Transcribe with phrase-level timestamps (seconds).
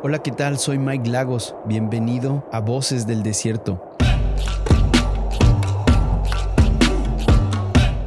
[0.00, 0.60] Hola, ¿qué tal?
[0.60, 1.56] Soy Mike Lagos.
[1.66, 3.82] Bienvenido a Voces del Desierto.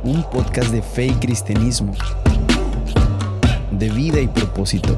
[0.06, 1.94] Un podcast de fe y cristianismo,
[3.78, 4.98] de vida y propósito,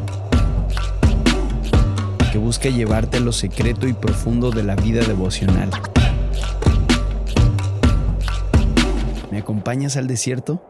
[2.32, 5.72] que busca llevarte a lo secreto y profundo de la vida devocional.
[9.32, 10.62] ¿Me acompañas al desierto?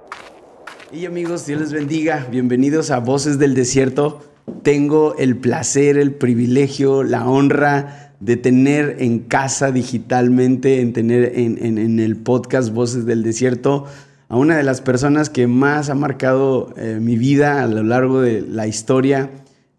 [0.90, 2.26] Y amigos, Dios les bendiga.
[2.32, 4.33] Bienvenidos a Voces del Desierto.
[4.62, 12.00] Tengo el placer, el privilegio, la honra de tener en casa digitalmente, en tener en,
[12.00, 13.86] el podcast Voces del Desierto
[14.30, 18.22] a una de las personas que más ha marcado eh, mi vida a lo largo
[18.22, 19.30] de la historia.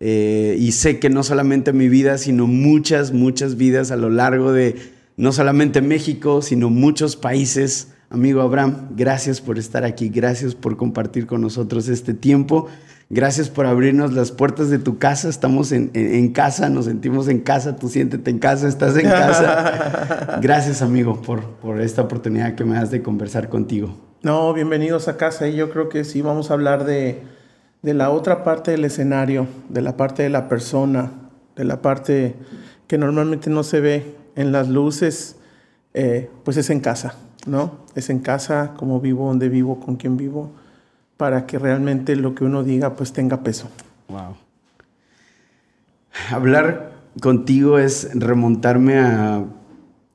[0.00, 4.52] Eh, y sé que no solamente mi vida, sino muchas, muchas vidas a lo largo
[4.52, 4.76] de
[5.16, 11.26] no solamente México, sino muchos países Amigo Abraham, gracias por estar aquí, gracias por compartir
[11.26, 12.68] con nosotros este tiempo,
[13.10, 17.76] gracias por abrirnos las puertas de tu casa, estamos en, casa, nos sentimos en casa,
[17.76, 20.38] tú siéntete en casa, estás en casa.
[20.42, 23.96] Gracias amigo por, por esta oportunidad que me das de conversar contigo.
[24.22, 27.22] No, bienvenidos a casa y yo creo que sí vamos a hablar de,
[27.82, 31.12] de la otra parte del escenario, de la parte de la persona,
[31.56, 32.34] de la parte
[32.86, 35.36] que normalmente no se ve en las luces,
[35.92, 37.14] eh, pues es en casa.
[37.46, 37.78] ¿no?
[37.94, 40.52] Es en casa, cómo vivo, dónde vivo, con quién vivo,
[41.16, 43.68] para que realmente lo que uno diga pues tenga peso.
[44.08, 44.36] Wow.
[46.30, 49.44] Hablar contigo es remontarme a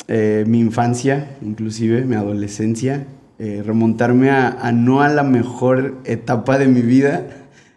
[0.07, 3.05] eh, mi infancia, inclusive mi adolescencia,
[3.37, 7.27] eh, remontarme a, no a la mejor etapa de mi vida,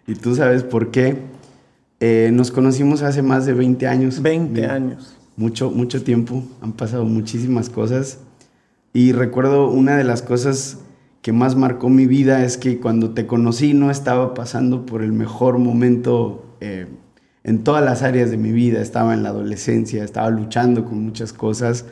[0.07, 1.19] y tú sabes por qué.
[2.01, 4.21] Eh, nos conocimos hace más de 20 años.
[4.21, 5.17] 20 años.
[5.37, 8.19] Mucho, mucho tiempo, han pasado muchísimas cosas.
[8.93, 10.79] Y recuerdo una de las cosas
[11.23, 15.13] que más marcó mi vida es que cuando te conocí no estaba pasando por el
[15.13, 16.87] mejor momento eh,
[17.45, 18.83] en todas las áreas de mi vida.
[18.83, 21.87] Estaba en la adolescencia, estaba luchando con muchas cosas.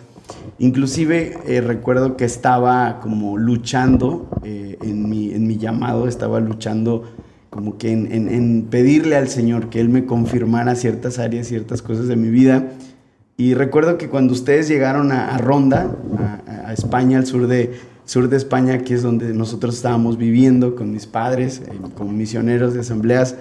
[0.59, 7.05] Inclusive eh, recuerdo que estaba como luchando eh, en, mi, en mi llamado, estaba luchando
[7.51, 12.09] como que en, en, pedirle al Señor que Él me confirmara ciertas áreas, ciertas cosas
[12.09, 12.73] de mi vida.
[13.37, 15.97] Y recuerdo que cuando ustedes llegaron a, Ronda,
[16.47, 17.73] a, España, al sur de,
[18.11, 22.75] sur de España, que es donde nosotros estábamos viviendo con mis padres, eh, como misioneros
[22.75, 23.37] de asambleas,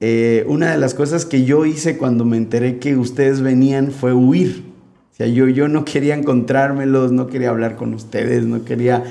[0.00, 4.12] eh, una de las cosas que yo hice cuando me enteré que ustedes venían fue
[4.12, 4.64] huir.
[5.12, 9.04] O sea, yo, yo no quería encontrármelos, no quería hablar con ustedes, no quería,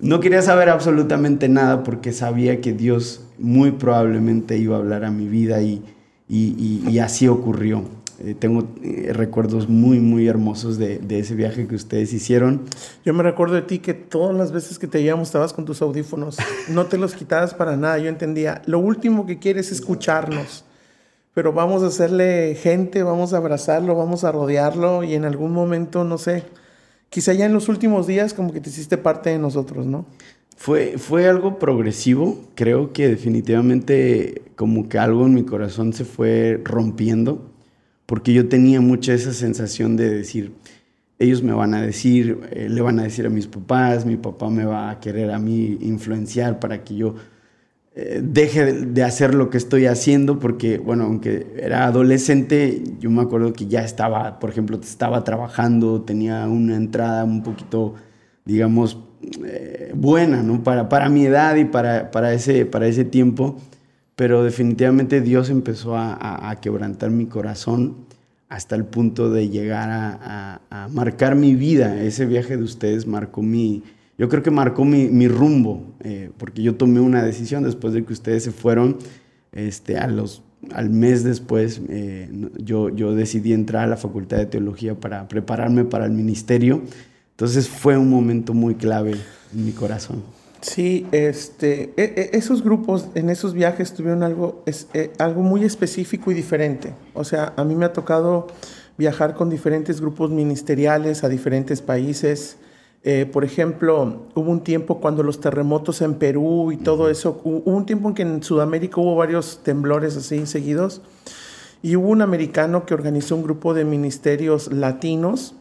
[0.00, 5.12] no quería saber absolutamente nada porque sabía que Dios muy probablemente iba a hablar a
[5.12, 5.80] mi vida y,
[6.28, 7.84] y, y así ocurrió.
[8.22, 12.62] Eh, tengo eh, recuerdos muy, muy hermosos de, de, ese viaje que ustedes hicieron.
[13.02, 15.80] Yo me recuerdo de ti que todas las veces que te llevamos estabas con tus
[15.80, 16.36] audífonos,
[16.68, 17.98] no te los quitabas para nada.
[17.98, 20.64] Yo entendía, lo último que quieres es escucharnos,
[21.32, 26.04] pero vamos a hacerle gente, vamos a abrazarlo, vamos a rodearlo y en algún momento,
[26.04, 26.44] no sé,
[27.08, 30.04] quizá ya en los últimos días como que te hiciste parte de nosotros, ¿no?
[30.56, 36.60] Fue, fue algo progresivo, creo que definitivamente como que algo en mi corazón se fue
[36.62, 37.49] rompiendo
[38.10, 40.52] porque yo tenía mucha esa sensación de decir,
[41.20, 44.50] ellos me van a decir, eh, le van a decir a mis papás, mi papá
[44.50, 47.14] me va a querer a mí influenciar para que yo
[47.94, 53.22] eh, deje de hacer lo que estoy haciendo, porque, bueno, aunque era adolescente, yo me
[53.22, 57.94] acuerdo que ya estaba, por ejemplo, estaba trabajando, tenía una entrada un poquito,
[58.44, 58.98] digamos,
[59.44, 60.64] eh, buena, ¿no?
[60.64, 63.60] Para, para mi edad y para, para, ese, para ese tiempo
[64.20, 68.04] pero definitivamente Dios empezó a, quebrantar mi corazón
[68.50, 72.02] hasta el punto de llegar a, marcar mi vida.
[72.02, 73.82] Ese viaje de ustedes marcó mi,
[74.18, 78.12] yo creo que marcó mi, rumbo, eh, porque yo tomé una decisión después de que
[78.12, 78.98] ustedes se fueron,
[79.52, 85.28] este, al mes después eh, yo, yo decidí entrar a la Facultad de Teología para
[85.28, 86.82] prepararme para el ministerio.
[87.30, 89.12] Entonces fue un momento muy clave
[89.54, 90.22] en mi corazón.
[90.60, 95.64] Sí, este, e, e, esos grupos en esos viajes tuvieron algo, es, eh, algo muy
[95.64, 96.92] específico y diferente.
[97.14, 98.48] O sea, a mí me ha tocado
[98.98, 102.58] viajar con diferentes grupos ministeriales a diferentes países.
[103.02, 107.60] Eh, por ejemplo, hubo un tiempo cuando los terremotos en Perú y todo eso, hubo
[107.72, 111.00] un tiempo en que en Sudamérica hubo varios temblores así seguidos
[111.80, 115.54] y hubo un americano que organizó un grupo de ministerios latinos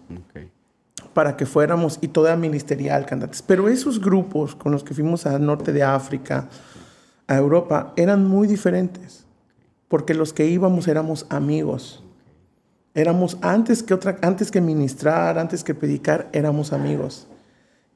[1.20, 3.42] para que fuéramos, y toda ministerial, cantantes.
[3.42, 6.48] Pero esos grupos con los que fuimos al norte de África,
[7.28, 9.26] a Europa, eran muy diferentes,
[9.90, 12.06] porque los que íbamos éramos amigos.
[12.94, 17.28] Éramos, antes que, otra, antes que ministrar, antes que predicar, éramos amigos.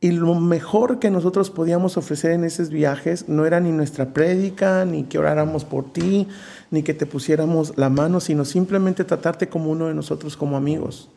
[0.02, 4.84] Y lo mejor que nosotros podíamos ofrecer en esos viajes no era ni nuestra prédica,
[4.84, 6.28] ni que oráramos por ti,
[6.72, 11.10] ni que te pusiéramos la mano, sino simplemente tratarte como uno de nosotros como amigos.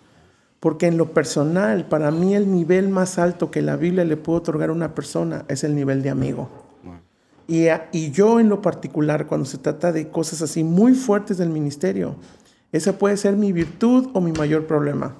[0.66, 4.38] Porque en lo personal, para mí el nivel más alto que la Biblia le puede
[4.38, 6.48] otorgar a una persona es el nivel de amigo.
[7.46, 11.50] Y, y yo en lo particular, cuando se trata de cosas así muy fuertes del
[11.50, 12.16] ministerio,
[12.72, 15.14] esa puede ser mi virtud o mi mayor problema.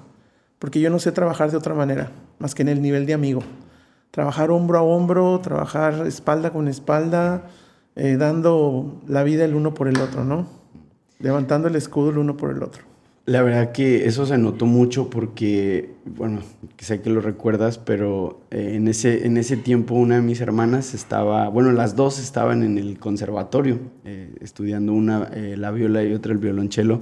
[0.59, 3.41] Porque yo no sé trabajar de otra manera más que en el nivel de amigo.
[4.11, 7.43] Trabajar hombro a hombro, trabajar espalda con espalda,
[7.95, 10.45] eh, dando la vida el uno por el otro, ¿no?
[11.19, 12.86] Levantando el escudo el uno por el otro.
[13.27, 16.39] La verdad que eso se notó mucho porque, bueno,
[16.79, 20.95] sé que lo recuerdas, pero eh, en, ese, en ese tiempo una de mis hermanas
[20.95, 26.31] estaba, bueno, las dos estaban en el conservatorio, eh, estudiando una la viola y otra
[26.31, 27.01] el violonchelo.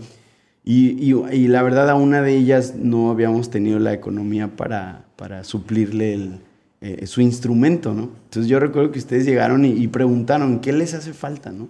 [0.63, 5.43] Y, y, la verdad a una de ellas no habíamos tenido la economía para, para
[5.43, 6.39] suplirle el,
[6.87, 8.11] eh, su instrumento, ¿no?
[8.25, 11.67] Entonces yo recuerdo que ustedes llegaron y, preguntaron, ¿qué les hace falta, no?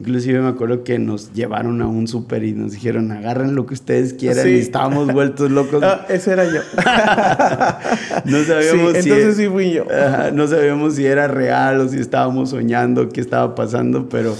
[0.00, 3.74] Inclusive me acuerdo que nos llevaron a un súper y nos dijeron, agarren lo que
[3.74, 5.82] ustedes quieran y estábamos vueltos locos.
[5.82, 6.60] Ah, ese era yo.
[8.24, 9.86] no sabíamos sí, entonces sí fui yo.
[10.32, 14.36] no sabíamos si era real o si estábamos soñando, qué estaba pasando, pero...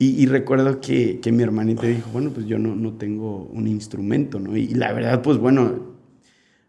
[0.00, 4.38] Y, recuerdo que, que, mi hermanita dijo, bueno, pues yo no, no tengo un instrumento,
[4.38, 4.56] ¿no?
[4.56, 5.88] Y, la verdad, pues bueno,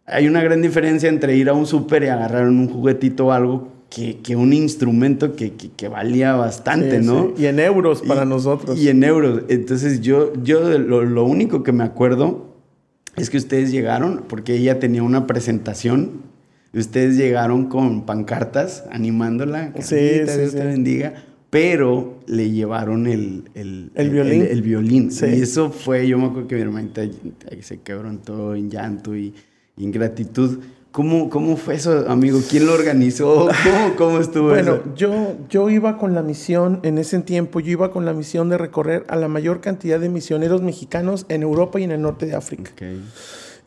[0.04, 3.79] hay una gran diferencia entre ir a un súper y agarrar un juguetito o algo
[3.90, 7.34] que, que un instrumento que, que, valía bastante, ¿no?
[7.36, 8.78] Y en euros para nosotros.
[8.78, 9.42] Y en euros.
[9.48, 12.54] Entonces yo, yo lo, lo, único que me acuerdo
[13.16, 16.22] es que ustedes llegaron, porque ella tenía una presentación,
[16.72, 19.72] y ustedes llegaron con pancartas animándola.
[19.80, 24.46] Sí, Dios te bendiga pero le llevaron el, el, violín.
[24.48, 25.10] El, violín.
[25.10, 27.02] Y eso fue, yo me acuerdo que mi hermanita
[27.60, 29.34] se quebrantó en llanto y,
[29.76, 30.60] en gratitud.
[30.92, 32.40] ¿Cómo, ¿Cómo fue eso, amigo?
[32.48, 33.48] ¿Quién lo organizó?
[33.64, 34.82] ¿Cómo, cómo estuvo bueno, eso?
[34.82, 38.48] Bueno, yo, yo iba con la misión, en ese tiempo, yo iba con la misión
[38.48, 42.26] de recorrer a la mayor cantidad de misioneros mexicanos en Europa y en el norte
[42.26, 42.72] de África.
[42.72, 43.02] Okay.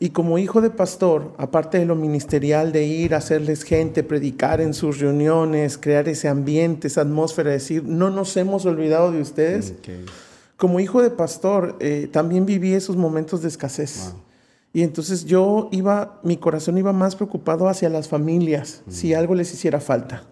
[0.00, 4.60] Y como hijo de pastor, aparte de lo ministerial de ir a hacerles gente, predicar
[4.60, 9.72] en sus reuniones, crear ese ambiente, esa atmósfera, decir, no nos hemos olvidado de ustedes.
[10.56, 14.14] Como hijo de pastor, eh, también viví esos momentos de escasez.
[14.74, 19.54] Y entonces yo iba, mi corazón iba más preocupado hacia las familias, si algo les
[19.54, 20.24] hiciera falta.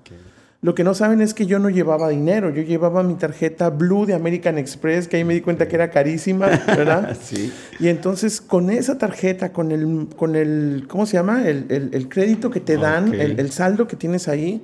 [0.61, 4.05] Lo que no saben es que yo no llevaba dinero, yo llevaba mi tarjeta Blue
[4.05, 7.17] de American Express, que ahí me di cuenta que era carísima, ¿verdad?
[7.23, 7.53] sí.
[7.79, 11.49] Y entonces con esa tarjeta, con el, con el ¿cómo se llama?
[11.49, 14.63] El, el, crédito que te dan, el, el, saldo que tienes ahí,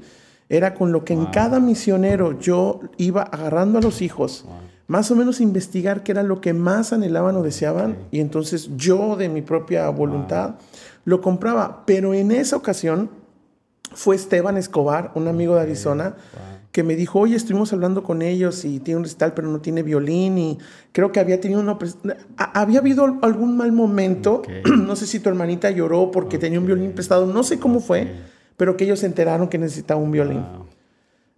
[0.48, 4.44] era con lo que en cada misionero yo iba agarrando a los hijos,
[4.88, 9.17] más o menos investigar qué era lo que más anhelaban o deseaban, y entonces yo
[9.17, 10.56] de mi propia voluntad
[11.05, 11.85] lo compraba.
[11.87, 13.11] Pero en esa ocasión
[13.93, 16.17] fue Esteban Escobar, un amigo de Arizona,
[16.73, 19.82] que me dijo, oye, estuvimos hablando con ellos y tiene un recital, pero no tiene
[19.82, 20.58] violín y
[20.93, 21.79] creo que había tenido una...
[22.37, 24.43] Había habido algún mal momento,
[24.76, 28.11] no sé si tu hermanita lloró porque tenía un violín prestado, no sé cómo fue,
[28.56, 30.44] pero que ellos se enteraron que necesitaba un violín.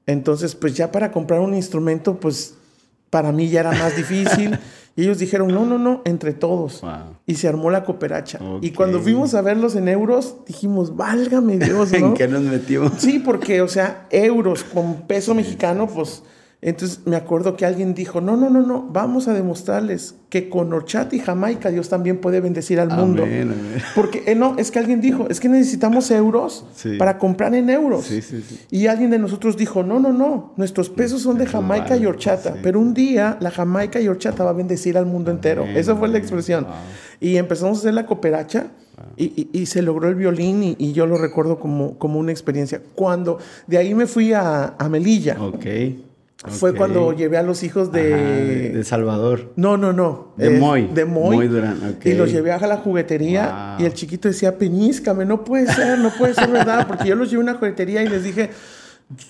[0.07, 2.57] Entonces, pues ya para comprar un instrumento, pues
[3.11, 4.59] para mí ya era más difícil.
[4.97, 6.83] Y ellos dijeron, no, no, no, entre todos.
[7.25, 8.41] Y se armó la cooperacha.
[8.61, 12.09] Y cuando fuimos a verlos en euros, dijimos, válgame Dios, ¿no?
[12.09, 12.93] ¿En qué nos metimos?
[12.99, 16.23] Sí, porque, o sea, euros con peso mexicano, pues
[16.63, 20.71] entonces me acuerdo que alguien dijo, no, no, no, no, vamos a demostrarles que con
[20.75, 23.27] horchata y jamaica Dios también puede bendecir al mundo.
[23.95, 26.67] Porque eh, no, es que alguien dijo, es que necesitamos euros
[26.99, 28.05] para comprar en euros.
[28.05, 31.97] Sí, sí, y alguien de nosotros dijo, no, no, no, nuestros pesos son de jamaica
[31.97, 35.65] y horchata, pero un día la jamaica y horchata va a bendecir al mundo entero.
[35.65, 36.67] Esa fue la expresión.
[37.21, 38.69] Y empezamos a hacer la cooperacha.
[39.17, 42.83] Y, y, se logró el violín y, y, yo lo recuerdo como, como una experiencia.
[42.95, 45.39] Cuando de ahí me fui a, a Melilla.
[46.49, 48.71] Fue cuando llevé a los hijos de...
[48.71, 49.53] de Salvador.
[49.57, 50.33] No, no, no.
[50.39, 50.89] De Moy.
[50.89, 51.49] De Moy.
[51.49, 51.99] Durán.
[52.03, 56.11] Y los llevé a la juguetería y el chiquito decía, peníscame, no puede ser, no
[56.11, 56.87] puede ser verdad.
[56.87, 58.51] Porque yo los llevé a una juguetería y les dije,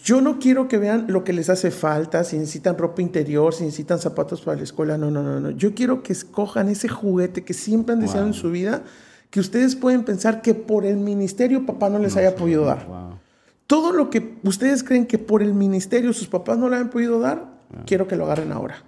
[0.04, 3.64] yo no quiero que vean lo que les hace falta, si necesitan ropa interior, si
[3.64, 4.96] necesitan zapatos para la escuela.
[4.96, 5.50] No, no, no, no.
[5.50, 8.82] Yo quiero que escojan ese juguete que siempre han deseado en su vida,
[9.30, 13.09] que ustedes pueden pensar que por el ministerio papá no les haya podido dar.
[13.70, 17.20] Todo lo que ustedes creen que por el ministerio sus papás no le han podido
[17.20, 17.44] dar,
[17.86, 18.82] quiero que lo agarren ahora.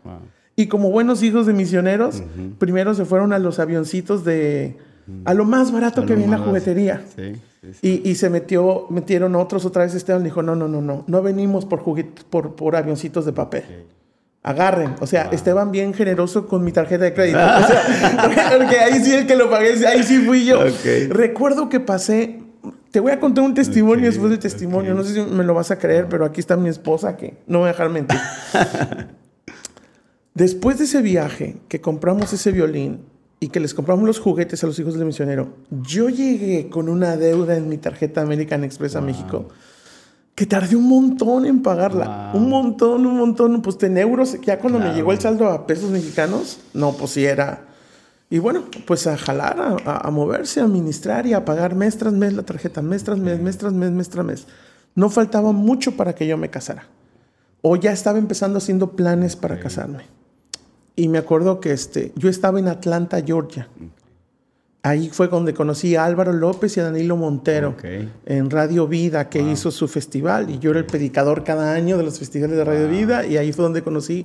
[0.57, 2.25] Y como buenos hijos de misioneros,
[2.59, 4.77] primero se fueron a los avioncitos de...
[5.25, 7.01] A lo más barato que había en la juguetería.
[7.81, 11.23] Y, y, se metió, metieron otros, otra vez Esteban dijo, no, no, no, no, no
[11.23, 11.85] venimos por,
[12.29, 13.63] por, por avioncitos de papel.
[14.43, 14.97] Agarren.
[14.99, 17.39] O sea, Esteban bien generoso con mi tarjeta de crédito.
[17.39, 20.59] o sea, porque ahí sí el que lo pagué, ahí sí fui yo.
[21.09, 22.42] Recuerdo que pasé
[22.93, 24.95] Te voy a contar un testimonio después del testimonio.
[24.95, 27.59] No sé si me lo vas a creer, pero aquí está mi esposa que no
[27.59, 28.19] me va a dejar mentir.
[30.35, 33.01] después de ese viaje, que compramos ese violín
[33.41, 37.17] y que les compramos los juguetes a los hijos del misionero, yo llegué con una
[37.17, 39.49] deuda en mi tarjeta American Express a México
[40.35, 42.31] que tardé un montón en pagarla.
[42.35, 43.63] Un montón, un montón.
[43.63, 47.25] Pues en euros, ya cuando me llegó el saldo a pesos mexicanos, no, pues sí
[47.25, 47.72] era.
[48.33, 52.33] Y bueno, pues a jalar, a, moverse, a administrar y a pagar mes tras mes
[52.33, 54.47] la tarjeta, mes tras mes, mes tras mes, mes tras mes.
[54.95, 56.87] No faltaba mucho para que yo me casara.
[57.61, 60.07] O ya estaba empezando haciendo planes para casarme.
[60.97, 63.69] Y me acuerdo que este, yo estaba en Atlanta, Georgia.
[64.83, 67.77] Ahí fue donde conocí a Álvaro López y a Danilo Montero
[68.25, 70.49] en Radio Vida, que hizo su festival.
[70.49, 73.27] Y yo era el predicador cada año de los festivales de Radio Vida.
[73.27, 74.25] Y ahí fue donde conocí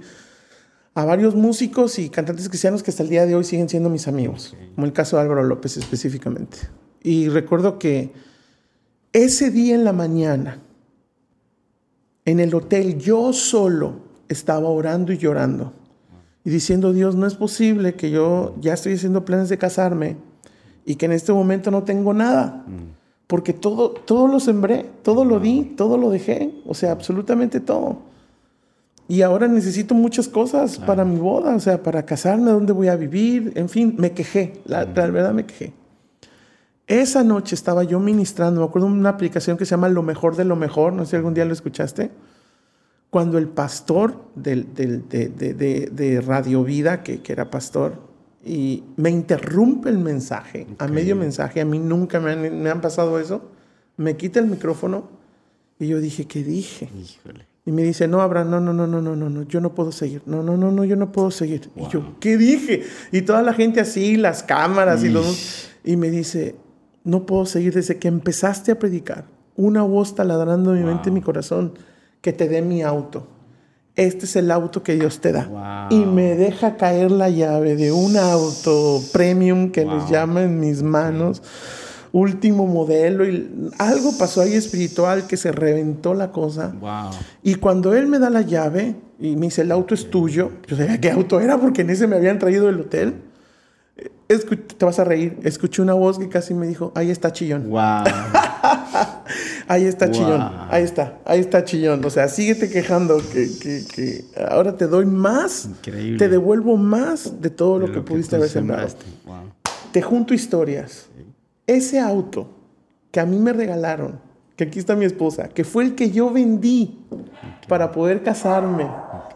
[0.98, 4.08] a varios músicos y cantantes cristianos que hasta el día de hoy siguen siendo mis
[4.08, 6.58] amigos, como el caso de Álvaro López específicamente.
[7.04, 8.14] Y recuerdo que
[9.14, 10.60] ese día en la mañana,
[12.26, 15.72] en el hotel, yo solo estaba orando y llorando
[16.44, 20.18] y diciendo, Dios, no es posible que yo ya estoy haciendo planes de casarme
[20.84, 22.66] y que en este momento no tengo nada.
[23.28, 28.07] Porque todo, todo lo sembré, todo lo di, todo lo dejé, o sea, absolutamente todo.
[29.10, 32.98] Y ahora necesito muchas cosas para mi boda, o sea, para casarme, dónde voy a
[32.98, 35.74] vivir, en fin, me quejé, la, verdad me quejé.
[36.88, 40.36] Esa noche estaba yo ministrando, me acuerdo de una aplicación que se llama Lo Mejor
[40.36, 42.12] de lo Mejor, no sé si algún día lo escuchaste,
[43.10, 48.02] cuando el pastor del, de, Radio Vida, que, que era pastor,
[48.46, 52.82] y me interrumpe el mensaje, a medio mensaje, a mí nunca me han, me han,
[52.82, 53.52] pasado eso,
[53.96, 55.10] me quita el micrófono
[55.80, 56.90] y yo dije, ¿qué dije?
[57.68, 59.92] Y me dice, no, Abraham, no, no, no, no, no, no, no, yo no puedo
[59.92, 61.70] seguir, no, no, no, no, yo no puedo seguir.
[61.76, 62.84] Y yo, ¿qué dije?
[63.12, 65.68] Y toda la gente así, las cámaras y los...
[65.84, 66.56] Y me dice,
[67.04, 69.26] no puedo seguir desde que empezaste a predicar,
[69.58, 71.74] una voz taladrando en mi mente y mi corazón,
[72.22, 73.28] que te dé mi auto.
[73.98, 75.90] Este es el auto que Dios te da.
[75.90, 80.84] Y me deja caer la llave de un auto premium que les llama en mis
[80.84, 81.44] manos,
[82.18, 86.74] último modelo, y algo pasó ahí espiritual que se reventó la cosa.
[87.44, 90.78] Y cuando él me da la llave y me dice, el auto es tuyo, yo
[90.78, 93.16] sabía qué auto era porque en ese me habían traído del hotel.
[94.78, 95.38] te vas a reír.
[95.44, 97.70] Escuché una voz que casi me dijo, ahí está chillón.
[97.70, 98.04] Wow.
[99.68, 102.04] ahí está chillón, ahí está, ahí está chillón.
[102.04, 107.92] O sea, síguete quejando que, ahora te doy más, te devuelvo más de todo lo,
[107.92, 108.88] que, pudiste haber sembrado.
[109.92, 111.07] Te junto historias.
[111.68, 112.48] Ese auto
[113.12, 114.20] que a mí me regalaron,
[114.56, 117.06] que aquí está mi esposa, que fue el que yo vendí
[117.68, 118.88] para poder casarme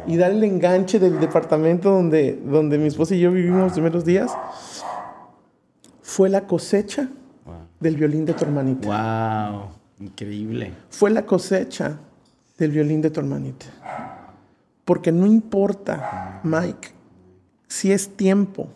[0.07, 4.05] y dar el enganche del departamento donde, donde mi esposa y yo vivimos los primeros
[4.05, 4.31] días,
[6.01, 7.09] fue la cosecha
[7.79, 8.87] del violín de tu hermanita.
[8.87, 9.69] ¡Wow!
[9.99, 10.73] Increíble.
[10.89, 11.97] Fue la cosecha
[12.57, 13.65] del violín de tu hermanita.
[14.85, 16.89] Porque no importa, Mike,
[17.67, 18.67] si es tiempo,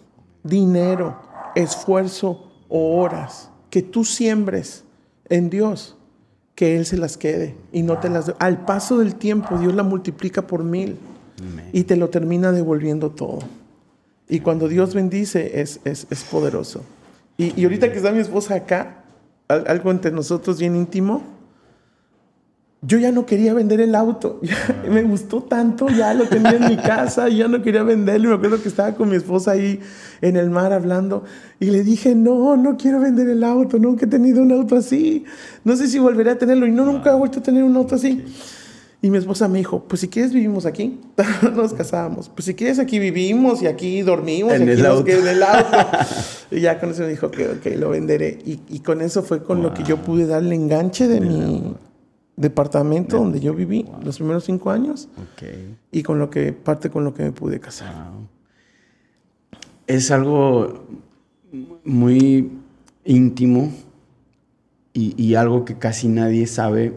[0.44, 1.20] dinero,
[1.56, 4.84] esfuerzo o horas que tú siembres
[5.30, 5.96] en Dios,
[6.56, 8.34] que Él se las quede y no te las...
[8.38, 10.98] Al paso del tiempo, Dios la multiplica por mil
[11.72, 13.40] y te lo termina devolviendo todo.
[14.28, 16.84] Y cuando Dios bendice, es, es, es poderoso.
[17.38, 19.04] Y, ahorita que está mi esposa acá,
[19.48, 21.24] algo entre nosotros bien íntimo,
[22.82, 24.40] yo ya no quería vender el auto.
[24.90, 28.30] me gustó tanto, ya lo tenía en mi casa, y ya no quería venderlo.
[28.30, 29.80] Me acuerdo que estaba con mi esposa ahí
[30.22, 31.24] en el mar hablando
[31.60, 35.26] y le dije, no, no quiero vender el auto, nunca he tenido un auto así.
[35.64, 37.96] No sé si volveré a tenerlo y no, nunca he vuelto a tener un auto
[37.96, 38.24] así.
[39.02, 41.00] Y mi esposa me dijo, pues si quieres vivimos aquí.
[41.56, 42.30] Nos casábamos.
[42.30, 44.54] Pues si quieres aquí vivimos y aquí dormimos.
[44.54, 45.12] En, el, auto.
[45.12, 45.78] en el auto.
[46.50, 48.40] y ya con eso me dijo que ok, lo venderé.
[48.46, 51.76] Y, y con eso fue con lo que yo pude darle enganche de mi
[52.36, 55.10] departamento donde yo viví los primeros cinco años.
[55.34, 55.78] Okay.
[55.92, 58.12] Y con lo que, parte con lo que me pude casar.
[59.88, 60.86] Es algo
[61.84, 62.52] muy
[63.04, 63.72] íntimo
[64.94, 66.94] y, y algo que casi nadie sabe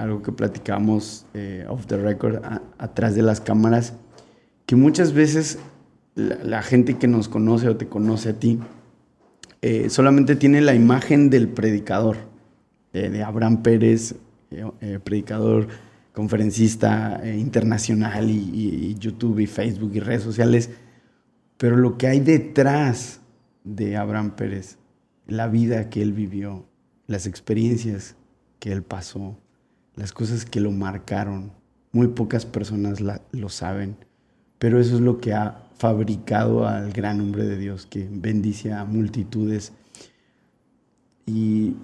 [0.00, 2.42] algo que platicamos eh, off the record,
[2.78, 3.92] atrás de las cámaras,
[4.64, 5.58] que muchas veces
[6.14, 8.58] la, gente que nos conoce o te conoce a ti
[9.60, 12.16] eh, solamente tiene la imagen del predicador,
[12.92, 14.16] de Abraham Pérez,
[14.50, 15.68] eh, predicador,
[16.12, 20.70] conferencista internacional y, YouTube y Facebook y redes sociales,
[21.56, 23.20] pero lo que hay detrás
[23.64, 24.78] de Abraham Pérez,
[25.26, 26.66] la vida que él vivió,
[27.06, 28.16] las experiencias
[28.58, 29.38] que él pasó,
[29.94, 31.52] las cosas que lo marcaron.
[31.92, 33.00] Muy pocas personas
[33.32, 33.96] lo saben,
[34.58, 38.84] pero eso es lo que ha fabricado al gran hombre de Dios que bendice a
[38.84, 39.72] multitudes.
[41.26, 41.74] Y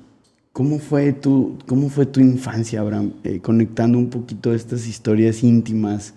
[0.57, 3.13] ¿Cómo fue tu, cómo fue tu infancia, Abraham?
[3.25, 6.15] Eh, conectando un poquito estas historias íntimas.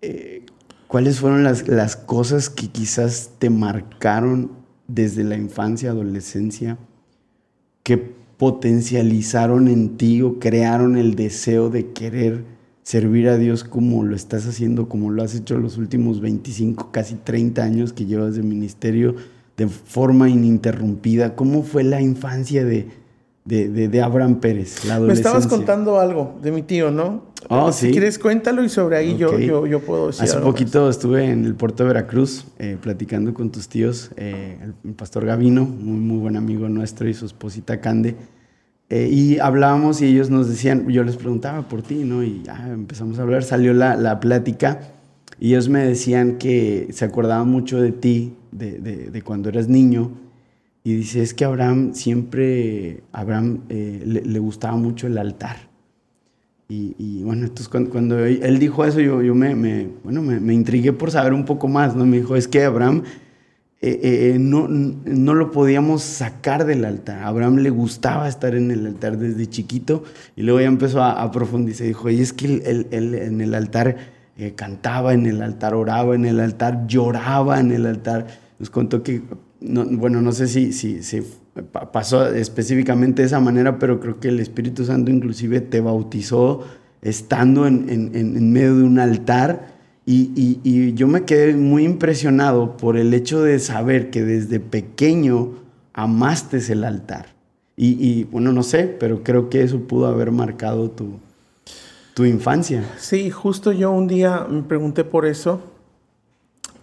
[0.00, 0.46] Eh,
[0.86, 4.52] ¿Cuáles fueron las, las cosas que quizás te marcaron
[4.88, 6.78] desde la infancia, adolescencia,
[7.82, 12.46] que potencializaron en ti o crearon el deseo de querer
[12.84, 17.16] servir a Dios como lo estás haciendo, como lo has hecho los últimos 25, casi
[17.16, 19.14] 30 años que llevas de ministerio
[19.56, 21.34] de forma ininterrumpida.
[21.36, 22.88] ¿Cómo fue la infancia de,
[23.44, 27.34] de, Abraham Pérez, la Me estabas contando algo de mi tío, ¿no?
[27.50, 30.24] Oh, si quieres, cuéntalo y sobre ahí yo, yo, puedo decir.
[30.24, 34.94] Hace poquito estuve en el puerto de Veracruz eh, platicando con tus tíos, eh, el,
[34.94, 38.16] pastor Gavino, muy, muy buen amigo nuestro, y su esposita Cande.
[38.88, 42.22] Eh, y hablábamos y ellos nos decían, yo les preguntaba por ti, ¿no?
[42.22, 44.93] Y ya empezamos a hablar, salió la, la plática
[45.44, 49.68] y ellos me decían que se acordaban mucho de ti, de, de, de cuando eras
[49.68, 50.12] niño.
[50.82, 55.68] Y dice, es que Abraham siempre, Abraham eh, le, gustaba mucho el altar.
[56.66, 60.40] Y, y bueno, entonces cuando, cuando, él dijo eso, yo, yo me, me bueno, me,
[60.40, 62.06] me, intrigué por saber un poco más, ¿no?
[62.06, 63.02] Me dijo, es que Abraham
[63.82, 67.18] eh, eh, no, no lo podíamos sacar del altar.
[67.18, 70.04] A Abraham le gustaba estar en el altar desde chiquito
[70.36, 71.86] y luego ya empezó a, a profundizar.
[71.86, 76.14] Dijo, y es que él, él en el altar eh, cantaba en el altar, oraba
[76.16, 78.26] en el altar, lloraba en el altar.
[78.58, 79.22] Nos contó que,
[79.60, 81.00] bueno, no sé si, si,
[81.92, 86.64] pasó específicamente de esa manera, pero creo que el Espíritu Santo inclusive te bautizó
[87.00, 89.74] estando en, en, medio de un altar.
[90.04, 90.32] Y,
[90.64, 95.52] y, yo me quedé muy impresionado por el hecho de saber que desde pequeño
[95.92, 97.34] amaste el altar.
[97.76, 101.20] Y, y, bueno, no sé, pero creo que eso pudo haber marcado tu,
[102.14, 102.84] tu infancia.
[102.96, 105.60] Sí, justo yo un día me pregunté por eso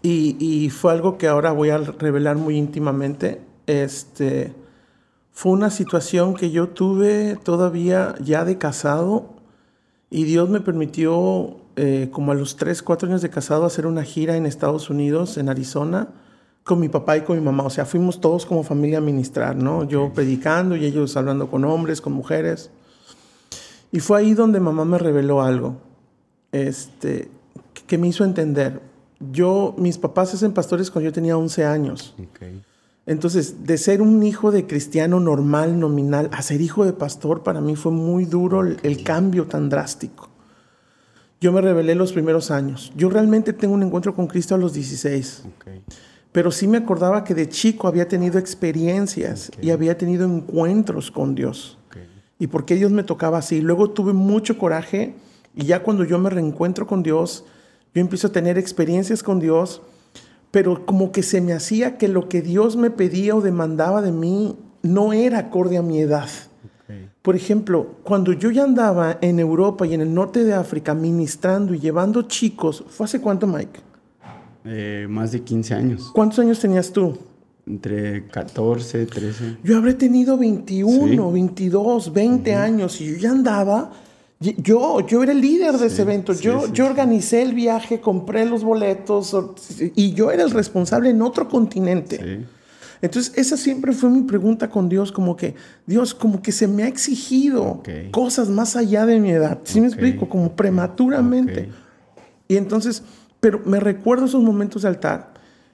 [0.03, 3.41] y, fue algo que ahora voy a revelar muy íntimamente.
[3.67, 4.53] Este,
[5.31, 9.29] fue una situación que yo tuve todavía ya de casado
[10.09, 14.03] y Dios me permitió eh, como a los 3, 4 años de casado hacer una
[14.03, 16.09] gira en Estados Unidos, en Arizona,
[16.63, 17.63] con mi papá y con mi mamá.
[17.63, 19.83] O sea, fuimos todos como familia a ministrar, ¿no?
[19.87, 22.71] Yo predicando y ellos hablando con hombres, con mujeres.
[23.91, 25.75] Y fue ahí donde mamá me reveló algo,
[26.51, 27.29] este,
[27.87, 28.81] que me hizo entender.
[29.31, 32.15] Yo, mis papás hacen pastores cuando yo tenía 11 años.
[33.05, 37.59] Entonces, de ser un hijo de cristiano normal, nominal, a ser hijo de pastor, para
[37.59, 40.29] mí fue muy duro el, cambio tan drástico.
[41.41, 42.93] Yo me revelé los primeros años.
[42.95, 45.43] Yo realmente tengo un encuentro con Cristo a los 16.
[46.31, 51.35] Pero sí me acordaba que de chico había tenido experiencias y había tenido encuentros con
[51.35, 51.77] Dios
[52.41, 53.61] y por qué Dios me tocaba así.
[53.61, 55.13] Luego tuve mucho coraje
[55.55, 57.45] y ya cuando yo me reencuentro con Dios,
[57.93, 59.83] yo empiezo a tener experiencias con Dios,
[60.49, 64.11] pero como que se me hacía que lo que Dios me pedía o demandaba de
[64.11, 66.29] mí no era acorde a mi edad.
[67.21, 71.75] Por ejemplo, cuando yo ya andaba en Europa y en el norte de África ministrando
[71.75, 73.79] y llevando chicos, ¿fue hace cuánto, Mike?
[74.65, 76.09] Eh, más de 15 años.
[76.11, 77.19] ¿Cuántos años tenías tú?
[77.67, 79.57] Entre 14, 13.
[79.63, 83.91] Yo habré tenido 21, 22, 20 años y yo ya andaba.
[84.39, 86.33] Yo, yo era el líder de ese evento.
[86.33, 89.37] yo, yo organicé el viaje, compré los boletos
[89.95, 92.47] y yo era el responsable en otro continente.
[93.03, 96.83] Entonces, esa siempre fue mi pregunta con Dios, como que, Dios, como que se me
[96.83, 99.59] ha exigido cosas más allá de mi edad.
[99.63, 100.27] ¿Sí me explico?
[100.27, 101.69] Como prematuramente.
[102.47, 103.03] Y entonces,
[103.39, 105.30] pero me recuerdo esos momentos de altar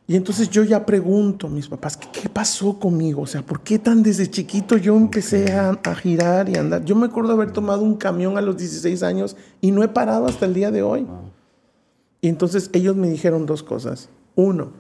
[0.10, 3.24] y entonces yo ya pregunto a mis papás, ¿qué, pasó conmigo?
[3.24, 6.86] O sea, ¿por qué tan desde chiquito yo empecé a, girar y a andar?
[6.86, 10.26] Yo me acuerdo haber tomado un camión a los 16 años y no he parado
[10.26, 11.06] hasta el día de hoy.
[12.22, 14.08] Y entonces ellos me dijeron dos cosas.
[14.36, 14.72] Uno,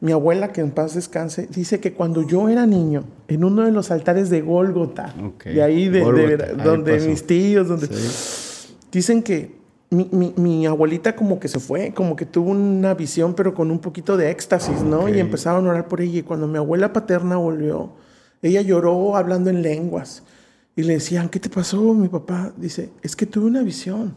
[0.00, 3.72] mi abuela, que en paz descanse, dice que cuando yo era niño, en uno de
[3.72, 7.88] los altares de Gólgota, de ahí de, donde mis tíos, donde...
[8.92, 9.57] Dicen que
[9.90, 14.16] mi, abuelita como que se fue, como que tuvo una visión, pero con un poquito
[14.16, 15.08] de éxtasis, ¿no?
[15.08, 16.18] Y empezaron a orar por ella.
[16.18, 17.92] Y cuando mi abuela paterna volvió,
[18.42, 20.22] ella lloró hablando en lenguas.
[20.76, 22.52] Y le decían, ¿qué te pasó, mi papá?
[22.56, 24.14] Dice, es que tuve una visión.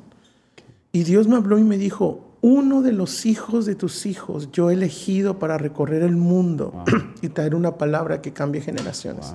[0.92, 4.70] Y Dios me habló y me dijo, uno de los hijos de tus hijos yo
[4.70, 6.84] he elegido para recorrer el mundo
[7.22, 9.34] y traer una palabra que cambie generaciones.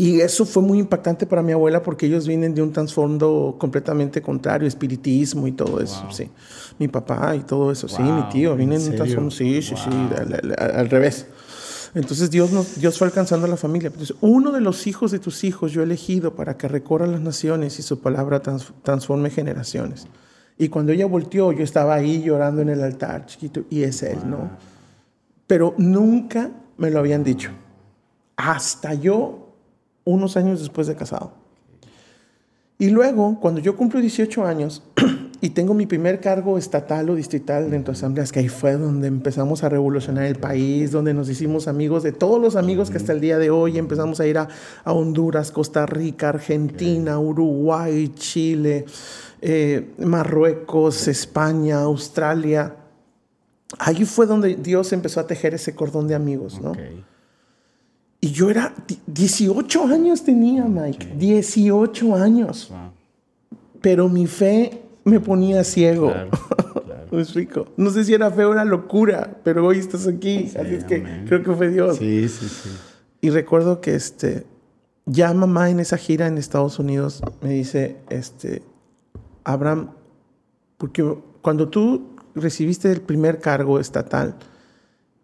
[0.00, 4.22] Y eso fue muy impactante para mi abuela porque ellos vienen de un trasfondo completamente
[4.22, 6.30] contrario, espiritismo y todo eso, sí.
[6.78, 9.90] Mi papá y todo eso, sí, mi tío, vienen de un trasfondo, sí, sí, sí,
[10.56, 11.26] al, revés.
[11.94, 13.88] Entonces Dios, Dios fue alcanzando a la familia.
[13.88, 17.20] Entonces, uno de los hijos de tus hijos yo he elegido para que recorra las
[17.20, 20.06] naciones y su palabra transforme generaciones.
[20.56, 24.20] Y cuando ella volteó, yo estaba ahí llorando en el altar, chiquito, y es él,
[24.24, 24.48] ¿no?
[25.46, 27.50] Pero nunca me lo habían dicho.
[28.38, 29.49] Hasta yo
[30.04, 31.32] unos años después de casado.
[32.80, 34.82] Y luego, cuando yo cumplo 18 años
[35.42, 39.06] y tengo mi primer cargo estatal o distrital dentro de asambleas, que ahí fue donde
[39.06, 43.12] empezamos a revolucionar el país, donde nos hicimos amigos de todos los amigos que hasta
[43.12, 44.48] el día de hoy empezamos a ir a,
[44.86, 48.86] Honduras, Costa Rica, Argentina, Uruguay, Chile,
[49.42, 52.76] eh, Marruecos, España, Australia.
[53.78, 56.72] Ahí fue donde Dios empezó a tejer ese cordón de amigos, ¿no?
[58.20, 58.74] Y yo era
[59.06, 61.14] 18 años tenía, Mike.
[61.16, 62.70] 18 años.
[63.80, 66.12] Pero mi fe me ponía ciego.
[67.12, 67.68] es rico.
[67.76, 70.50] No sé si era fe o era locura, pero hoy estás aquí.
[70.58, 71.96] así es que creo que fue Dios.
[71.96, 72.70] Sí, sí, sí.
[73.22, 74.46] Y recuerdo que este,
[75.06, 78.62] ya mamá en esa gira en Estados Unidos me dice, este,
[79.44, 79.90] Abraham,
[80.76, 84.36] porque cuando tú recibiste el primer cargo estatal,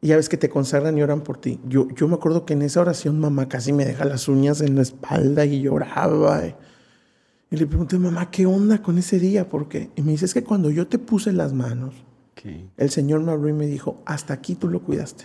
[0.00, 1.58] y ya ves que te consagran y oran por ti.
[1.66, 4.74] Yo, yo me acuerdo que en esa oración mamá casi me deja las uñas en
[4.74, 6.46] la espalda y lloraba.
[6.46, 9.48] Y, le pregunté, mamá, ¿qué onda con ese día?
[9.48, 9.90] ¿Por qué?
[9.96, 11.94] Y me dice, es que cuando yo te puse las manos,
[12.76, 15.24] el Señor me abrió y me dijo, hasta aquí tú lo cuidaste.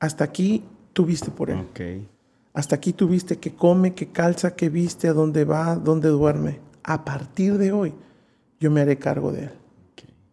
[0.00, 2.08] Hasta aquí tuviste por él.
[2.52, 6.60] Hasta aquí tuviste que come, que calza, que viste, a dónde va, dónde duerme.
[6.82, 7.94] A partir de hoy,
[8.60, 9.50] yo me haré cargo de él.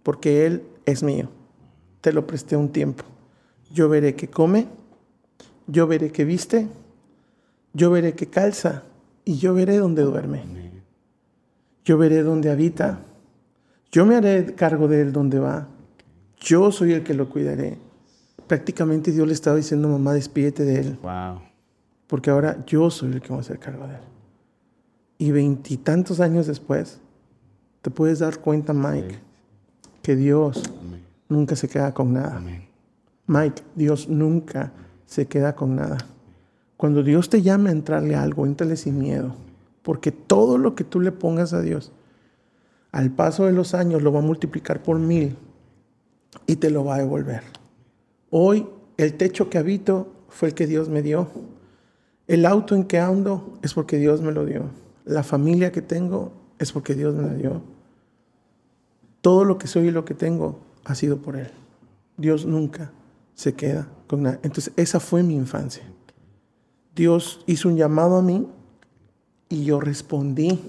[0.03, 1.29] Porque él es mío.
[2.01, 3.05] Te lo presté un tiempo.
[3.73, 4.67] Yo veré que come,
[5.67, 6.67] yo veré que viste,
[7.73, 8.84] yo veré que calza
[9.23, 10.43] y yo veré dónde duerme.
[11.86, 12.99] Yo veré dónde habita.
[13.91, 15.67] Yo me haré cargo de él donde va.
[16.39, 17.77] Yo soy el que lo cuidaré.
[18.47, 20.99] Prácticamente Dios le estaba diciendo, mamá, despídete de él.
[21.01, 21.41] Wow.
[22.07, 24.01] Porque ahora yo soy el que va a hacer cargo de él.
[25.17, 26.99] Y veintitantos años después,
[27.81, 29.19] te puedes dar cuenta, Mike,
[30.01, 30.63] que Dios
[31.29, 32.38] nunca se queda con nada.
[32.38, 32.70] Amén.
[33.32, 34.74] Mike, Dios nunca
[35.06, 36.00] se queda con nada.
[36.76, 39.36] Cuando Dios te llame a entrarle a algo, entrale sin miedo.
[39.84, 41.94] Porque todo lo que tú le pongas a Dios,
[42.91, 45.38] al paso de los años lo va a multiplicar por mil
[46.46, 47.44] y te lo va a devolver.
[48.32, 48.67] Hoy
[48.98, 51.30] el techo que habito fue el que Dios me dio.
[52.28, 54.65] El auto en que ando es porque Dios me lo dio.
[55.06, 57.62] La familia que tengo es porque Dios me la dio.
[59.22, 61.48] Todo lo que soy y lo que tengo ha sido por Él.
[62.17, 62.91] Dios nunca
[63.36, 64.39] se queda con nada.
[64.44, 65.84] Entonces, esa fue mi infancia.
[66.96, 68.48] Dios hizo un llamado a mí
[69.50, 70.60] y yo respondí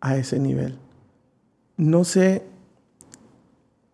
[0.00, 0.78] a ese nivel.
[1.76, 2.42] No sé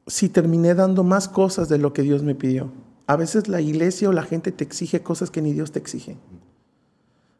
[0.06, 2.70] si terminé dando más cosas de lo que Dios me pidió.
[3.06, 6.16] A veces la iglesia o la gente te exige cosas que ni Dios te exige.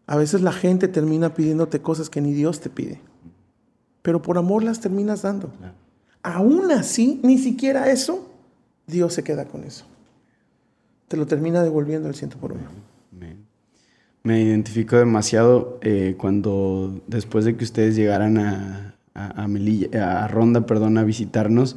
[0.07, 3.01] A veces la gente termina pidiéndote cosas que ni Dios te pide.
[4.03, 5.53] Pero por amor las terminas dando.
[6.23, 8.32] Aún así, ni siquiera eso
[8.87, 9.85] Dios se queda con eso.
[11.09, 12.69] Te lo termina devolviendo el ciento por uno.
[14.25, 21.03] Me identifico demasiado eh, cuando después de que ustedes llegaran a, a, Ronda perdón, a
[21.03, 21.77] visitarnos,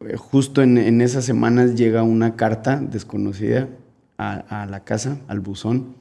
[0.00, 3.68] eh, justo en, en, esas semanas llega una carta desconocida
[4.16, 5.96] a, a, la casa, al buzón,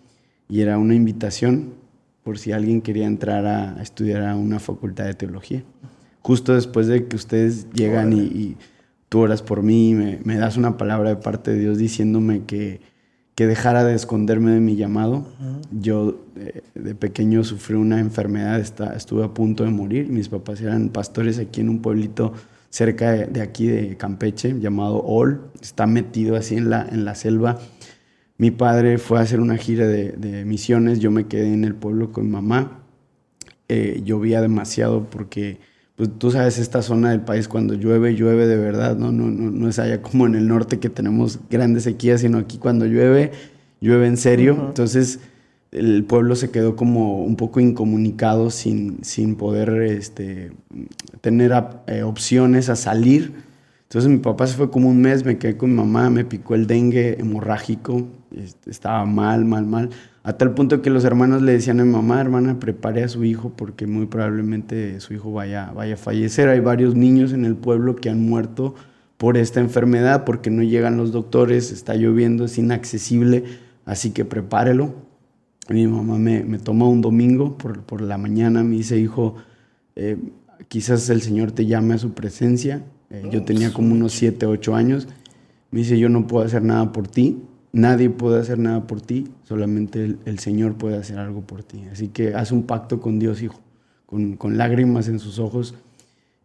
[0.48, 1.74] y era una invitación
[2.24, 5.64] por si alguien quería entrar a, estudiar a una facultad de teología.
[6.22, 8.58] Justo después de que ustedes llegan y
[9.10, 12.82] tú oras por mí, me, me, das una palabra de parte de Dios diciéndome que,
[13.36, 15.28] que dejara de esconderme de mi llamado.
[15.72, 20.10] Yo eh, de pequeño sufrí una enfermedad, estuve a punto de morir.
[20.10, 22.34] Mis papás eran pastores aquí en un pueblito
[22.70, 25.52] cerca de, aquí de Campeche llamado Ol.
[25.62, 27.60] Está metido así en la, en la selva.
[28.38, 31.76] Mi padre fue a hacer una gira de, de misiones, yo me quedé en el
[31.76, 32.84] pueblo con mamá.
[33.68, 35.58] Eh, llovía demasiado porque
[35.96, 39.12] pues tú sabes, esta zona del país cuando llueve, llueve de verdad, ¿no?
[39.12, 42.58] No, no, no es allá como en el norte que tenemos grandes sequías, sino aquí
[42.58, 43.32] cuando llueve,
[43.80, 44.58] llueve en serio.
[44.68, 45.20] Entonces
[45.72, 50.52] el pueblo se quedó como un poco incomunicado sin, sin poder este,
[51.22, 51.52] tener
[51.88, 53.34] eh, opciones a salir.
[53.84, 56.56] Entonces mi papá se fue como un mes, me quedé con mi mamá, me picó
[56.56, 58.08] el dengue hemorrágico,
[58.66, 59.90] estaba mal, mal, mal.
[60.24, 63.24] A tal punto que los hermanos le decían a mi mamá, hermana, prepare a su
[63.24, 66.50] hijo porque muy probablemente su hijo vaya, vaya a fallecer.
[66.50, 68.76] Hay varios niños en el pueblo que han muerto
[69.18, 73.44] por esta enfermedad porque no llegan los doctores, está lloviendo, es inaccesible,
[73.86, 74.94] así que prepárelo.
[75.70, 79.36] Mi mamá me, me toma un domingo por, por, la mañana, me dice, hijo,
[79.96, 80.18] eh,
[80.68, 82.84] quizás el Señor te llame a su presencia.
[83.10, 85.08] Eh, yo tenía como unos 7, 8 años.
[85.72, 87.42] Me dice, yo no puedo hacer nada por ti,
[87.76, 91.84] Nadie puede hacer nada por ti, solamente el, Señor puede hacer algo por ti.
[91.92, 93.60] Así que haz un pacto con Dios, hijo,
[94.06, 95.76] con, lágrimas en sus ojos.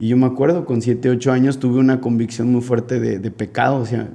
[0.01, 3.77] Y yo me acuerdo, con 7, 8 años tuve una convicción muy fuerte de, pecado,
[3.77, 4.09] o sea,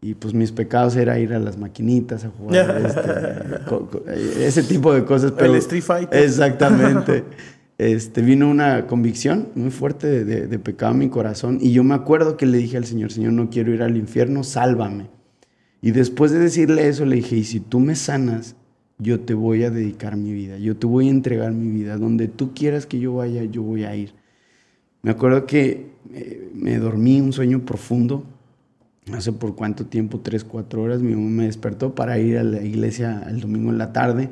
[0.00, 5.04] y pues mis pecados era ir a las maquinitas a jugar este, ese tipo de
[5.04, 5.32] cosas.
[5.32, 6.22] Pero, El Street Fighter.
[6.22, 7.24] Exactamente.
[7.76, 11.82] Este, vino una convicción muy fuerte de, de- de pecado en mi corazón y yo
[11.82, 15.08] me acuerdo que le dije al Señor, Señor, no quiero ir al infierno, sálvame.
[15.84, 18.56] Y después de decirle eso, le dije, y si tú me sanas,
[18.96, 22.26] yo te voy a dedicar mi vida, yo te voy a entregar mi vida, donde
[22.26, 24.14] tú quieras que yo vaya, yo voy a ir.
[25.02, 28.24] Me acuerdo que eh, me dormí un sueño profundo,
[29.04, 32.44] no sé por cuánto tiempo, tres, cuatro horas, mi mamá me despertó para ir a
[32.44, 34.30] la iglesia el domingo en la tarde,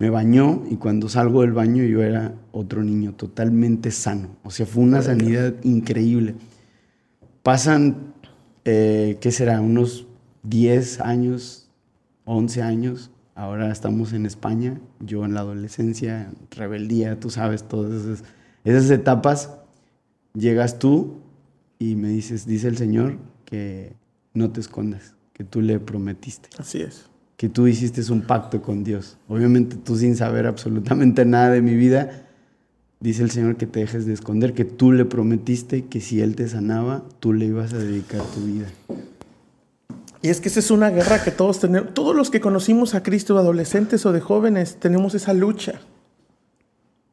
[0.00, 4.66] me bañó y cuando salgo del baño yo era otro niño totalmente sano, o sea,
[4.66, 6.34] fue una sanidad increíble.
[7.44, 8.14] Pasan,
[8.64, 9.60] eh, ¿qué será?
[9.60, 10.07] Unos
[10.48, 11.68] 10 años,
[12.24, 18.24] 11 años, ahora estamos en España, yo en la adolescencia, rebeldía, tú sabes, todas esas,
[18.64, 19.50] esas etapas,
[20.34, 21.18] llegas tú
[21.78, 23.92] y me dices, dice el Señor que
[24.34, 27.06] no te escondas, que tú le prometiste, Así es.
[27.36, 29.18] que tú hiciste un pacto con Dios.
[29.28, 32.26] Obviamente tú sin saber absolutamente nada de mi vida,
[33.00, 36.34] dice el Señor que te dejes de esconder, que tú le prometiste que si Él
[36.34, 38.66] te sanaba, tú le ibas a dedicar tu vida.
[40.22, 41.94] Y es que esa es una guerra que todos tenemos.
[41.94, 45.80] Todos los que conocimos a Cristo, de adolescentes o de jóvenes, tenemos esa lucha.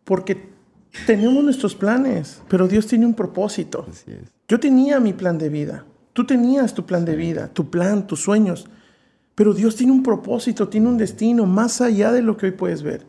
[0.03, 0.49] Porque
[1.05, 3.85] tenemos nuestros planes, pero Dios tiene un propósito.
[3.89, 4.31] Así es.
[4.47, 5.85] Yo tenía mi plan de vida.
[6.13, 8.67] Tú tenías tu plan de vida, tu plan, tus sueños.
[9.35, 12.83] Pero Dios tiene un propósito, tiene un destino más allá de lo que hoy puedes
[12.83, 13.05] ver.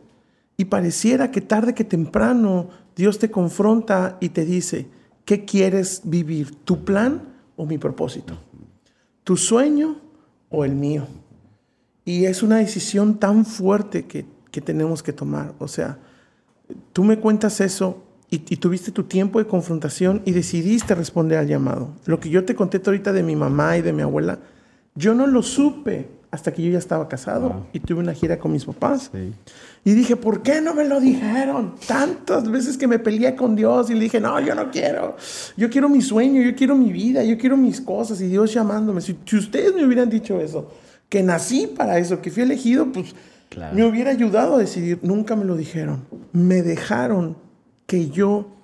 [0.57, 4.87] Y pareciera que tarde que temprano Dios te confronta y te dice,
[5.23, 6.53] ¿qué quieres vivir?
[6.65, 7.21] ¿Tu plan
[7.55, 8.37] o mi propósito?
[9.27, 9.97] ¿Tu sueño
[10.47, 11.05] o el mío?
[12.05, 15.53] Y es una decisión tan fuerte que, que tenemos que tomar.
[15.59, 15.97] O sea,
[16.93, 21.47] tú me cuentas eso y, y tuviste tu tiempo de confrontación y decidiste responder al
[21.49, 21.89] llamado.
[22.05, 24.39] Lo que yo te conté ahorita de mi mamá y de mi abuela,
[24.95, 27.65] yo no lo supe hasta que yo ya estaba casado Wow.
[27.73, 29.09] y tuve una gira con mis papás.
[29.11, 29.33] Sí.
[29.83, 31.73] Y dije, ¿por qué no me lo dijeron?
[31.87, 35.15] Tantas veces que me peleé con Dios y le dije, no, yo no quiero.
[35.57, 38.21] Yo quiero mi sueño, yo quiero mi vida, yo quiero mis cosas.
[38.21, 39.01] Y Dios llamándome.
[39.01, 40.71] Si, si ustedes me hubieran dicho eso,
[41.09, 43.15] que nací para eso, que fui elegido, pues
[43.49, 43.73] Claro.
[43.75, 44.99] me hubiera ayudado a decidir.
[45.03, 46.03] Nunca me lo dijeron.
[46.33, 47.37] Me dejaron
[47.85, 48.56] que yo,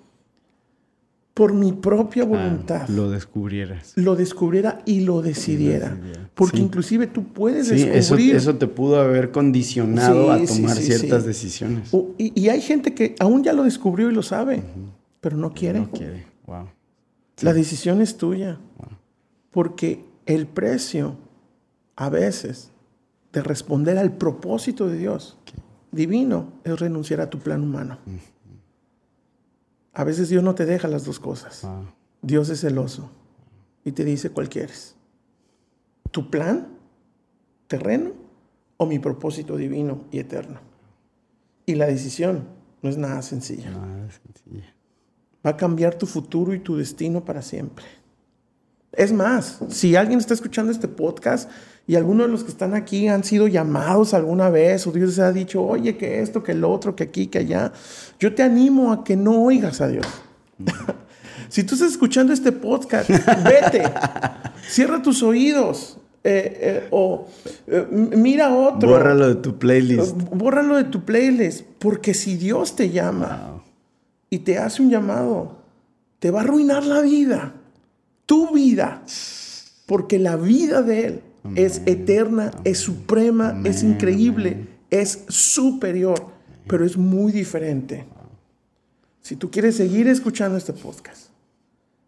[1.33, 3.93] por mi propia voluntad, Ah, lo descubrieras.
[3.95, 5.89] lo descubriera y lo decidiera.
[5.89, 6.29] decidiera.
[6.35, 6.63] Porque Sí.
[6.63, 8.35] inclusive tú puedes Sí, descubrir.
[8.35, 11.91] eso te pudo haber condicionado Sí, a tomar ciertas decisiones.
[11.93, 14.63] O- y, y hay gente que aún ya lo descubrió y lo sabe,
[15.21, 15.79] pero no quiere.
[15.79, 16.25] No quiere.
[16.45, 16.67] Wow.
[17.41, 18.59] La decisión es tuya.
[19.51, 21.15] Porque el precio,
[21.95, 22.69] a veces,
[23.31, 25.37] de responder al propósito de Dios
[25.91, 27.97] divino es renunciar a tu plan humano.
[29.93, 31.61] A veces Dios no te deja las dos cosas.
[31.63, 31.87] Wow.
[32.21, 33.09] Dios es celoso
[33.83, 34.95] y te dice cuál quieres.
[36.11, 36.67] ¿Tu plan
[37.67, 38.11] terreno
[38.77, 40.59] o mi propósito divino y eterno?
[41.65, 42.47] Y la decisión
[42.81, 43.71] no es nada sencilla.
[43.71, 44.73] Nada sencilla.
[45.45, 47.85] Va a cambiar tu futuro y tu destino para siempre.
[48.91, 51.49] Es más, si alguien está escuchando este podcast
[51.85, 55.19] y algunos de los que están aquí han sido llamados alguna vez o Dios les
[55.19, 57.73] ha dicho, oye, que esto, que lo otro, que aquí, que allá,
[58.19, 60.05] yo te animo a que no oigas a Dios.
[61.49, 63.83] si tú estás escuchando este podcast, vete,
[64.67, 67.27] cierra tus oídos eh, eh, o
[67.67, 68.87] eh, mira otro.
[68.87, 70.15] Bórralo de tu playlist.
[70.31, 73.61] Bórralo de tu playlist, porque si Dios te llama Wow.
[74.29, 75.57] y te hace un llamado,
[76.19, 77.55] te va a arruinar la vida,
[78.25, 79.03] tu vida,
[79.85, 81.21] porque la vida de Él
[81.55, 86.27] es eterna, es suprema, es increíble, es superior,
[86.67, 88.05] pero es muy diferente.
[89.21, 91.29] Si tú quieres seguir escuchando este podcast,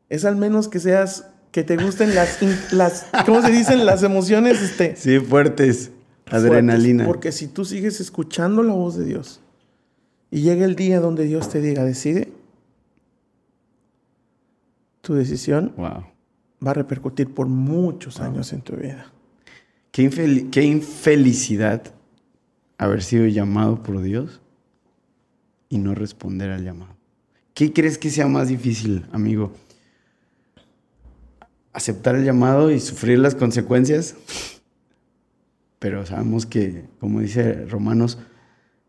[0.09, 2.39] es al menos que seas, que te gusten las,
[2.73, 3.85] las ¿cómo se dicen?
[3.85, 5.91] Las emociones, este, Sí, fuertes.
[6.25, 7.05] fuertes, Adrenalina.
[7.05, 9.41] Porque si tú sigues escuchando la voz de Dios
[10.31, 12.31] y llega el día donde Dios te diga, decide,
[15.01, 16.05] tu decisión Wow.
[16.65, 19.11] va a repercutir por muchos años en tu vida.
[19.95, 21.81] Qué, infeli- qué infelicidad
[22.77, 24.41] haber sido llamado por Dios
[25.69, 26.93] y no responder al llamado.
[27.53, 29.53] ¿Qué crees que sea más difícil, amigo?
[31.71, 34.15] ¿Aceptar el llamado y sufrir las consecuencias?
[35.79, 38.17] Pero sabemos que, como dice Romanos,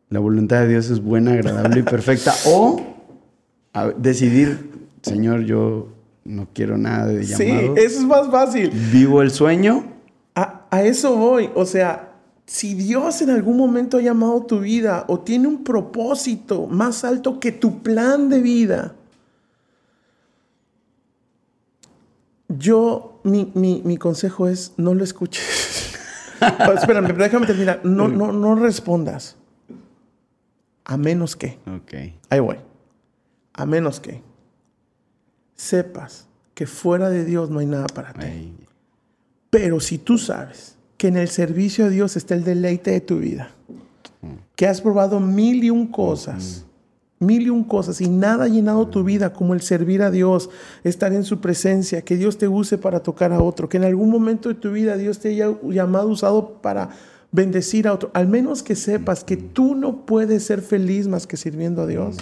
[0.09, 2.35] la voluntad de Dios es buena, agradable y perfecta.
[2.47, 2.85] O
[3.73, 4.71] a- decidir,
[5.03, 5.87] Señor, yo
[6.25, 7.77] no quiero nada de Sí, llamado.
[7.77, 8.71] eso es más fácil.
[8.93, 9.95] Vivo el sueño
[10.77, 11.51] A, eso voy.
[11.55, 12.13] O sea,
[12.47, 17.41] si Dios en algún momento ha llamado tu vida o tiene un propósito más alto
[17.41, 18.95] que tu plan de vida,
[22.49, 25.93] Yo, mi, mi, mi consejo es no lo escuches.
[26.75, 27.81] espérame, déjame terminar.
[27.85, 29.37] No, no, no respondas.
[30.85, 31.59] A menos que.
[31.67, 31.95] Ok.
[32.31, 32.57] Ahí voy.
[33.53, 34.23] A menos que
[35.57, 38.55] sepas que fuera de Dios no hay nada para ti.
[39.57, 43.21] Pero si tú sabes que en el servicio a Dios está el deleite de tu
[43.21, 43.53] vida,
[44.55, 46.67] que has probado mil y un cosas,
[47.19, 50.51] mil y un cosas y nada ha llenado tu vida como el servir a Dios,
[50.85, 54.11] estar en su presencia, que Dios te use para tocar a otro, que en algún
[54.11, 56.91] momento de tu vida Dios te haya llamado, usado para
[57.33, 61.39] bendecir a otro, al menos que sepas que tú no puedes ser feliz más que
[61.39, 62.19] sirviendo a Dios.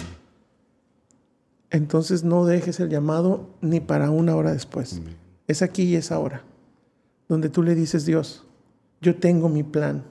[1.69, 5.01] Entonces no dejes el llamado ni para una hora después.
[5.49, 6.41] Es aquí y es ahora,
[7.27, 8.45] donde tú le dices, Dios,
[9.01, 10.03] yo tengo mi plan,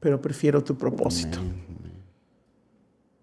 [0.00, 1.38] pero prefiero tu propósito.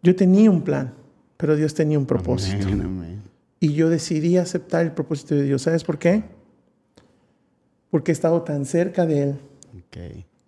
[0.01, 0.93] Yo tenía un plan,
[1.37, 2.67] pero Dios tenía un propósito.
[2.67, 3.21] Amén.
[3.59, 5.63] Y yo decidí aceptar el propósito de Dios.
[5.63, 6.23] ¿Sabes por qué?
[7.89, 9.35] Porque he estado tan cerca de Él.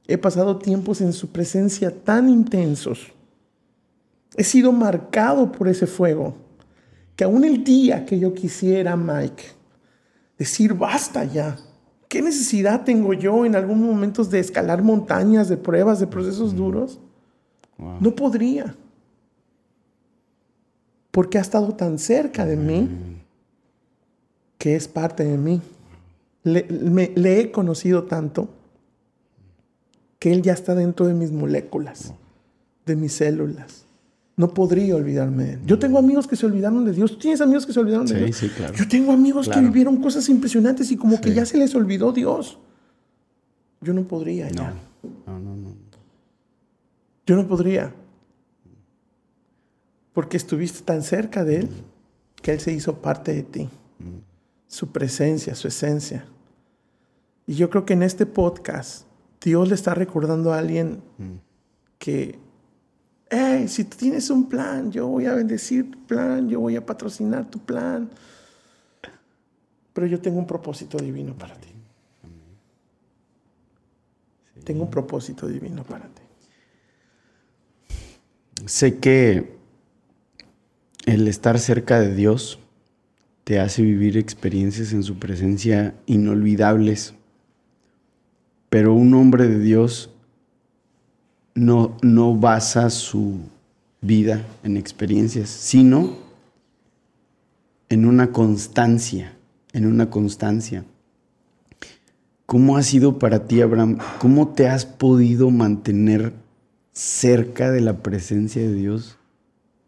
[0.08, 3.08] He pasado tiempos en su presencia tan intensos.
[4.36, 6.36] He sido marcado por ese fuego.
[7.16, 9.44] Que aún el día que yo quisiera, Mike,
[10.38, 11.58] decir, basta ya.
[12.08, 17.00] ¿Qué necesidad tengo yo en algunos momentos de escalar montañas, de pruebas, de procesos duros?
[17.78, 17.98] Wow.
[18.00, 18.76] No podría.
[21.12, 22.90] Porque ha estado tan cerca de mí
[24.58, 25.62] que es parte de mí.
[26.44, 28.50] Le, me- le he conocido tanto
[30.20, 32.14] que él ya está dentro de mis moléculas,
[32.86, 33.86] de mis células.
[34.38, 35.60] No podría olvidarme de él.
[35.66, 37.12] Yo tengo amigos que se olvidaron de Dios.
[37.14, 38.38] ¿Tú tienes amigos que se olvidaron de Sí, Dios?
[38.38, 38.74] sí, claro.
[38.76, 39.62] Yo tengo amigos Claro.
[39.62, 42.60] que vivieron cosas impresionantes y como que ya se les olvidó Dios.
[43.82, 44.54] Yo no podría No.
[44.56, 44.74] ya.
[45.26, 45.76] No, no, no.
[47.26, 47.94] Yo no podría.
[50.14, 51.70] Porque estuviste tan cerca de Él
[52.42, 53.70] que Él se hizo parte de ti.
[54.68, 56.26] Su presencia, su esencia.
[57.46, 59.06] Y yo creo que en este podcast
[59.42, 61.02] Dios le está recordando a alguien
[61.98, 62.38] que,
[63.30, 66.86] hey, si tú tienes un plan, yo voy a bendecir tu plan, yo voy a
[66.86, 68.10] patrocinar tu plan.
[69.94, 71.70] Pero yo tengo un propósito divino para ti.
[74.64, 76.22] Tengo un propósito divino para ti.
[78.66, 79.58] Sé que
[81.06, 82.60] el estar cerca de Dios
[83.44, 87.14] te hace vivir experiencias en su presencia inolvidables.
[88.70, 90.10] Pero un hombre de Dios
[91.58, 93.40] no, no basa su
[94.02, 96.16] vida en experiencias, sino
[97.90, 99.34] en una constancia,
[99.74, 100.86] en una constancia.
[102.46, 103.98] ¿Cómo ha sido para ti, Abraham?
[104.20, 106.34] ¿Cómo te has podido mantener
[106.94, 109.18] cerca de la presencia de Dios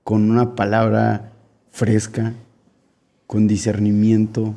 [0.03, 1.33] con una palabra
[1.69, 2.33] fresca,
[3.27, 4.55] con discernimiento?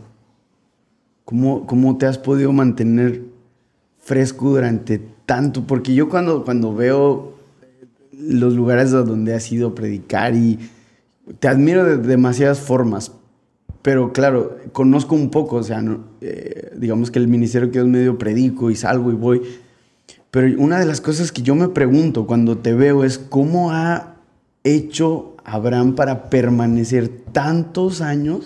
[1.27, 3.23] ¿Cómo, cómo te has podido mantener
[3.99, 5.65] fresco durante tanto?
[5.67, 7.35] Porque yo cuando, cuando veo
[8.13, 10.59] los lugares donde has ido a predicar y
[11.39, 13.13] te admiro de demasiadas formas,
[13.83, 15.85] pero claro, conozco un poco, o sea,
[16.21, 19.43] eh, digamos que el ministerio que Dios me dio predico y salgo y voy.
[20.31, 24.15] Pero una de las cosas que yo me pregunto cuando te veo es cómo ha
[24.65, 28.45] hecho Abraham para permanecer tantos años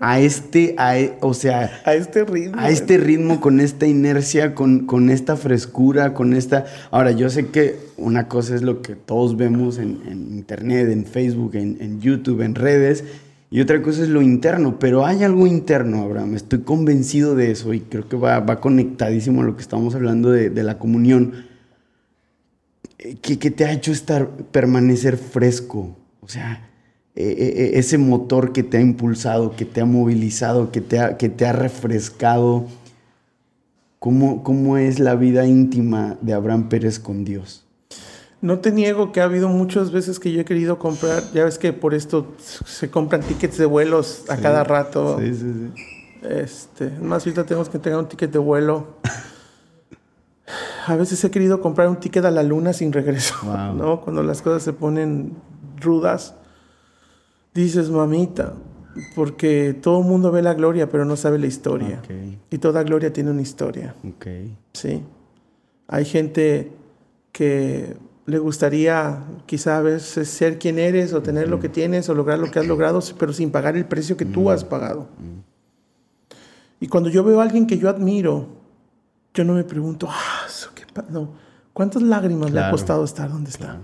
[0.00, 2.60] a este, a o sea, A este ritmo.
[2.60, 6.66] a este ritmo, con esta inercia, con, con esta frescura, con esta...
[6.90, 11.04] Ahora, yo sé que una cosa es lo que todos vemos en, en internet, en
[11.04, 13.04] Facebook, en, en YouTube, en redes,
[13.52, 17.74] y otra cosa es lo interno, pero hay algo interno, Abraham, estoy convencido de eso
[17.74, 21.46] y creo que va, va conectadísimo a lo que estamos hablando de, de la comunión,
[22.98, 25.96] eh, que, que te ha hecho estar, permanecer fresco,
[26.30, 26.70] sea,
[27.16, 31.16] eh, eh, ese motor que te ha impulsado, que te ha movilizado, que te ha,
[31.16, 32.66] que te ha refrescado.
[33.98, 37.66] ¿Cómo, ¿Cómo es la vida íntima de Abraham Pérez con Dios?
[38.40, 41.58] No te niego que ha habido muchas veces que yo he querido comprar, ya ves
[41.58, 45.18] que por esto se compran tickets de vuelos a cada rato.
[45.20, 45.40] Sí, sí,
[45.74, 45.82] sí.
[46.22, 48.96] Este, más ahorita tenemos que entregar un ticket de vuelo.
[50.86, 53.74] A veces he querido comprar un ticket a la luna sin regreso, Wow.
[53.74, 54.00] ¿no?
[54.00, 55.34] Cuando las cosas se ponen
[55.80, 56.34] rudas,
[57.54, 58.54] dices, mamita,
[59.14, 62.02] porque todo el mundo ve la gloria, pero no sabe la historia.
[62.50, 63.94] Y toda gloria tiene una historia.
[64.72, 65.02] Sí.
[65.88, 66.72] Hay gente
[67.32, 67.96] que
[68.26, 72.38] le gustaría quizá a veces ser quien eres o tener lo que tienes o lograr
[72.38, 75.08] lo que has logrado, pero sin pagar el precio que tú has pagado.
[76.78, 78.48] Y cuando yo veo a alguien que yo admiro,
[79.34, 81.04] yo no me pregunto, ah, eso qué pa-".
[81.10, 81.50] no.
[81.72, 83.78] ¿Cuántas lágrimas le ha costado estar donde está?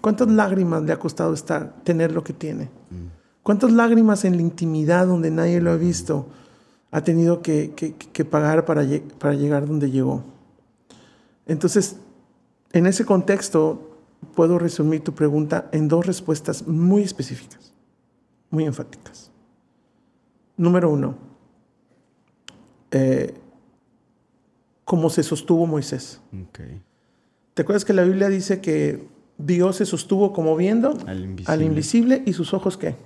[0.00, 2.68] ¿Cuántas lágrimas le ha costado estar, tener lo que tiene?
[3.42, 6.26] ¿Cuántas lágrimas en la intimidad donde nadie lo ha visto
[6.90, 8.82] ha tenido que, que- que pagar para,
[9.18, 10.22] para llegar donde llegó.
[11.46, 11.96] Entonces,
[12.72, 13.96] en ese contexto,
[14.34, 17.72] puedo resumir tu pregunta en dos respuestas muy específicas,
[18.50, 19.30] muy enfáticas.
[20.56, 21.14] Número uno,
[22.90, 23.34] eh,
[24.84, 26.20] cómo se sostuvo Moisés.
[27.54, 29.06] ¿Te acuerdas que la Biblia dice que
[29.38, 31.52] Dios se sostuvo como viendo Al invisible.
[31.54, 32.96] al invisible y sus ojos qué?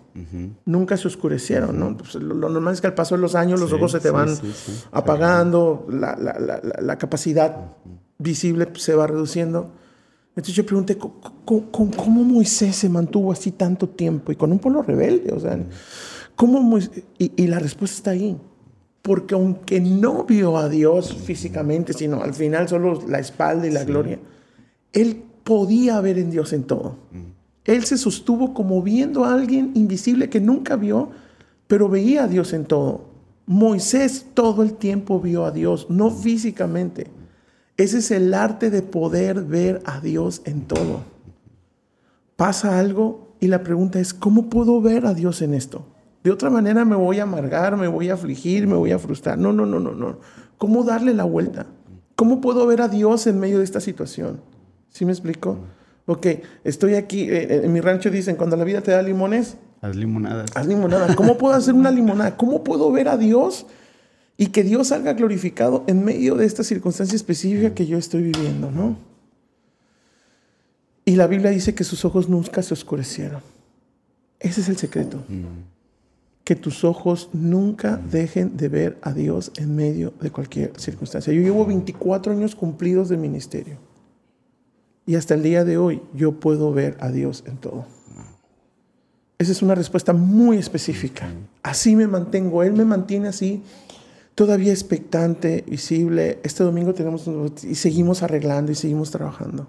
[0.65, 1.97] Nunca se oscurecieron, ¿no?
[1.97, 4.01] Pues lo, lo normal es que al paso de los años los Sí, ojos se
[4.01, 4.53] te sí, van sí,
[4.93, 7.73] apagando, la, la- la- capacidad
[8.19, 9.73] visible se va reduciendo.
[10.31, 11.21] Entonces yo pregunté, ¿cómo,
[11.71, 15.33] cómo- cómo Moisés se mantuvo así tanto tiempo y con un pueblo rebelde?
[15.33, 15.59] O sea,
[16.37, 17.03] ¿cómo Moisés?
[17.19, 18.39] Y, y la respuesta está ahí.
[19.03, 23.85] Porque aunque no vio a Dios físicamente, sino al final solo la espalda y la
[23.85, 24.19] gloria,
[24.93, 26.97] él podía ver en Dios en todo.
[27.65, 31.11] Él se sostuvo como viendo a alguien invisible que nunca vio,
[31.67, 33.13] pero veía a Dios en todo.
[33.47, 37.09] Moisés todo el tiempo vio a Dios, no físicamente.
[37.77, 41.03] Ese es el arte de poder ver a Dios en todo.
[42.37, 45.87] Pasa algo y la pregunta es, ¿cómo puedo ver a Dios en esto?
[46.23, 49.39] De otra manera me voy a amargar, me voy a afligir, me voy a frustrar.
[49.39, 50.19] No, no, no, no, no.
[50.59, 51.67] ¿Cómo darle la vuelta?
[52.15, 54.41] ¿Cómo puedo ver a Dios en medio de esta situación?
[54.93, 55.59] ¿Sí me explico?
[56.07, 56.27] Ok,
[56.65, 60.51] estoy aquí, eh, en mi rancho dicen, cuando la vida te da limones, Haz limonadas.
[60.55, 61.15] haz limonada.
[61.17, 62.37] ¿Cómo puedo hacer una limonada?
[62.37, 63.67] ¿Cómo puedo ver a Dios
[64.37, 68.71] y que Dios salga glorificado en medio de esta circunstancia específica que yo estoy viviendo,
[68.71, 68.97] no?
[71.05, 73.41] Y la Biblia dice que sus ojos nunca se oscurecieron.
[74.39, 75.25] Ese es el secreto.
[76.45, 81.33] Que tus ojos nunca dejen de ver a Dios en medio de cualquier circunstancia.
[81.33, 83.79] Yo llevo 24 años cumplidos de ministerio.
[85.07, 87.87] Y hasta el día de hoy yo puedo ver a Dios en todo.
[89.39, 91.29] Esa es una respuesta muy específica.
[91.63, 92.63] Así me mantengo.
[92.63, 93.63] Él me mantiene así,
[94.37, 96.39] todavía expectante, visible.
[96.45, 97.29] Este domingo tenemos
[97.65, 99.67] y seguimos arreglando y seguimos trabajando.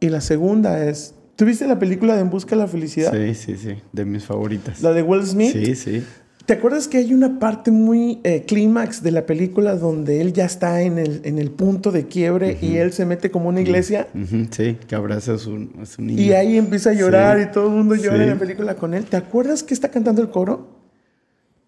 [0.00, 3.12] Y la segunda es, ¿tuviste la película de En Busca de la Felicidad?
[3.12, 3.76] Sí, sí, sí.
[3.92, 4.82] De mis favoritas.
[4.82, 5.52] La de Will Smith.
[5.52, 6.04] Sí, sí.
[6.52, 10.44] ¿Te acuerdas que hay una parte muy eh, clímax de la película donde él ya
[10.44, 14.06] está en el, en el punto de quiebre y él se mete como una iglesia?
[14.50, 16.20] Sí, que abraza a su, a su niño.
[16.20, 17.44] Y ahí empieza a llorar Sí.
[17.48, 18.22] y todo el mundo llora Sí.
[18.24, 19.06] en la película con él.
[19.06, 20.68] ¿Te acuerdas que está cantando el coro?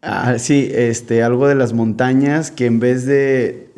[0.02, 3.70] Ah, sí, este, algo de las montañas que en vez de...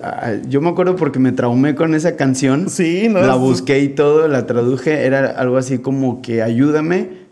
[0.00, 2.70] ah, Yo me acuerdo porque me traumé con esa canción.
[2.70, 3.20] Sí, ¿no?
[3.20, 5.06] La busqué y todo, la traduje.
[5.06, 7.26] Era algo así como que ayúdame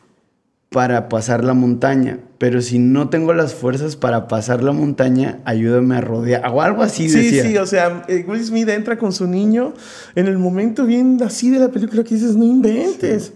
[0.68, 2.18] para pasar la montaña.
[2.44, 6.42] Pero si no tengo las fuerzas para pasar la montaña, ayúdame a rodear.
[6.52, 7.42] O algo así Sí, decía.
[7.42, 9.72] sí, o sea, eh, Will Smith entra con su niño
[10.14, 13.32] en el momento bien así de la película que dices, no inventes.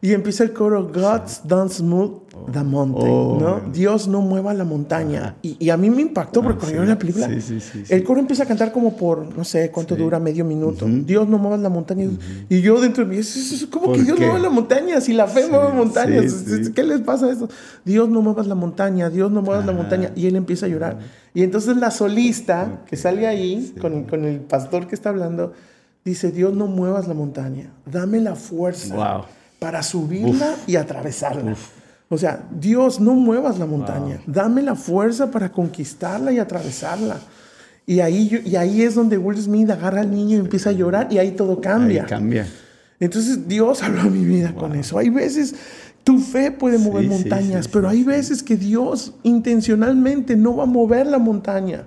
[0.00, 2.20] Y empieza el coro, God's don't move
[2.52, 3.36] the mountain, Oh.
[3.40, 3.72] ¿no?
[3.72, 5.34] Dios no mueva la montaña.
[5.42, 6.74] Y, y a mí me impactó porque Ah, cuando sí.
[6.76, 7.92] yo vi la película, Sí, sí, sí, sí.
[7.92, 10.86] el coro empieza a cantar como por, no sé, cuánto dura, medio minuto.
[10.88, 12.08] Dios no mueva la montaña.
[12.48, 14.26] Y yo dentro de mí, "¿Es- es- es- ¿cómo que ¿Por Dios qué?
[14.26, 15.00] mueve la montaña?
[15.00, 16.72] Si la fe mueve montañas, sí, sí.
[16.72, 17.48] ¿qué les pasa a esto?
[17.84, 19.76] Dios no muevas la montaña, Dios no muevas la Ah.
[19.76, 20.12] montaña.
[20.14, 20.98] Y él empieza a llorar.
[21.34, 25.52] Y entonces la solista que sale ahí con, con el pastor que está hablando,
[26.04, 29.24] dice, Dios no muevas la montaña, dame la fuerza Wow.
[29.58, 31.54] Para subirla y atravesarla.
[32.10, 37.18] O sea, Dios no muevas la montaña, dame la fuerza para conquistarla y atravesarla.
[37.86, 40.72] Y ahí, yo- y ahí es donde Will Smith agarra al niño y empieza a
[40.72, 42.02] llorar y ahí todo cambia.
[42.02, 42.46] Ahí cambia.
[43.00, 44.98] Entonces Dios habló a mi vida con eso.
[44.98, 45.54] Hay veces
[46.04, 50.62] tu fe puede mover Sí, montañas, sí, pero hay veces que Dios intencionalmente no va
[50.62, 51.84] a mover la montaña,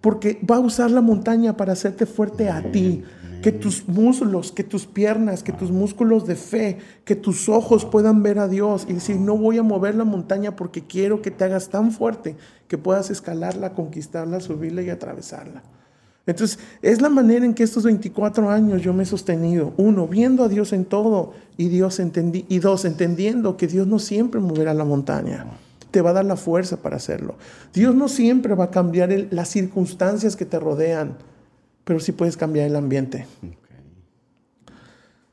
[0.00, 3.02] porque va a usar la montaña para hacerte fuerte a ti.
[3.46, 8.24] Que tus muslos, que tus piernas, que tus músculos de fe, que tus ojos puedan
[8.24, 11.44] ver a Dios y decir, no voy a mover la montaña porque quiero que te
[11.44, 12.34] hagas tan fuerte
[12.66, 15.62] que puedas escalarla, conquistarla, subirla y atravesarla.
[16.26, 19.74] Entonces, es la manera en que estos 24 años yo me he sostenido.
[19.76, 24.00] Uno, viendo a Dios en todo y, Dios entendí, y dos, entendiendo que Dios no
[24.00, 25.46] siempre moverá la montaña.
[25.92, 27.36] Te va a dar la fuerza para hacerlo.
[27.72, 31.16] Dios no siempre va a cambiar las circunstancias que te rodean,
[31.86, 33.26] pero sí puedes cambiar el ambiente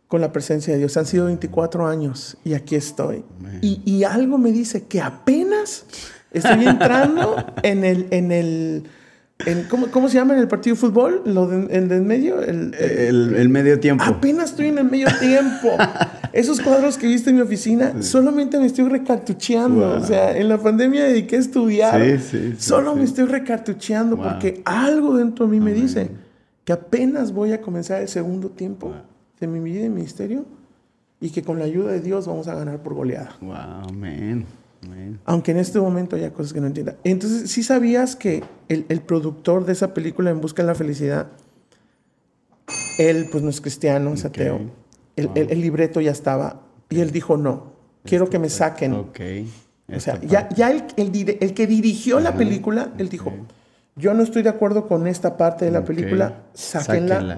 [0.07, 0.95] con la presencia de Dios.
[0.97, 3.23] Han sido 24 años y aquí estoy.
[3.61, 5.85] Y, y algo me dice que apenas
[6.31, 8.07] estoy entrando en el...
[8.11, 8.83] En el
[9.45, 11.23] en- ¿cómo, cómo se llama en el partido de fútbol?
[11.25, 12.39] Lo de- el de en medio.
[12.43, 14.03] El, el- El, medio tiempo.
[14.03, 15.69] apenas estoy en el medio tiempo.
[16.33, 19.87] Esos cuadros que viste en mi oficina, solamente me estoy recartucheando.
[19.87, 20.01] Wow.
[20.01, 22.19] O sea, en la pandemia dediqué a estudiar.
[22.19, 24.25] Sí, sí, Solo me estoy recartucheando Wow.
[24.29, 26.09] porque algo dentro de mí me dice
[26.66, 28.93] que apenas voy a comenzar el segundo tiempo
[29.39, 30.45] de mi vida y ministerio
[31.20, 33.36] y que con la ayuda de Dios vamos a ganar por goleada.
[33.41, 34.45] Wow, man.
[34.86, 35.20] Amén.
[35.26, 36.95] Aunque en este momento haya cosas que no entienda.
[37.05, 41.28] Entonces, ¿sí sabías que el, el productor de esa película, En Busca de la Felicidad,
[42.99, 44.59] él pues no es cristiano, es ateo.
[45.16, 48.93] El, el- el libreto ya estaba y él dijo, no, quiero que me saquen.
[48.93, 49.20] Ok.
[49.95, 53.32] O sea, ya, el, que dirigió la película, él dijo.
[53.95, 57.15] Yo no estoy de acuerdo con esta parte de la película, sáquenla.
[57.15, 57.37] Sáquenla.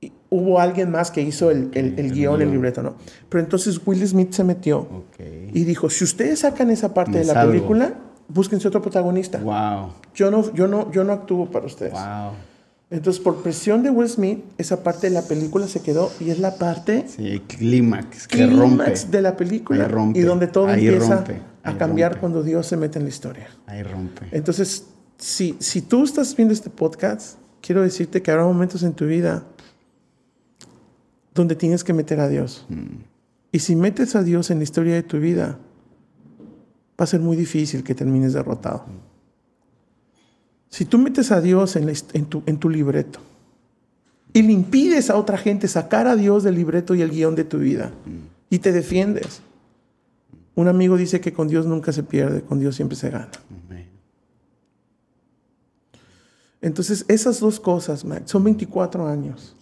[0.00, 2.94] Y hubo alguien más que hizo el, el- el el guion, el libreto, ¿no?
[3.28, 7.24] Pero entonces Will Smith se metió y dijo, si ustedes sacan esa parte Me de
[7.24, 7.52] la salgo.
[7.52, 7.94] película,
[8.28, 9.38] búsquense otro protagonista.
[9.38, 9.92] Wow.
[10.14, 11.92] Yo, no, yo, no, yo no actúo para ustedes.
[11.94, 12.32] Wow.
[12.88, 16.38] Entonces, por presión de Will Smith, esa parte de la película se quedó y es
[16.38, 18.92] la parte Sí, clímax que rompe.
[19.10, 20.20] de la película rompe.
[20.20, 21.40] y donde todo Ahí empieza rompe.
[21.64, 22.20] a cambiar rompe.
[22.20, 23.48] cuando Dios se mete en la historia.
[23.66, 24.26] Ahí rompe.
[24.30, 24.86] Entonces,
[25.18, 29.44] si, si tú estás viendo este podcast, quiero decirte que habrá momentos en tu vida
[31.34, 32.64] donde tienes que meter a Dios.
[32.68, 33.02] Mm.
[33.52, 35.58] Y si metes a Dios en la historia de tu vida,
[36.98, 38.84] va a ser muy difícil que termines derrotado.
[40.68, 43.20] Si tú metes a Dios en, la hist- en tu, en tu libreto
[44.32, 47.44] y le impides a otra gente sacar a Dios del libreto y el guion de
[47.44, 47.92] tu vida
[48.50, 49.40] y te defiendes,
[50.54, 53.30] un amigo dice que con Dios nunca se pierde, con Dios siempre se gana.
[53.48, 53.55] Amén.
[56.66, 59.54] Entonces, esas dos cosas, Mac, son 24 años.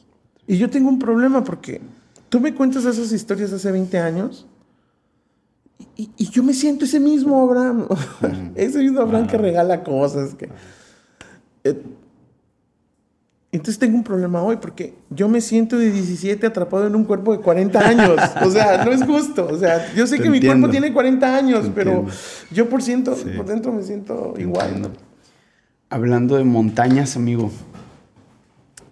[0.46, 1.82] Y yo tengo un problema porque
[2.30, 4.46] tú me cuentas esas historias hace 20 años
[5.96, 7.86] y, y yo me siento ese mismo Abraham.
[8.54, 10.34] ese mismo Abraham que regala cosas.
[10.34, 10.48] Que,
[11.64, 11.82] Eh,
[13.52, 17.32] entonces tengo un problema hoy porque yo me siento de 17 atrapado en un cuerpo
[17.36, 18.16] de 40 años.
[18.46, 19.46] O sea, no es justo.
[19.46, 22.06] O sea, yo sé Te que mi cuerpo tiene 40 años, pero
[22.50, 23.26] yo por, ciento, Sí.
[23.36, 24.68] por dentro me siento Te igual.
[24.68, 24.90] entiendo.
[25.98, 27.52] Hablando de montañas, amigo.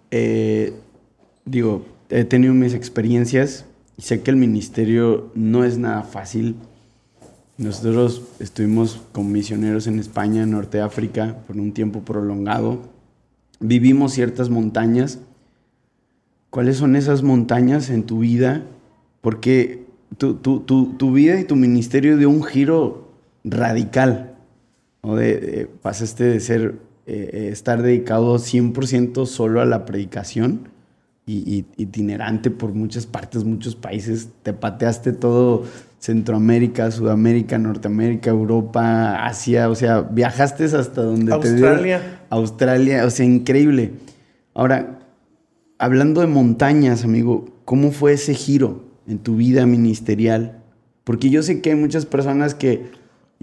[0.09, 0.73] eh,
[1.43, 3.65] digo, he tenido mis experiencias
[3.97, 6.55] y sé que el ministerio no es nada fácil.
[7.57, 12.79] Nosotros estuvimos como misioneros en España, en Norte África, por un tiempo prolongado.
[13.59, 15.19] Vivimos ciertas montañas.
[16.51, 18.63] ¿Cuáles son esas montañas en tu vida?
[19.19, 19.83] Porque
[20.17, 23.09] tu, tu- tu- tu vida y tu ministerio dio un giro
[23.43, 24.35] radical.
[25.03, 25.15] ¿no?
[25.15, 26.75] De- pasaste de ser,
[27.05, 30.69] eh, eh, estar dedicado 100% solo a la predicación
[31.25, 34.29] y, y- itinerante por muchas partes, muchos países.
[34.43, 35.63] Te pateaste todo
[35.99, 39.69] Centroamérica, Sudamérica, Norteamérica, Europa, Asia.
[39.69, 42.19] O sea, viajaste hasta donde te dio- Australia.
[42.29, 43.91] Australia, o sea, increíble.
[44.53, 44.99] Ahora,
[45.79, 50.59] hablando de montañas, amigo, ¿cómo fue ese giro en tu vida ministerial?
[51.03, 52.85] Porque yo sé que hay muchas personas que,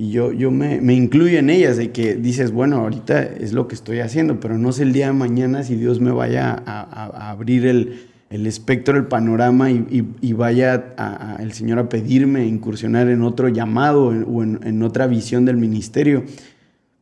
[0.01, 3.69] y yo, yo me, me incluyo en ellas, de que dices, bueno, ahorita es lo
[3.69, 6.81] que estoy haciendo, pero no sé el día de mañana si Dios me vaya a,
[6.81, 11.79] a- a abrir el, el espectro, el panorama y, y- y vaya a- el Señor
[11.81, 16.25] a pedirme incursionar en otro llamado en- o en, en otra visión del ministerio.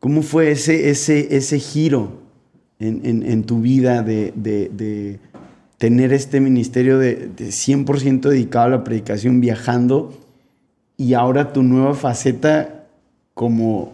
[0.01, 2.21] ¿Cómo fue ese, ese, ese giro
[2.81, 5.21] en- en tu vida de, de- de
[5.79, 10.19] tener este ministerio de, de 100% dedicado a la predicación, viajando,
[10.97, 12.75] y ahora tu nueva faceta
[13.39, 13.93] como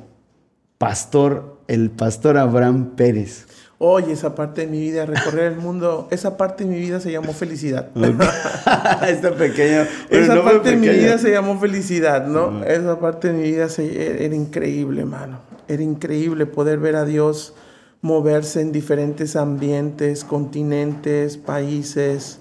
[0.79, 3.47] pastor, el pastor Abraham Pérez?
[3.77, 7.13] Oye, esa parte de mi vida, recorrer el mundo, esa parte de mi vida se
[7.13, 7.91] llamó felicidad.
[9.07, 9.87] Esta pequeña...
[10.09, 12.65] pero esa no parte de mi vida se llamó felicidad, ¿no?
[12.65, 15.41] Esa parte de mi vida se- era increíble, hermano.
[15.69, 17.53] Era increíble poder ver a Dios
[18.01, 22.39] moverse en diferentes ambientes, continentes, países.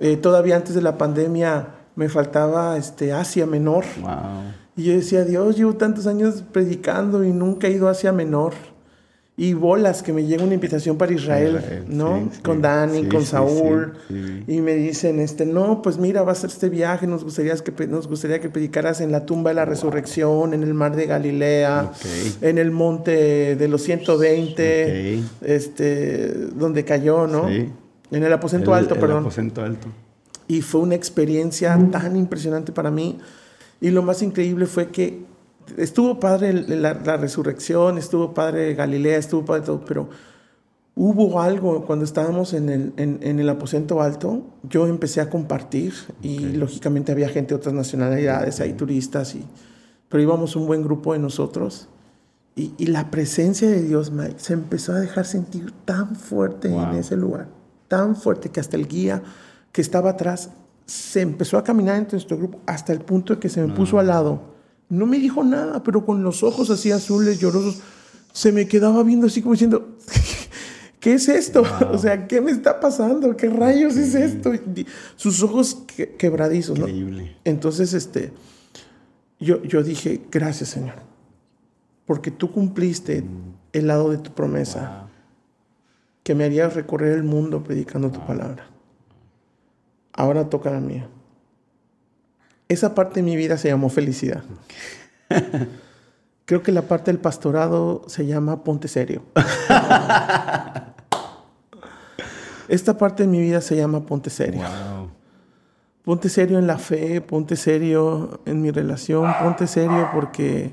[0.00, 3.84] Eh, todavía antes de la pandemia me faltaba este, Asia Menor.
[4.00, 4.65] Wow.
[4.76, 8.52] Y yo decía, Dios, llevo tantos años predicando y nunca he ido hacia menor.
[9.38, 12.30] Y bolas, que me llega una invitación para Israel, Israel, ¿no?
[12.32, 13.92] sí, con Dani, sí, con sí, Saúl.
[14.46, 17.86] Y me dicen, este, no, pues mira, va a ser este viaje, nos gustaría que,
[17.86, 21.92] nos gustaría que predicaras en la tumba de la resurrección, en el mar de Galilea,
[22.40, 25.24] en el monte de los 120, Ok.
[25.42, 27.48] este, donde cayó, ¿no?
[27.48, 27.74] En
[28.10, 29.20] el aposento El- alto, el perdón.
[29.20, 29.88] aposento alto.
[30.48, 33.18] Y fue una experiencia tan impresionante para mí.
[33.80, 35.24] Y lo más increíble fue que
[35.76, 40.08] estuvo padre la, la resurrección, estuvo padre Galilea, estuvo padre todo, pero
[40.94, 45.92] hubo algo cuando estábamos en el, en, en el aposento alto, yo empecé a compartir
[46.22, 49.44] y lógicamente había gente de otras nacionalidades, hay turistas, y,
[50.08, 51.88] pero íbamos un buen grupo de nosotros.
[52.54, 56.84] Y, y la presencia de Dios, Mike, se empezó a dejar sentir tan fuerte Wow.
[56.84, 57.48] en ese lugar,
[57.88, 59.22] tan fuerte que hasta el guía
[59.72, 60.48] que estaba atrás
[60.86, 63.98] se empezó a caminar entre nuestro grupo hasta el punto de que se me puso
[63.98, 64.54] al lado.
[64.88, 67.80] No me dijo nada, pero con los ojos así azules, llorosos,
[68.32, 69.96] se me quedaba viendo así como diciendo,
[71.00, 71.64] ¿qué es esto?
[71.92, 73.36] O sea, ¿qué me está pasando?
[73.36, 74.52] ¿Qué rayos es esto?
[75.16, 76.86] Sus ojos que- quebradizos, ¿no?
[76.86, 77.36] Increíble.
[77.44, 78.32] Entonces, este,
[79.40, 80.94] yo, yo dije, gracias Señor,
[82.04, 83.24] porque tú cumpliste
[83.72, 85.08] el lado de tu promesa,
[86.22, 88.70] que me harías recorrer el mundo predicando tu palabra.
[90.16, 91.08] Ahora toca la mía.
[92.68, 94.42] Esa parte de mi vida se llamó felicidad.
[96.46, 99.22] Creo que la parte del pastorado se llama ponte serio.
[102.68, 104.62] Esta parte de mi vida se llama ponte serio.
[106.04, 110.72] Ponte serio en la fe, ponte serio en mi relación, ponte serio porque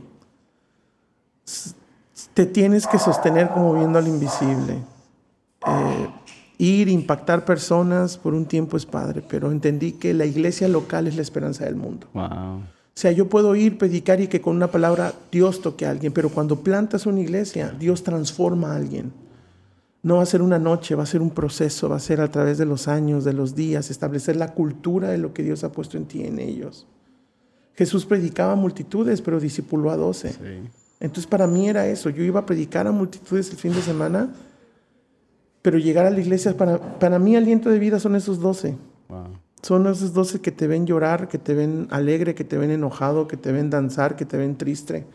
[2.34, 4.78] te tienes que sostener como viendo al invisible.
[5.66, 6.10] Eh,
[6.64, 11.16] ir, impactar personas por un tiempo es padre, pero entendí que la iglesia local es
[11.16, 12.08] la esperanza del mundo.
[12.14, 12.62] O
[12.96, 16.30] sea, yo puedo ir, predicar y que con una palabra Dios toque a alguien, pero
[16.30, 19.12] cuando plantas una iglesia, Dios transforma a alguien.
[20.04, 22.30] No va a ser una noche, va a ser un proceso, va a ser a
[22.30, 25.72] través de los años, de los días, establecer la cultura de lo que Dios ha
[25.72, 26.86] puesto en ti y en ellos.
[27.76, 30.36] Jesús predicaba a multitudes, pero discipuló a doce.
[31.00, 34.30] Entonces para mí era eso, yo iba a predicar a multitudes el fin de semana,
[35.64, 38.78] pero llegar a la iglesia, para, para mí aliento de vida son esos doce.
[39.64, 43.28] Son esos doce que te ven llorar, que te ven alegre, que te ven enojado,
[43.28, 45.08] que te ven danzar, que te ven triste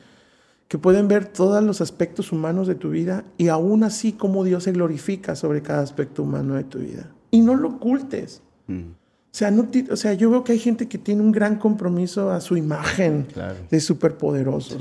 [0.69, 4.65] que pueden ver todos los aspectos humanos de tu vida y aún así cómo Dios
[4.65, 7.11] se glorifica sobre cada aspecto humano de tu vida.
[7.31, 8.43] Y no lo ocultes.
[8.67, 8.81] Mm.
[8.81, 12.31] O, sea, no o sea, yo veo que hay gente que tiene un gran compromiso
[12.31, 13.27] a su imagen
[13.71, 14.79] de superpoderosos.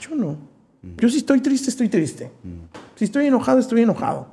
[0.00, 0.32] Yo no.
[0.82, 0.96] Mm.
[0.98, 2.32] Yo si estoy triste, estoy triste.
[2.42, 2.76] Mm.
[2.96, 4.26] Si estoy enojado, estoy enojado.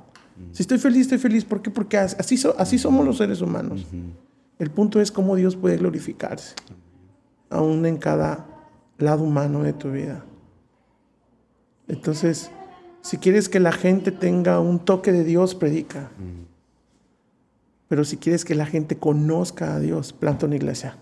[0.52, 1.44] Si estoy feliz, estoy feliz.
[1.44, 1.70] ¿Por qué?
[1.70, 3.86] Porque así, así somos los seres humanos.
[4.58, 6.54] El punto es cómo Dios puede glorificarse,
[7.50, 8.46] aún en cada
[8.98, 10.24] lado humano de tu vida.
[11.88, 12.50] Entonces,
[13.02, 16.10] si quieres que la gente tenga un toque de Dios, predica.
[17.88, 20.96] Pero si quieres que la gente conozca a Dios, planta una iglesia.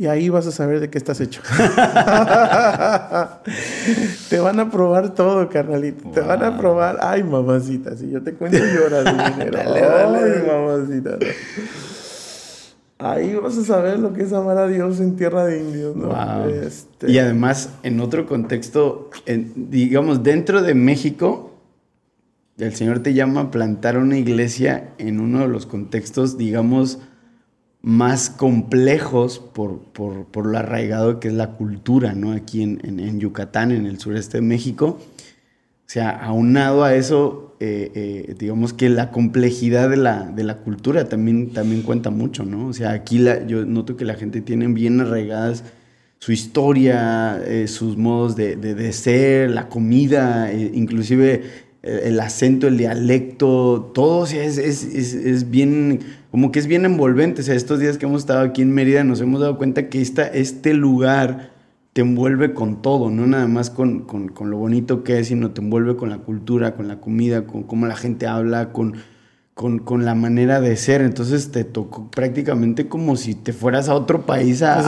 [0.00, 1.42] Y ahí vas a saber de qué estás hecho.
[4.30, 6.08] te van a probar todo, carnalito.
[6.10, 6.98] Te van a probar.
[7.00, 11.18] Ay, mamacita, si yo te cuento lloras, dale, dale, Ay, mamacita.
[13.00, 16.12] Ahí vas a saber lo que es amar a Dios en tierra de indios, ¿no?
[16.46, 21.54] Este y además, en otro contexto, digamos, dentro de México,
[22.56, 27.00] el Señor te llama a plantar una iglesia en uno de los contextos, digamos,
[27.88, 32.32] más complejos por, por, lo arraigado que es la cultura, ¿no?
[32.32, 34.98] Aquí en, en Yucatán, en el sureste de México.
[35.88, 40.58] O sea, aunado a eso, eh, eh, digamos que la complejidad de la, de la,
[40.58, 42.66] cultura también, también cuenta mucho, ¿no?
[42.66, 45.64] O sea, aquí yo noto que la gente tiene bien arraigadas
[46.18, 53.90] su historia, eh, sus modos de, de, ser, la comida, inclusive el acento, el dialecto,
[53.94, 56.00] todo, o sea, es, es, es, bien,
[56.30, 57.40] como que es bien envolvente.
[57.40, 60.00] O sea, estos días que hemos estado aquí en Mérida nos hemos dado cuenta que
[60.00, 61.52] esta, este lugar
[61.92, 64.06] te envuelve con todo, no nada más con,
[64.40, 67.86] lo bonito que es, sino te envuelve con la cultura, con la comida, con cómo
[67.86, 68.94] la gente habla, con,
[69.54, 71.00] con, la manera de ser.
[71.00, 74.78] Entonces te tocó prácticamente como si te fueras a otro país a,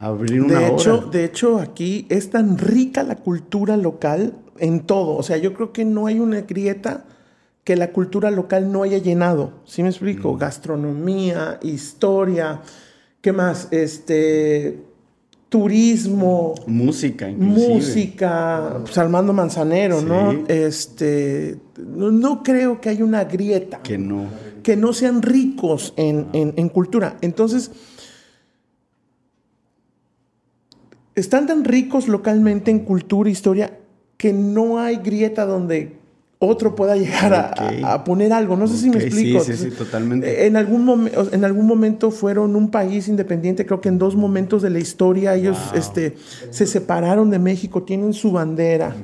[0.00, 5.16] abrir una de hecho, De hecho, aquí es tan rica la cultura local en todo.
[5.16, 7.04] O sea, yo creo que no hay una grieta
[7.64, 9.52] que la cultura local no haya llenado.
[9.64, 10.34] ¿Sí me explico?
[10.34, 10.38] Mm.
[10.38, 12.60] Gastronomía, historia,
[13.20, 13.68] ¿qué más?
[13.70, 14.84] Este
[15.48, 20.44] turismo, música, música, pues Armando Manzanero, ¿no?
[20.48, 23.80] Este, no, creo que haya una grieta.
[23.80, 24.26] Que no.
[24.64, 27.18] Que no sean ricos en, en cultura.
[27.20, 27.70] Entonces,
[31.14, 33.78] están tan ricos localmente en cultura, historia,
[34.16, 36.03] que no hay grieta donde
[36.44, 38.56] otro pueda llegar a, poner algo.
[38.56, 39.40] No sé si me explico.
[39.40, 40.28] Sí, sí, sí, totalmente.
[40.28, 44.62] Eh, en algún, en algún momento fueron un país independiente, creo que en dos momentos
[44.62, 46.16] de la historia ellos este,
[46.50, 48.94] se separaron de México, tienen su bandera.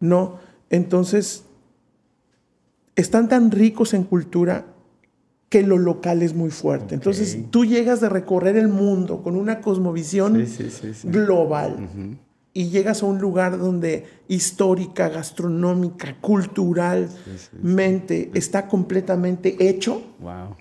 [0.00, 0.38] ¿No?
[0.70, 1.44] Entonces,
[2.96, 4.66] están tan ricos en cultura
[5.48, 6.94] que lo local es muy fuerte.
[6.94, 10.46] Entonces, tú llegas de recorrer el mundo con una cosmovisión
[11.04, 11.88] global
[12.52, 20.02] y llegas a un lugar donde histórica, gastronómica, culturalmente está completamente hecho.
[20.18, 20.56] Wow.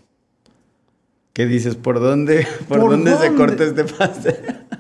[1.33, 1.75] ¿Qué dices?
[1.75, 4.39] ¿Por dónde, por, dónde, se corta este pase?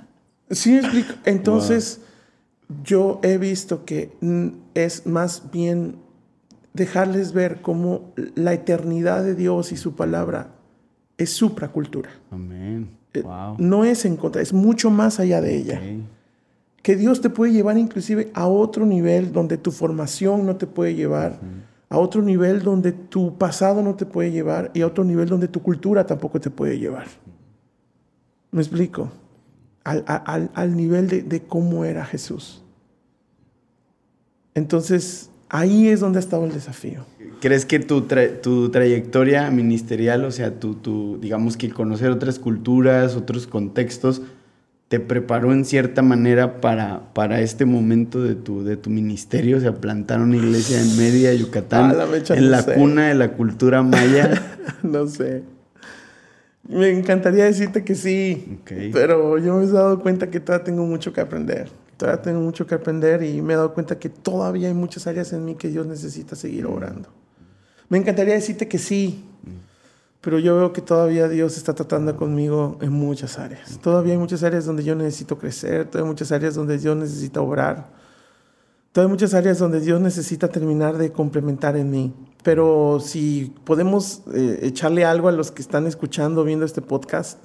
[0.51, 1.15] sí, explico.
[1.25, 2.01] Entonces,
[2.83, 4.11] yo he visto que
[4.75, 5.95] es más bien
[6.73, 10.51] dejarles ver cómo la eternidad de Dios y su palabra
[11.17, 12.11] es supracultura.
[12.29, 12.91] Amén.
[13.13, 13.55] Eh, wow.
[13.57, 15.81] No es en contra, es mucho más allá de ella
[16.89, 20.95] que Dios te puede llevar inclusive a otro nivel donde tu formación no te puede
[20.95, 21.39] llevar,
[21.87, 25.47] a otro nivel donde tu pasado no te puede llevar y a otro nivel donde
[25.47, 27.05] tu cultura tampoco te puede llevar.
[28.49, 29.11] Me explico.
[29.83, 32.63] Al, nivel de, de, cómo era Jesús.
[34.55, 37.05] Entonces, ahí es donde ha estado el desafío.
[37.39, 38.07] ¿Crees que tu,
[38.41, 44.23] tu trayectoria ministerial, o sea, tu, tu, digamos que conocer otras culturas, otros contextos,
[44.89, 49.57] te preparó en cierta manera para, para este momento de tu, de tu ministerio?
[49.57, 53.83] O sea, plantar una iglesia en media Yucatán, ah, en la cuna de la cultura
[53.83, 54.31] maya.
[54.83, 55.43] no sé.
[56.67, 58.59] Me encantaría decirte que sí,
[58.91, 61.69] pero yo me he dado cuenta que todavía tengo mucho que aprender.
[61.97, 65.33] Todavía tengo mucho que aprender y me he dado cuenta que todavía hay muchas áreas
[65.33, 67.09] en mí que Dios necesita seguir obrando.
[67.89, 69.25] Me encantaría decirte que sí,
[70.21, 73.79] pero yo veo que todavía Dios está tratando conmigo en muchas áreas.
[73.79, 77.41] Todavía hay muchas áreas donde yo necesito crecer, todavía hay muchas áreas donde Dios necesita
[77.41, 77.89] obrar.
[78.91, 82.13] Todavía hay muchas áreas donde Dios necesita terminar de complementar en mí.
[82.43, 87.39] Pero si podemos eh, echarle algo a los que están escuchando, viendo este podcast,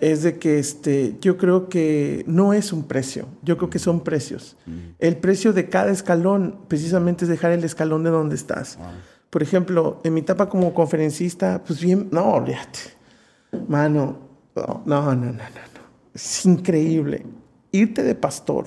[0.00, 4.00] es de que este, yo creo que no es un precio, yo creo que son
[4.00, 4.56] precios.
[4.98, 8.78] El precio de cada escalón precisamente es dejar el escalón de donde estás.
[9.30, 12.78] Por ejemplo, en mi etapa como conferencista, pues bien, no, olvídate.
[13.68, 14.18] Mano,
[14.54, 15.40] no, no, no, no, no.
[16.14, 17.26] Es increíble.
[17.72, 18.66] Irte de pastor,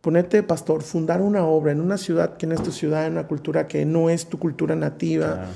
[0.00, 3.12] ponerte de pastor, fundar una obra en una ciudad que no es tu ciudad, en
[3.12, 5.46] una cultura que no es tu cultura nativa,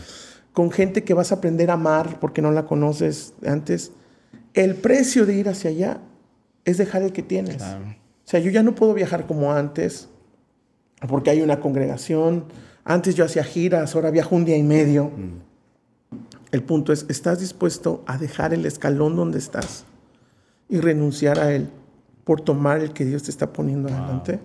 [0.53, 3.93] con gente que vas a aprender a amar porque no la conoces antes.
[4.55, 6.01] El precio de ir hacia allá
[6.65, 7.63] es dejar el que tienes.
[7.63, 10.09] O sea, yo ya no puedo viajar como antes
[11.07, 12.47] porque hay una congregación
[12.89, 15.11] antes yo hacía giras, ahora viajo un día y medio.
[16.51, 19.85] El punto es, ¿estás dispuesto a dejar el escalón donde estás
[20.71, 21.69] y renunciar a él
[22.25, 24.41] por tomar el que Dios te está poniendo adelante?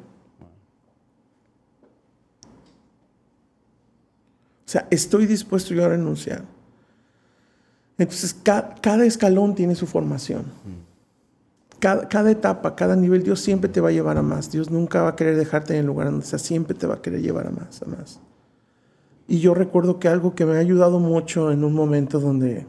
[4.66, 6.44] O sea, estoy dispuesto yo a renunciar.
[7.98, 10.44] Entonces, cada escalón tiene su formación.
[11.80, 14.52] Cada, cada, etapa, cada nivel, Dios siempre te va a llevar a más.
[14.52, 17.02] Dios nunca va a querer dejarte en el lugar donde estás, siempre te va a
[17.02, 18.20] querer llevar a más, a más.
[19.28, 22.66] Y yo recuerdo que algo que me ha ayudado mucho en un momento donde,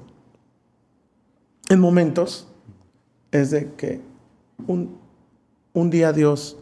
[1.68, 2.46] en momentos,
[3.32, 4.00] es de que
[4.66, 4.96] un,
[5.72, 6.56] un día Dios,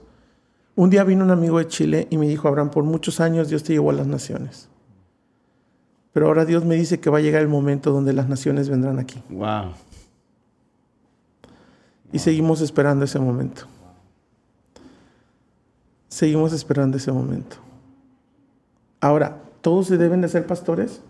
[0.74, 3.62] un día vino un amigo de Chile y me dijo, Abraham, por muchos años Dios
[3.62, 4.68] te llevó a las naciones.
[6.12, 8.98] Pero ahora Dios me dice que va a llegar el momento donde las naciones vendrán
[8.98, 9.22] aquí.
[9.30, 9.72] Wow.
[12.12, 13.62] Y seguimos esperando ese momento.
[16.08, 17.56] Seguimos esperando ese momento.
[19.00, 21.00] Ahora, ¿Todos se deben de ser pastores?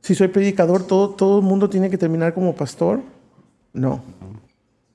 [0.00, 3.00] Si soy predicador, ¿todo, todo el mundo tiene que terminar como pastor?
[3.72, 4.02] No.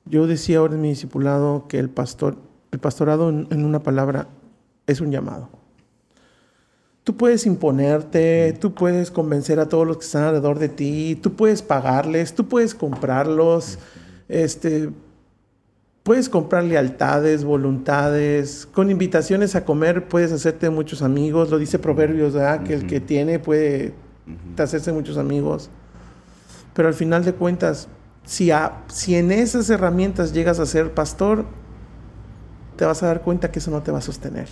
[0.05, 2.35] Yo decía ahora en mi discipulado que el pastor,
[2.71, 4.27] el pastorado en, en una palabra
[4.85, 5.49] es un llamado.
[7.03, 11.33] Tú puedes imponerte, tú puedes convencer a todos los que están alrededor de ti, tú
[11.33, 13.79] puedes pagarles, tú puedes comprarlos,
[14.27, 14.89] este,
[16.07, 22.33] Puedes comprar lealtades, voluntades, con invitaciones a comer puedes hacerte muchos amigos, lo dice Proverbios,
[22.33, 22.63] ¿verdad?
[22.63, 23.93] que el que tiene puede
[24.57, 25.69] hacerse muchos amigos.
[26.73, 27.89] Pero al final de cuentas,
[28.23, 28.51] si,
[28.87, 31.43] si en esas herramientas llegas a ser pastor,
[32.77, 34.47] te vas a dar cuenta que eso no te va a sostener.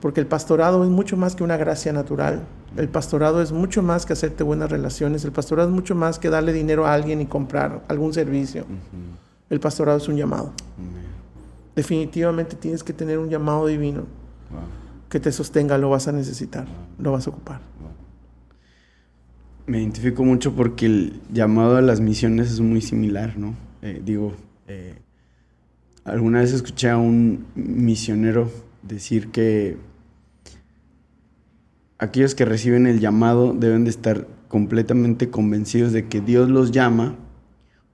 [0.00, 2.40] Porque el pastorado es mucho más que una gracia natural.
[2.76, 5.24] El pastorado es mucho más que hacerte buenas relaciones.
[5.24, 8.66] El pastorado es mucho más que darle dinero a alguien y comprar algún servicio.
[9.50, 10.52] El pastorado es un llamado.
[11.74, 14.06] Definitivamente tienes que tener un llamado divino
[15.08, 16.66] que te sostenga, lo vas a necesitar,
[16.98, 17.60] lo vas a ocupar.
[19.66, 23.54] Me identifico mucho porque el llamado a las misiones es muy similar, ¿no?
[23.82, 24.34] Eh, digo,
[24.68, 24.94] eh,
[26.04, 28.50] alguna vez escuché a un misionero
[28.82, 29.76] decir que
[31.98, 37.16] aquellos que reciben el llamado deben de estar completamente convencidos de que Dios los llama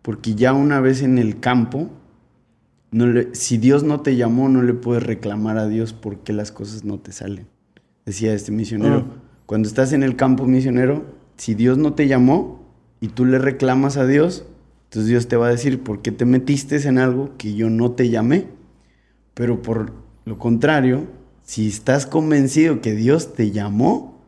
[0.07, 1.91] porque ya una vez en el campo,
[2.93, 6.85] no si Dios no te llamó, no le puedes reclamar a Dios porque las cosas
[6.85, 7.49] no te salen.
[8.05, 9.23] Decía este misionero, ah.
[9.47, 12.65] cuando estás en el campo misionero, si Dios no te llamó
[13.01, 14.47] y tú le reclamas a Dios,
[14.85, 17.91] entonces Dios te va a decir, ¿por qué te metiste en algo que yo no
[17.91, 18.47] te llamé?
[19.35, 19.93] Pero por
[20.25, 21.09] lo contrario,
[21.43, 24.23] si estás convencido que Dios te llamó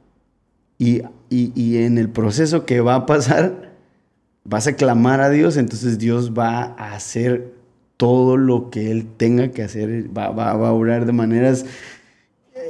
[0.76, 3.68] y, y en el proceso que va a pasar,
[4.49, 7.53] vas a clamar a Dios, entonces Dios va a hacer
[7.96, 11.66] todo lo que Él tenga que hacer, va, va, a obrar de maneras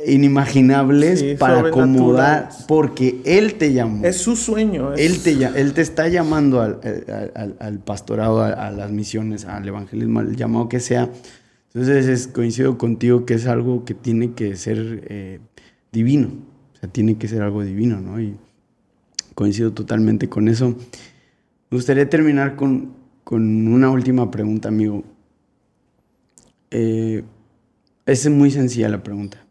[0.07, 4.05] inimaginables para acomodar, porque Él te llamó.
[4.05, 4.95] Es su sueño.
[4.95, 6.81] Él, te, él te está llamando al,
[7.59, 11.11] al, pastorado, a, las misiones, al evangelismo, al llamado que sea.
[11.75, 15.39] Entonces coincido contigo que es algo que tiene que ser eh,
[15.93, 16.29] divino,
[16.75, 18.21] o sea, tiene que ser algo divino, ¿no?
[18.21, 18.37] Y
[19.35, 20.75] coincido totalmente con eso.
[21.71, 22.95] Me gustaría terminar con,
[23.25, 25.05] con una última pregunta, amigo.
[26.71, 27.25] Eh,
[28.07, 29.45] es muy sencilla la pregunta.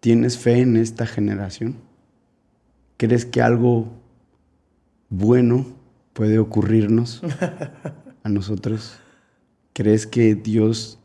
[0.00, 1.76] ¿Tienes fe en esta generación?
[2.96, 3.88] ¿Crees que algo
[5.10, 5.66] bueno
[6.14, 7.22] puede ocurrirnos
[8.22, 8.98] a nosotros?
[9.74, 10.98] ¿Crees que Dios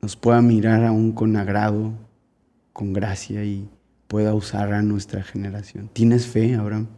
[0.00, 1.92] nos pueda mirar aún con agrado,
[2.72, 3.68] con gracia y
[4.08, 5.90] pueda usar a nuestra generación?
[5.92, 6.88] ¿Tienes fe, Abraham,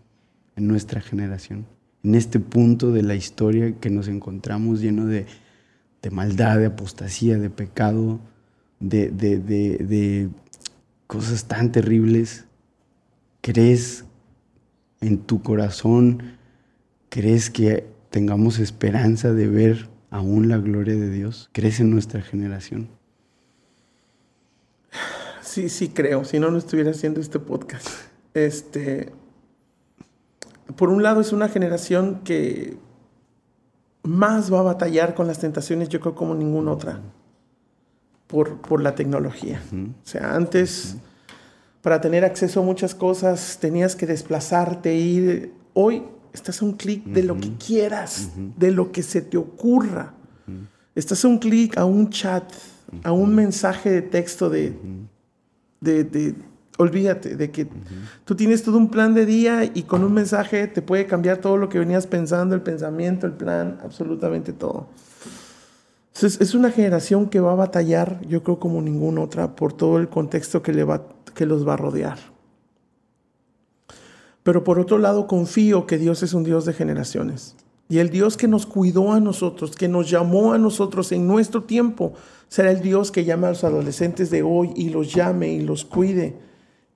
[0.56, 1.66] en nuestra generación?
[2.02, 5.26] En este punto de la historia que nos encontramos lleno de,
[6.10, 8.20] maldad, de apostasía, de pecado,
[8.80, 10.28] de, de
[11.06, 12.44] cosas tan terribles.
[13.40, 14.04] ¿Crees
[15.00, 16.36] en tu corazón?
[17.08, 21.50] ¿Crees que tengamos esperanza de ver aún la gloria de Dios?
[21.52, 22.88] ¿Crees en nuestra generación?
[25.42, 27.88] Sí, sí creo, si no, no estuviera haciendo este podcast.
[28.32, 29.12] Este,
[30.76, 32.76] por un lado es una generación que
[34.02, 37.00] más va a batallar con las tentaciones, yo creo, como ninguna otra,
[38.26, 39.62] por, por la tecnología.
[39.72, 40.96] O sea, antes,
[41.82, 45.52] para tener acceso a muchas cosas, tenías que desplazarte, ir.
[45.72, 50.14] Hoy estás a un clic de lo que quieras, de lo que se te ocurra.
[50.94, 52.44] Estás a un clic, a un chat,
[53.02, 54.76] a un mensaje de texto de,
[55.80, 56.34] de,
[56.78, 57.68] olvídate de que
[58.24, 61.56] tú tienes todo un plan de día y con un mensaje te puede cambiar todo
[61.56, 64.88] lo que venías pensando, el pensamiento, el plan, absolutamente todo.
[66.14, 69.98] Entonces, es una generación que va a batallar, yo creo, como ninguna otra, por todo
[69.98, 71.02] el contexto que, le va,
[71.34, 72.18] que los va a rodear.
[74.44, 77.56] Pero por otro lado, confío que Dios es un Dios de generaciones.
[77.88, 81.64] Y el Dios que nos cuidó a nosotros, que nos llamó a nosotros en nuestro
[81.64, 82.12] tiempo,
[82.48, 85.84] será el Dios que llama a los adolescentes de hoy y los llame y los
[85.84, 86.36] cuide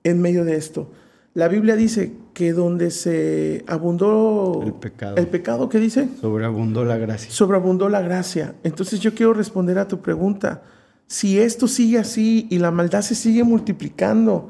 [0.03, 0.89] en medio de esto.
[1.33, 6.09] La Biblia dice que donde se abundó el pecado, el pecado ¿qué dice?
[6.19, 7.31] Sobreabundó la gracia.
[7.31, 8.55] Sobreabundó la gracia.
[8.63, 10.63] Entonces yo quiero responder a tu pregunta.
[11.07, 14.49] Si esto sigue así y la maldad se sigue multiplicando,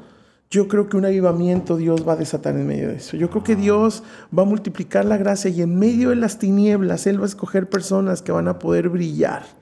[0.50, 3.16] yo creo que un avivamiento Dios va a desatar en medio de eso.
[3.16, 4.02] Yo creo que Dios
[4.36, 7.68] va a multiplicar la gracia y en medio de las tinieblas Él va a escoger
[7.68, 9.59] personas que van a poder brillar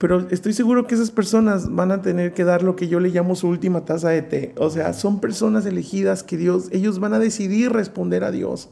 [0.00, 3.10] pero estoy seguro que esas personas van a tener que dar lo que yo le
[3.10, 4.54] llamo su última taza de té.
[4.56, 8.70] O sea, son personas elegidas que Dios, ellos van a decidir responder a Dios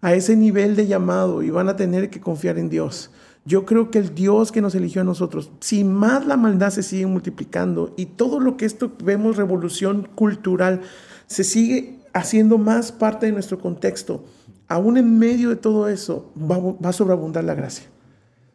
[0.00, 3.10] a ese nivel de llamado y van a tener que confiar en Dios.
[3.44, 6.82] Yo creo que el Dios que nos eligió a nosotros, si más la maldad se
[6.82, 10.80] sigue multiplicando y todo lo que esto vemos revolución cultural
[11.26, 14.24] se sigue haciendo más parte de nuestro contexto,
[14.68, 17.91] aún en medio de todo eso va, va a sobreabundar la gracia.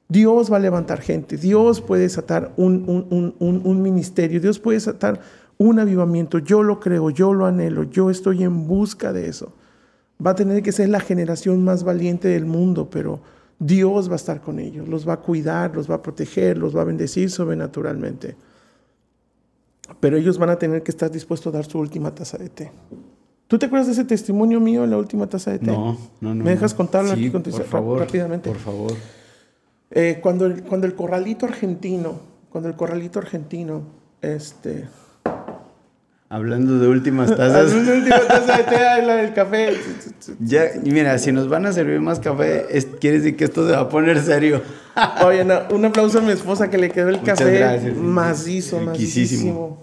[0.09, 5.19] Dios va a levantar gente, Dios puede desatar un, ministerio, Dios puede desatar
[5.57, 6.39] un avivamiento.
[6.39, 9.53] Yo lo creo, yo lo anhelo, yo estoy en busca de eso.
[10.25, 13.19] Va a tener que ser la generación más valiente del mundo, pero
[13.59, 16.75] Dios va a estar con ellos, los va a cuidar, los va a proteger, los
[16.75, 18.35] va a bendecir sobrenaturalmente.
[19.99, 22.71] Pero ellos van a tener que estar dispuestos a dar su última taza de té.
[23.47, 25.67] ¿Tú te acuerdas de ese testimonio mío en la última taza de té?
[25.67, 26.43] No, no, no.
[26.43, 28.49] ¿Me dejas contarlo aquí con por favor, rápidamente?
[28.49, 28.93] Por favor.
[29.91, 32.19] Eh, cuando, el, cuando el corralito argentino,
[32.49, 33.83] cuando el corralito argentino,
[34.21, 34.85] este...
[36.29, 37.71] Hablando de últimas tazas.
[37.71, 39.77] Hablando de últimas tazas de té, la del café.
[40.39, 42.65] Ya, mira, si nos van a servir más café,
[42.99, 44.61] quiere decir que esto se va a poner serio.
[45.25, 49.77] Oye, un aplauso a mi esposa que le quedó el café macizo, macizo.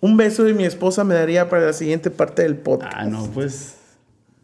[0.00, 2.92] Un beso de mi esposa me daría para la siguiente parte del podcast.
[2.96, 3.76] Ah, no, pues.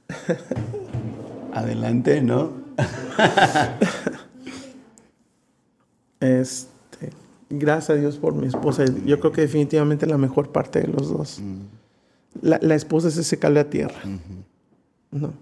[1.53, 2.53] Adelante, ¿no?
[6.21, 7.11] Este,
[7.51, 8.85] gracias a Dios por mi esposa.
[9.05, 11.41] Yo creo que definitivamente la mejor parte de los dos.
[12.41, 14.01] La, esposa es ese cable a tierra.
[15.11, 15.33] No.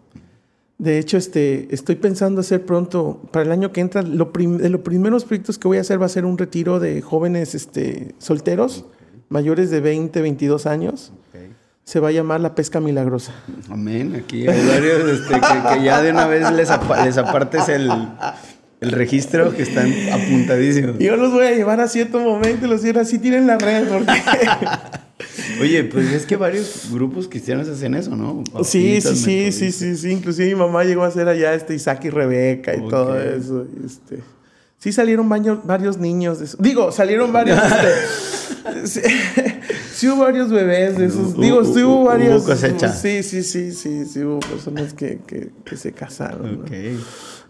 [0.79, 4.81] De hecho, este, estoy pensando hacer pronto, para el año que entra, lo de los
[4.83, 8.85] primeros proyectos que voy a hacer va a ser un retiro de jóvenes este, solteros,
[9.31, 11.13] mayores de 20, 22 años
[11.87, 13.33] se va a llamar la pesca milagrosa.
[13.71, 14.17] Amén.
[14.17, 17.89] Aquí hay varios este, que, ya de una vez les, apartes el,
[18.81, 20.99] registro que están apuntadísimos.
[20.99, 23.89] Yo los voy a llevar a cierto momento y los cierro así tienen la red.
[23.89, 24.13] Porque...
[25.61, 28.45] Oye, pues es que varios grupos cristianos hacen eso, ¿no?
[28.65, 30.11] sí, sí, sí, sí, sí, sí.
[30.11, 33.67] Inclusive mi mamá llegó a hacer allá este Isaac y Rebeca y todo eso.
[33.85, 34.21] este...
[34.79, 36.59] Sí salieron varios, niños de eso.
[36.61, 37.59] Digo, salieron varios...
[38.83, 39.03] Este...
[39.93, 41.39] sí hubo varios bebés de esos.
[41.39, 42.43] Digo, sí hubo varios.
[42.43, 42.93] cosecha.
[42.93, 45.21] Sí, sí, sí, sí, sí hubo personas que,
[45.77, 46.65] se casaron.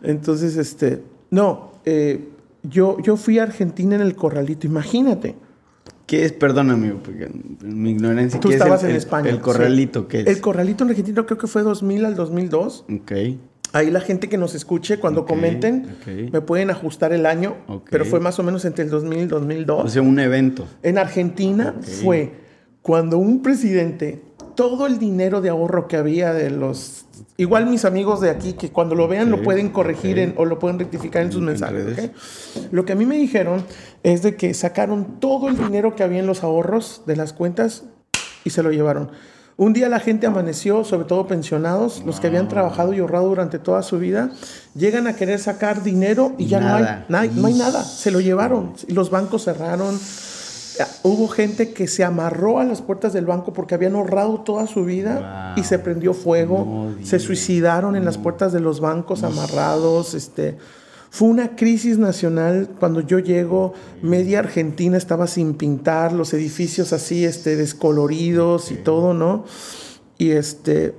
[0.03, 1.03] Entonces, este.
[1.31, 2.29] No, eh,
[2.62, 5.35] yo, yo fui a Argentina en el corralito, imagínate.
[6.07, 6.33] ¿Qué es?
[6.33, 7.29] Perdóname, porque
[7.62, 8.39] mi ignorancia.
[8.39, 9.29] Tú estabas en España.
[9.29, 10.27] El corralito, ¿qué es?
[10.29, 12.85] El corralito en Argentina creo que fue 2000 al 2002.
[13.01, 13.12] Ok.
[13.72, 15.97] Ahí la gente que nos escuche, cuando comenten,
[16.33, 17.57] me pueden ajustar el año,
[17.91, 19.85] pero fue más o menos entre el 2000 y 2002.
[19.85, 20.66] O sea, un evento.
[20.83, 22.33] En Argentina fue
[22.81, 24.22] cuando un presidente,
[24.57, 27.04] todo el dinero de ahorro que había de los...
[27.36, 30.59] Igual mis amigos de aquí, que cuando lo vean lo pueden corregir en- o lo
[30.59, 32.11] pueden rectificar en sus En mensajes.
[32.72, 33.64] Lo que a mí me dijeron
[34.02, 37.84] es de que sacaron todo el dinero que había en los ahorros de las cuentas
[38.44, 39.11] y se lo llevaron.
[39.59, 43.59] Un día la gente amaneció, sobre todo pensionados, los que habían trabajado y ahorrado durante
[43.59, 44.30] toda su vida,
[44.74, 47.07] llegan a querer sacar dinero y ya Nada.
[47.09, 47.82] no hay, no hay, no hay nada.
[47.82, 48.74] Se lo llevaron.
[48.88, 49.98] Los bancos cerraron.
[51.03, 54.85] Hubo gente que se amarró a las puertas del banco porque habían ahorrado toda su
[54.85, 55.62] vida Wow.
[55.62, 56.93] y se prendió fuego.
[56.99, 60.14] No se suicidaron en las puertas de los bancos amarrados.
[60.14, 60.57] Este,
[61.11, 63.72] fue una crisis nacional cuando yo llego.
[64.03, 69.45] Media Argentina estaba sin pintar, los edificios así este, descoloridos y todo, ¿no?
[70.18, 70.95] Y este,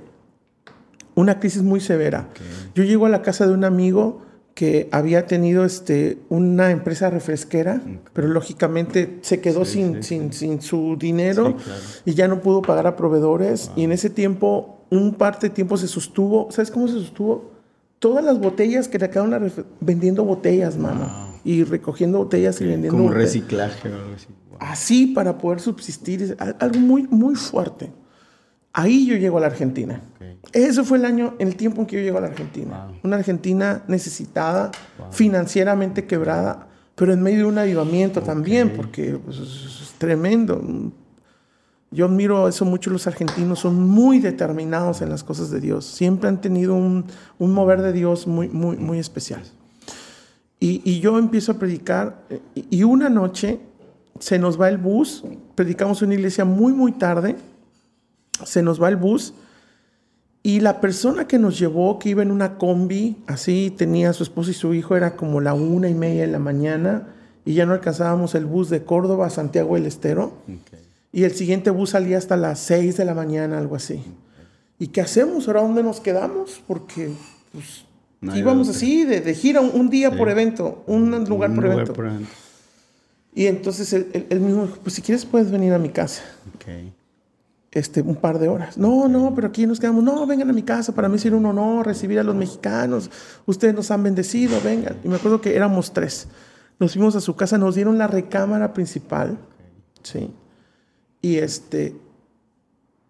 [1.14, 2.28] una crisis muy severa.
[2.74, 4.22] Yo llego a la casa de un amigo
[4.58, 7.80] que había tenido este, una empresa refresquera,
[8.12, 11.80] pero lógicamente se quedó Sí, sin, sí, sin, sin su dinero claro.
[12.04, 13.70] y ya no pudo pagar a proveedores.
[13.76, 16.50] Y en ese tiempo, un parte de tiempo se sostuvo.
[16.50, 17.52] ¿Sabes cómo se sostuvo?
[18.00, 21.08] Todas las botellas que le acabaron vendiendo botellas, mano.
[21.44, 23.26] Y recogiendo botellas y vendiendo Como botellas.
[23.26, 24.26] reciclaje o algo así.
[24.50, 24.58] Wow.
[24.58, 26.36] Así para poder subsistir.
[26.58, 27.92] Algo muy, muy fuerte.
[28.72, 30.00] Ahí yo llego a la Argentina.
[30.16, 30.28] Ok.
[30.52, 32.86] Ese fue el año, el tiempo en que yo llego a la Argentina.
[32.86, 32.96] Wow.
[33.04, 34.70] Una Argentina necesitada,
[35.10, 40.62] financieramente quebrada, pero en medio de un avivamiento también, porque pues, es, tremendo.
[41.90, 45.84] Yo admiro eso mucho los argentinos, son muy determinados en las cosas de Dios.
[45.84, 47.04] Siempre han tenido un,
[47.38, 49.42] un mover de Dios muy, muy, muy especial.
[50.60, 53.60] Y, y yo empiezo a predicar eh, y una noche
[54.18, 57.36] se nos va el bus, predicamos en una iglesia muy, muy tarde,
[58.44, 59.34] se nos va el bus
[60.42, 64.22] y la persona que nos llevó, que iba en una combi, así tenía a su
[64.22, 67.08] esposo y su hijo, era como la una y media de la mañana
[67.44, 70.34] y ya no alcanzábamos el bus de Córdoba a Santiago del Estero.
[70.48, 70.78] Ok.
[71.12, 74.02] Y el siguiente bus salía hasta las 6 de la mañana, algo así.
[74.78, 75.48] ¿Y qué hacemos?
[75.48, 76.62] ¿Ahora dónde nos quedamos?
[76.66, 77.10] Porque
[77.52, 77.84] pues,
[78.20, 80.16] No íbamos así, de, de gira, un, un día Sí.
[80.16, 81.92] por evento, un lugar Un por lugar evento.
[81.94, 82.28] por evento.
[83.34, 86.22] Y entonces él, él- él mismo dijo, pues si quieres puedes venir a mi casa.
[86.54, 86.92] Ok.
[87.78, 88.76] Este, un par de horas.
[88.76, 90.02] No, no, pero aquí nos quedamos.
[90.02, 90.92] No, vengan a mi casa.
[90.92, 93.08] Para mí sería un honor recibir a los mexicanos.
[93.46, 94.96] Ustedes nos han bendecido, vengan.
[95.04, 96.26] Y me acuerdo que éramos tres.
[96.80, 99.38] Nos fuimos a su casa, nos dieron la recámara principal.
[100.02, 100.28] Sí.
[101.22, 101.94] Y este,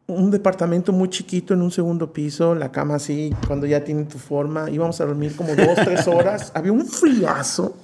[0.06, 4.18] un departamento muy chiquito en un segundo piso, la cama así, cuando ya tiene tu
[4.18, 4.68] forma.
[4.70, 6.52] Íbamos a dormir como dos, tres horas.
[6.54, 7.74] Había un friazo.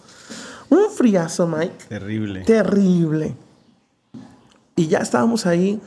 [0.69, 2.45] Un friazo, Mike Terrible.
[2.45, 3.35] terrible.
[4.77, 5.81] Y ya estábamos ahí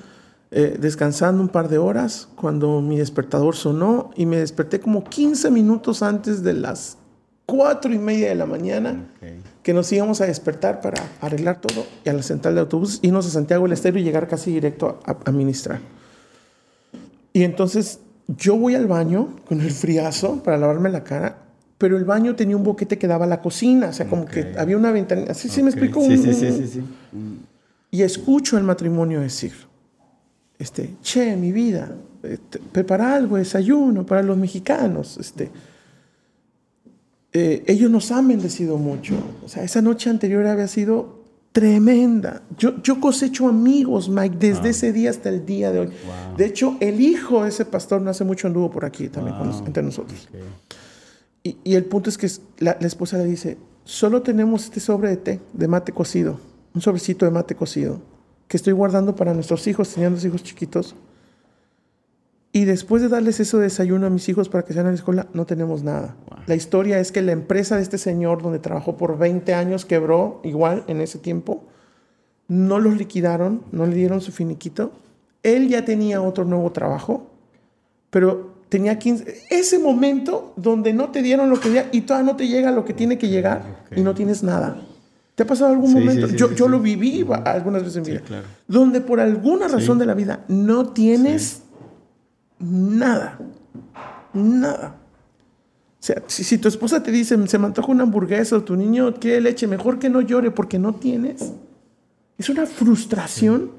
[0.52, 5.52] eh, descansando un par de horas cuando mi despertador sonó y me desperté como 15
[5.52, 6.98] minutos antes de las
[7.45, 9.08] cuatro y media de la mañana
[9.64, 13.26] que nos íbamos a despertar para arreglar todo y a la central de autobuses, irnos
[13.26, 15.80] a Santiago del Estero y llegar casi directo a, a ministrar.
[17.34, 21.38] Y entonces yo voy al baño con el friazo para lavarme la cara,
[21.78, 24.56] pero el baño tenía un boquete que daba a la cocina, o sea, como que
[24.58, 25.76] había una ventana, así se me Ok.
[25.76, 26.02] explicó.
[26.02, 26.82] Sí, un- sí, sí, sí, sí.
[27.91, 29.54] Y escucho el matrimonio decir,
[30.60, 35.18] este, che, mi vida, este, prepara algo, desayuno para los mexicanos.
[35.18, 35.49] Este,
[37.34, 39.16] Eh, ellos nos han bendecido mucho.
[39.45, 42.41] O sea, esa noche anterior había sido tremenda.
[42.58, 45.88] Yo, yo cosecho amigos, Mike, desde ese día hasta el día de hoy.
[45.88, 46.38] Wow.
[46.38, 49.66] De hecho, el hijo de ese pastor no hace mucho anduvo por aquí también Wow.
[49.66, 50.28] entre nosotros.
[50.32, 50.39] ok.
[51.43, 52.28] Y, y el punto es que
[52.60, 56.39] la, la esposa le dice, solo tenemos este sobre de té, de mate cocido,
[56.74, 58.01] un sobrecito de mate cocido,
[58.48, 60.95] que estoy guardando para nuestros hijos, tenían dos hijos chiquitos.
[62.54, 64.95] Y después de darles eso de desayuno a mis hijos para que sean a la
[64.95, 66.16] escuela, no tenemos nada.
[66.30, 66.39] Wow.
[66.48, 70.39] La historia es que la empresa de este señor, donde trabajó por 20 años, quebró
[70.43, 71.64] igual en ese tiempo.
[72.48, 74.93] No los liquidaron, no le dieron su finiquito.
[75.43, 77.28] Él ya tenía otro nuevo trabajo,
[78.10, 79.43] pero tenía 15...
[79.50, 82.86] Ese momento donde no te dieron lo que ya y todavía no te llega lo
[82.86, 84.82] que tiene que llegar y no tienes nada.
[85.38, 86.26] ¿Te ha pasado algún Sí, momento?
[86.26, 88.22] sí, sí, yo yo lo viví algunas veces en mi Sí, vida.
[88.26, 88.48] claro.
[88.68, 91.62] Donde por alguna razón de la vida no tienes
[92.60, 93.38] nada.
[94.34, 94.96] Nada.
[96.00, 98.76] O sea, si, si tu esposa te dice, se me antoja una hamburguesa o tu
[98.76, 101.54] niño quiere leche, mejor que no llore porque no tienes.
[102.40, 103.70] Es una frustración.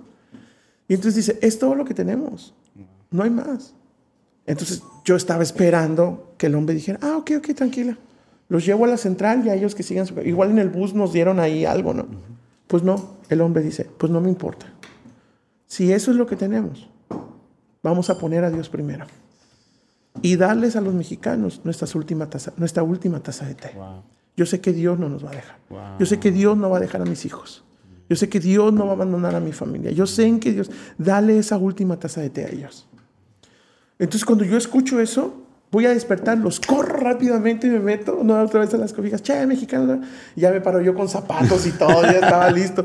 [0.87, 2.55] Y entonces dice, es todo lo que tenemos.
[3.11, 3.75] No hay más.
[4.47, 7.99] Entonces yo estaba esperando que el hombre dijera, ah, ok, ok, tranquila.
[8.49, 10.19] Los llevo a la central y a ellos que sigan su...
[10.21, 12.07] Igual en el bus nos dieron ahí algo, ¿no?
[12.67, 14.67] Pues no, el hombre dice, pues no me importa.
[15.67, 16.89] Si eso es lo que tenemos,
[17.83, 19.07] vamos a poner a Dios primero.
[20.23, 23.71] y darles a los mexicanos nuestra última taza, nuestra última taza de té.
[24.37, 25.59] Yo sé que Dios no nos va a dejar.
[25.99, 27.65] Yo sé que Dios no va a dejar a mis hijos.
[28.09, 29.91] Yo sé que Dios no va a abandonar a mi familia.
[29.91, 32.89] Yo sé en que Dios, dale esa última taza de té a ellos.
[33.99, 38.61] Entonces cuando yo escucho eso, voy a despertarlos, corro rápidamente y me meto no, otra
[38.61, 40.01] vez a las cobijas, che, mexicano,
[40.37, 42.85] ya me paro yo con zapatos y todo, ya estaba listo.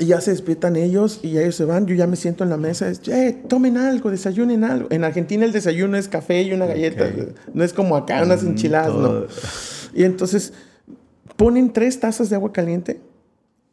[0.00, 2.56] Y ya se despiertan ellos y ellos se van, yo ya me siento en la
[2.56, 4.88] mesa, es, che, tomen algo, desayunen algo.
[4.90, 7.10] En Argentina el desayuno es café y una galleta,
[7.52, 9.24] no es como acá, unas mm, enchiladas, no.
[9.92, 10.52] Y entonces
[11.36, 13.00] ponen tres tazas de agua caliente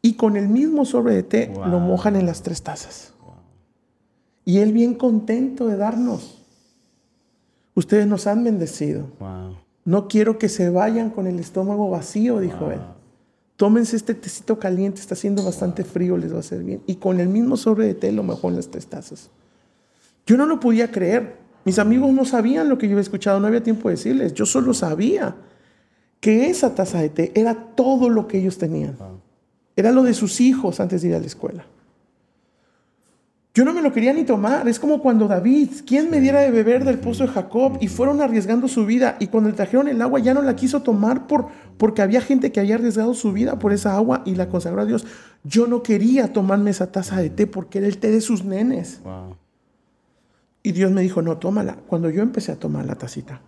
[0.02, 3.12] y con el mismo sobre de té lo mojan en las tres tazas.
[4.44, 6.35] Y él bien contento de darnos.
[7.76, 9.06] Ustedes nos han bendecido.
[9.84, 12.80] No quiero que se vayan con el estómago vacío, dijo él.
[13.56, 16.82] Tómense este tecito caliente, está haciendo bastante frío, les va a hacer bien.
[16.86, 19.30] Y con el mismo sobre de té lo en las tres tazas.
[20.26, 21.36] Yo no lo podía creer.
[21.66, 24.32] Mis amigos no sabían lo que yo había escuchado, no había tiempo de decirles.
[24.32, 25.36] Yo solo sabía
[26.18, 28.96] que esa taza de té era todo lo que ellos tenían.
[29.76, 31.66] Era lo de sus hijos antes de ir a la escuela.
[33.56, 34.68] Yo no me lo quería ni tomar.
[34.68, 37.78] Es como cuando David, ¿quién me diera de beber del pozo de Jacob?
[37.80, 39.16] Y fueron arriesgando su vida.
[39.18, 41.48] Y cuando le trajeron el agua ya no la quiso tomar por,
[41.78, 44.84] porque había gente que había arriesgado su vida por esa agua y la consagró a
[44.84, 45.06] Dios.
[45.42, 49.00] Yo no quería tomarme esa taza de té porque era el té de sus nenes.
[50.62, 51.78] Y Dios me dijo, no, tómala.
[51.86, 53.40] Cuando yo empecé a tomar la tacita,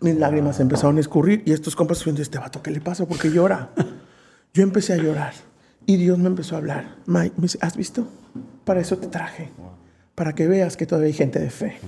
[0.00, 3.04] mis lágrimas empezaron a escurrir y estos compas dijeron, este vato, ¿qué le pasa?
[3.04, 3.72] Porque llora.
[4.54, 5.34] Yo empecé a llorar
[5.86, 6.96] y Dios me empezó a hablar.
[7.06, 8.06] me dice, ¿has visto?
[8.64, 9.50] Para eso te traje.
[10.14, 11.78] Para que veas que todavía hay gente de fe.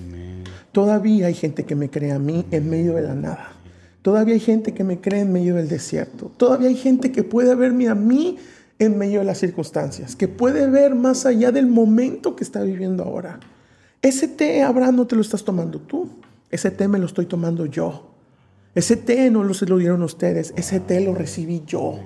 [0.72, 3.52] Todavía hay gente que me cree a mí en medio de la nada.
[4.02, 6.30] Todavía hay gente que me cree en medio del desierto.
[6.36, 8.38] Todavía hay gente que puede verme a mí
[8.78, 10.16] en medio de las circunstancias.
[10.16, 13.40] Que puede ver más allá del momento que está viviendo ahora.
[14.02, 16.08] Ese té, Abraham, no te lo estás tomando tú.
[16.50, 18.10] Ese té me lo estoy tomando yo.
[18.74, 20.52] Ese té no lo se lo dieron ustedes.
[20.56, 22.00] Ese té lo recibí yo.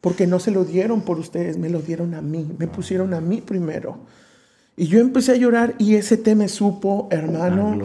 [0.00, 3.20] Porque no se lo dieron por ustedes, me lo dieron a mí, me pusieron a
[3.20, 3.98] mí primero.
[4.76, 7.76] Y yo empecé a llorar y ese té me supo, hermano,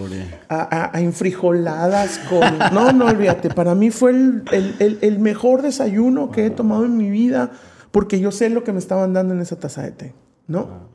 [0.47, 2.59] a, a, infrijoladas con...
[2.71, 4.43] No, no, olvídate, para mí fue el,
[5.01, 7.51] el, mejor desayuno que he tomado en mi vida
[7.89, 10.13] porque yo sé lo que me estaban dando en esa taza de té,
[10.45, 10.93] ¿no?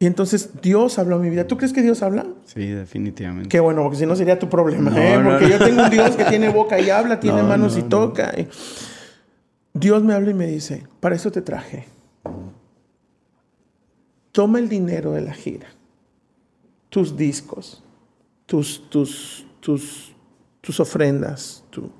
[0.00, 1.46] Y entonces Dios habló a mi vida.
[1.46, 2.26] ¿Tú crees que Dios habla?
[2.44, 3.48] Sí, definitivamente.
[3.48, 5.20] Qué bueno, porque si no sería tu problema, ¿eh?
[5.22, 8.32] Porque yo tengo un Dios que tiene boca y habla, tiene manos y toca.
[8.36, 8.48] Y...
[9.78, 11.86] Dios me habla y me dice, para eso te traje.
[14.32, 15.68] Toma el dinero de la gira,
[16.88, 17.82] tus discos,
[18.46, 20.14] tus, tus, tus,
[20.60, 21.90] tus ofrendas, tu...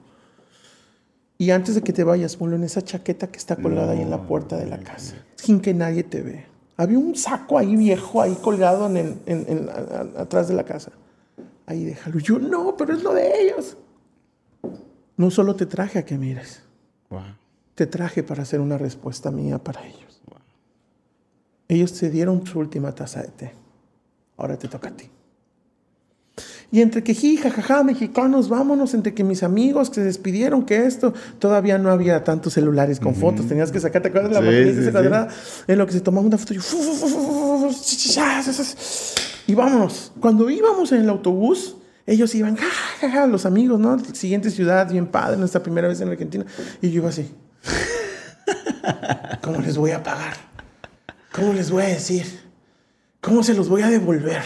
[1.36, 4.10] y antes de que te vayas, ponlo en esa chaqueta que está colgada ahí en
[4.10, 6.46] la puerta de la casa, sin que nadie te vea.
[6.76, 9.68] Había un saco ahí viejo, ahí colgado en en,
[10.16, 10.92] atrás de la casa.
[11.66, 12.20] Ahí déjalo.
[12.20, 13.76] Yo, no, pero es lo de ellos.
[15.16, 16.62] No solo te traje a que mires.
[17.10, 17.24] Wow
[17.78, 20.20] te traje para hacer una respuesta mía para ellos.
[21.68, 23.52] Ellos te dieron su última taza de té.
[24.36, 25.08] Ahora te toca a ti.
[26.72, 31.14] Y entre que jija, jajaja, mexicanos, vámonos, entre que mis amigos se despidieron, que esto,
[31.38, 35.62] todavía no había tantos celulares con fotos, tenías que sacar, ¿te acuerdas de la sí,
[35.68, 36.54] En lo que se tomaba una foto,
[39.46, 40.12] y vámonos.
[40.18, 41.76] Cuando íbamos en el autobús,
[42.06, 43.98] ellos iban, jajaja, los amigos, ¿no?
[44.14, 46.44] Siguiente ciudad, bien padre, nuestra primera vez en Argentina.
[46.82, 47.30] Y yo iba así.
[49.42, 50.34] ¿Cómo les voy a pagar?
[51.32, 52.24] ¿Cómo les voy a decir?
[53.20, 54.42] ¿Cómo se los voy a devolver?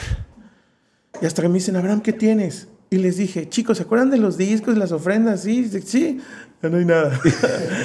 [1.21, 2.69] Y hasta que me dicen, Abraham, ¿qué tienes?
[2.91, 5.43] Y les dije, chicos, ¿se acuerdan de los discos, las ofrendas?
[5.43, 6.21] Sí, sí,
[6.62, 7.19] ya no hay nada.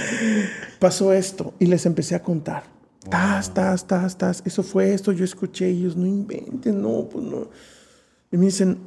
[0.79, 2.63] Pasó esto y les empecé a contar.
[3.09, 4.43] Tas, tas, tas, tas.
[4.45, 7.49] Eso fue esto, yo escuché ellos, no inventen, no, pues no.
[8.31, 8.79] Y me dicen,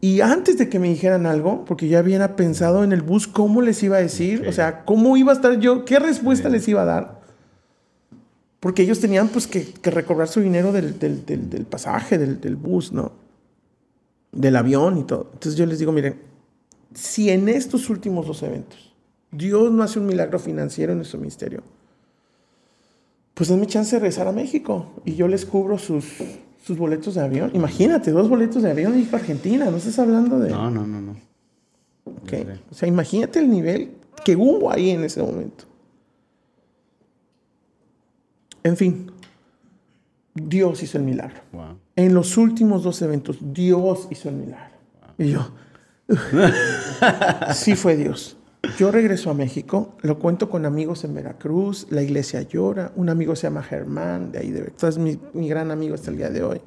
[0.00, 3.60] y, antes de que me dijeran algo, porque ya había pensado en el bus cómo
[3.60, 6.82] les iba a decir, o sea, cómo iba a estar yo, qué respuesta les iba
[6.82, 7.20] a dar.
[8.60, 12.92] Porque ellos tenían pues que, que recobrar su dinero del, del, del, pasaje, del, bus,
[12.92, 13.12] ¿no?
[14.32, 15.30] Del avión y todo.
[15.32, 16.20] Entonces yo les digo, miren,
[16.94, 18.94] si en estos últimos dos eventos
[19.32, 21.62] Dios no hace un milagro financiero en nuestro ministerio,
[23.34, 26.04] pues denme chance de regresar a México y yo les cubro sus,
[26.64, 27.50] sus boletos de avión.
[27.54, 30.50] Imagínate, dos boletos de avión y para Argentina, no estás hablando de...
[30.50, 31.16] No, no, no, no.
[32.22, 32.46] Okay.
[32.70, 33.92] O sea, imagínate el nivel
[34.24, 35.64] que hubo ahí en ese momento.
[38.62, 39.10] En fin,
[40.34, 41.40] Dios hizo el milagro.
[41.96, 44.76] En los últimos dos eventos, Dios hizo el milagro.
[45.18, 45.50] Y yo,
[47.54, 48.36] sí fue Dios.
[48.78, 53.34] Yo regreso a México, lo cuento con amigos en Veracruz, la iglesia llora, un amigo
[53.34, 56.42] se llama Germán, de ahí de es mi, mi gran amigo hasta el día de
[56.42, 56.60] hoy.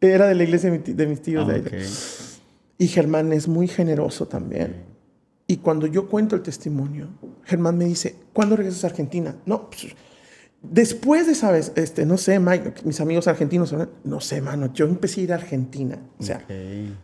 [0.00, 1.46] Era de la iglesia de, mi- de mis tíos.
[1.46, 1.60] de ahí.
[1.60, 1.72] Ok.
[2.78, 4.84] Y Germán es muy generoso también.
[5.46, 7.08] Y cuando yo cuento el testimonio,
[7.44, 9.36] Germán me dice, ¿cuándo regresas a Argentina?
[9.46, 9.86] No, pues,
[10.62, 11.72] después de, ¿sabes?
[11.76, 13.74] Este, no sé, Mike, mis amigos argentinos,
[14.04, 15.98] no sé, mano, yo empecé a ir a Argentina.
[16.18, 16.44] O sea,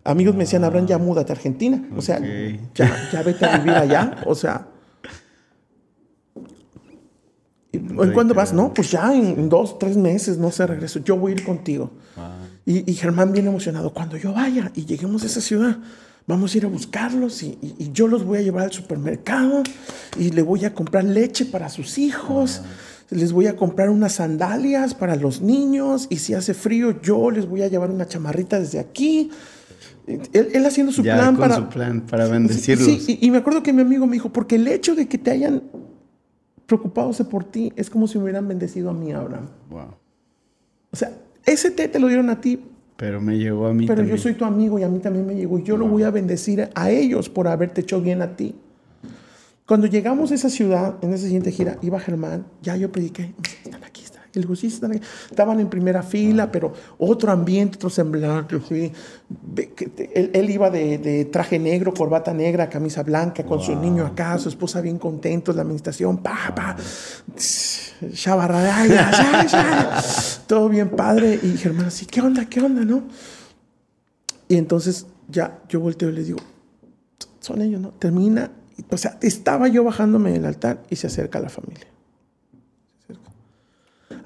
[0.05, 1.83] amigos me decían, Abraham, ya múdate a Argentina.
[1.97, 2.21] O sea,
[2.75, 4.23] ya, ya vete a vivir allá.
[4.27, 4.69] O sea...
[7.73, 8.53] ¿y ¿En cuándo vas?
[8.53, 11.01] No, pues ya en dos, tres meses, no sé, regreso.
[11.01, 11.91] Yo voy a ir contigo.
[12.17, 12.25] Wow.
[12.65, 15.79] Y, y Germán bien emocionado, cuando yo vaya y lleguemos a esa ciudad,
[16.27, 19.63] vamos a ir a buscarlos y, y- y yo los voy a llevar al supermercado
[20.19, 22.61] y le voy a comprar leche para sus hijos,
[23.11, 27.47] les voy a comprar unas sandalias para los niños y si hace frío yo les
[27.47, 29.31] voy a llevar una chamarrita desde aquí.
[30.07, 31.57] Él, él haciendo su ya plan con para...
[31.57, 32.87] su plan para bendecirlos.
[32.87, 35.19] Sí, y, y me acuerdo que mi amigo me dijo, porque el hecho de que
[35.19, 35.63] te hayan
[36.67, 39.49] preocupado por ti es como si me hubieran bendecido a mí, Abraham.
[39.71, 39.95] Wow.
[40.91, 41.13] O sea,
[41.45, 42.61] ese té te lo dieron a ti,
[42.97, 44.17] Pero me llegó a mí pero también.
[44.17, 45.59] yo soy tu amigo y a mí también me llegó.
[45.59, 48.55] Y yo lo voy a bendecir a ellos por haberte hecho bien a ti.
[49.69, 53.85] Cuando llegamos a esa ciudad, en esa siguiente gira, iba Germán, ya yo prediqué, están
[53.85, 54.31] aquí, están aquí.
[54.39, 55.03] Le digo, sí, están aquí.
[55.29, 58.59] Estaban en primera fila, pero otro ambiente, otro semblante.
[58.67, 58.91] sí.
[60.15, 64.39] Él, él iba de, de traje negro, corbata negra, camisa blanca, con su niño acá,
[64.39, 66.75] su esposa bien contentos, la administración, pa, pa.
[68.11, 70.03] Shabarraya, ya, ya.
[70.47, 71.39] Todo bien padre.
[71.43, 72.47] Y Germán así, ¿qué onda?
[72.47, 72.87] ¿Qué onda?
[72.87, 73.03] ¿No?
[74.49, 76.39] Y entonces ya yo volteo y les digo,
[77.41, 77.91] son ellos, ¿no?
[77.91, 78.51] Termina.
[78.91, 81.87] O sea, estaba yo bajándome del altar y se acerca la familia.
[83.07, 83.31] Se acerca.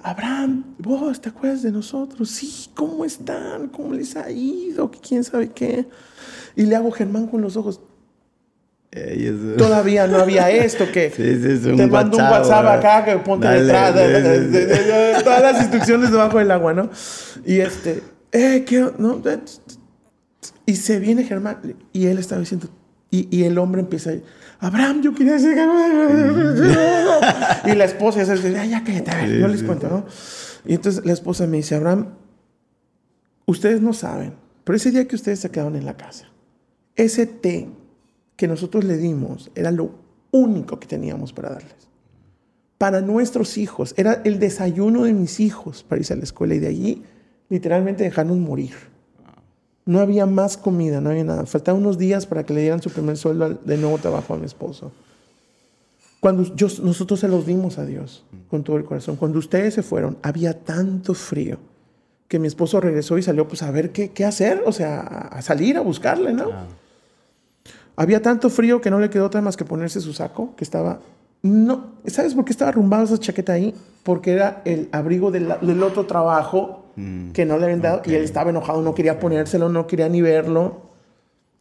[0.02, 2.28] Abraham, vos te acuerdas de nosotros?
[2.30, 3.68] Sí, ¿cómo están?
[3.68, 4.90] ¿Cómo les ha ido?
[4.90, 5.86] ¿Qué ¿Quién sabe qué?
[6.56, 7.80] Y le hago Germán con los ojos.
[8.90, 12.64] Ellos- Todavía no había esto que Sí, sí, es un te mando un WhatsApp, WhatsApp
[12.64, 12.78] ¿verdad?
[12.78, 16.90] acá que ponte Dale, detrás sí, todas las instrucciones debajo del agua, ¿no?
[17.46, 18.02] Y este,
[18.32, 18.82] eh, ¿qué?
[18.84, 19.22] o- No,
[20.66, 21.58] y se viene Germán
[21.92, 22.68] y él estaba diciendo,
[23.10, 24.14] y, y el hombre empieza a
[24.62, 25.56] Abraham, yo quería decir
[27.66, 29.89] y la esposa ya dice, "Ay, ya cállate, yo les cuento.
[29.89, 30.06] ¿no?
[30.64, 32.14] Y entonces la esposa me dice, Abraham,
[33.44, 36.28] ustedes no saben, pero ese día que ustedes se quedaron en la casa,
[36.94, 37.70] ese té
[38.36, 39.97] que nosotros le dimos era lo
[40.30, 41.89] único que teníamos para darles.
[42.78, 46.60] Para nuestros hijos, era el desayuno de mis hijos para irse a la escuela y
[46.60, 47.02] de allí
[47.48, 48.91] literalmente dejarnos morir.
[49.84, 51.46] No había más comida, no había nada.
[51.46, 54.46] Faltaban unos días para que le dieran su primer sueldo de nuevo trabajo a mi
[54.46, 54.92] esposo.
[56.20, 59.16] Cuando yo, nosotros se los dimos a Dios con todo el corazón.
[59.16, 61.59] Cuando ustedes se fueron, había tanto frío
[62.28, 65.42] que mi esposo regresó y salió pues a ver qué, qué hacer, o sea, a
[65.42, 66.50] salir a buscarle, ¿no?
[66.52, 66.66] Ah,
[67.96, 71.00] Había tanto frío que no le quedó otra más que ponerse su saco, que estaba...
[71.42, 73.74] No, ¿sabes por qué estaba arrumbado esa chaqueta ahí?
[74.04, 78.14] Porque era el abrigo del, del otro trabajo Mm, que no le habían dado y
[78.14, 80.82] él estaba enojado, no quería ponérselo, no quería ni verlo.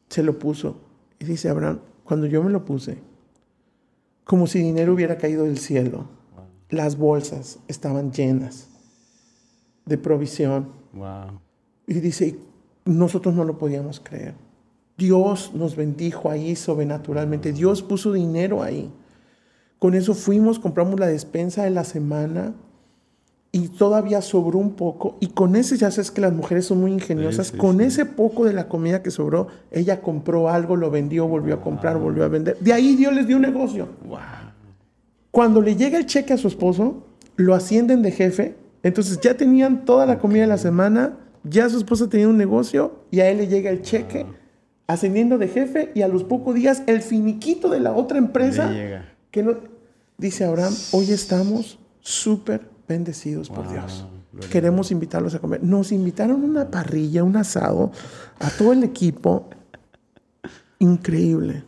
[0.09, 0.77] Se lo puso.
[1.19, 2.97] Y dice Abraham, cuando yo me lo puse,
[4.25, 6.05] como si dinero hubiera caído del cielo,
[6.69, 8.69] las bolsas estaban llenas
[9.85, 10.69] de provisión.
[10.93, 11.39] wow.
[11.87, 12.37] Y dice,
[12.85, 14.35] nosotros no lo podíamos creer.
[14.97, 17.53] Dios nos bendijo ahí sobrenaturalmente.
[17.53, 18.91] Dios puso dinero ahí.
[19.79, 22.53] Con eso fuimos, compramos la despensa de la semana
[23.51, 25.17] y todavía sobró un poco.
[25.19, 27.85] Y con ese, ya sabes que las mujeres son muy ingeniosas, Sí, sí, con sí.
[27.85, 31.97] ese poco de la comida que sobró, ella compró algo, lo vendió, volvió a comprar,
[31.97, 32.57] volvió a vender.
[32.59, 33.89] De ahí Dios les dio un negocio.
[34.07, 34.19] Wow.
[35.31, 37.05] Cuando le llega el cheque a su esposo,
[37.35, 38.55] lo ascienden de jefe.
[38.83, 42.99] Entonces ya tenían toda la comida de la semana, ya su esposa tenía un negocio
[43.11, 44.25] y a él le llega el cheque
[44.87, 48.71] ascendiendo de jefe y a los pocos días el finiquito de la otra empresa
[49.31, 49.55] que no
[50.17, 54.05] dice Abraham, hoy estamos súper bendecidos por Dios.
[54.49, 55.61] Queremos invitarlos a comer.
[55.63, 57.91] Nos invitaron una parrilla, un asado,
[58.39, 59.49] a todo el equipo.
[60.79, 61.63] Increíble.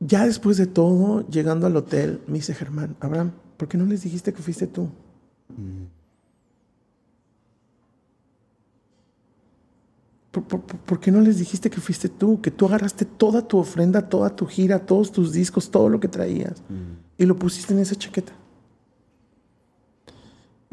[0.00, 4.02] Ya después de todo, llegando al hotel, me dice Germán, Abraham, ¿por qué no les
[4.02, 4.88] dijiste que fuiste tú?
[10.30, 12.40] ¿Por, por- por- por qué no les dijiste que fuiste tú?
[12.40, 16.08] Que tú agarraste toda tu ofrenda, toda tu gira, todos tus discos, todo lo que
[16.08, 16.62] traías
[17.16, 18.32] y lo pusiste en esa chaqueta.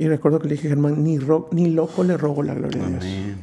[0.01, 2.89] Y recuerdo que le dije, Germán, ni, ro- ni loco le robo la gloria a
[2.89, 3.03] Dios.
[3.03, 3.37] Amén.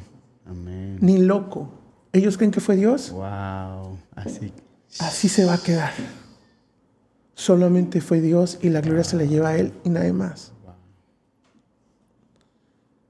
[0.44, 0.98] Amén.
[1.00, 1.70] Ni loco.
[2.12, 3.12] ¿Ellos creen que fue Dios?
[3.12, 3.96] Wow.
[4.16, 4.52] Así.
[4.98, 5.92] Así se va a quedar.
[7.34, 10.52] Solamente fue Dios y la gloria se la lleva a Él y nadie más.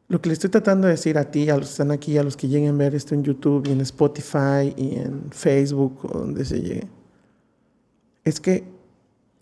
[0.09, 2.23] Lo que le estoy tratando de decir a ti, a los que están aquí, a
[2.23, 6.19] los que lleguen a ver esto en YouTube y en Spotify y en Facebook o
[6.19, 6.87] donde se llegue,
[8.25, 8.65] es que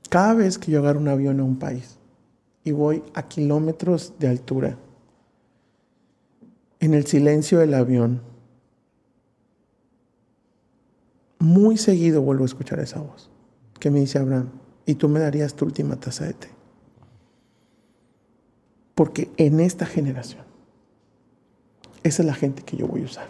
[0.08, 1.96] cada vez que yo agarro un avión a un país
[2.66, 4.76] y voy a kilómetros de altura,
[6.80, 8.20] en el silencio del avión,
[11.38, 13.30] muy seguido vuelvo a escuchar esa voz
[13.78, 14.50] que me dice Abraham,
[14.84, 16.48] y tú me darías tu última taza de té.
[18.96, 20.42] Porque en esta generación,
[22.02, 23.28] esa es la gente que yo voy a usar.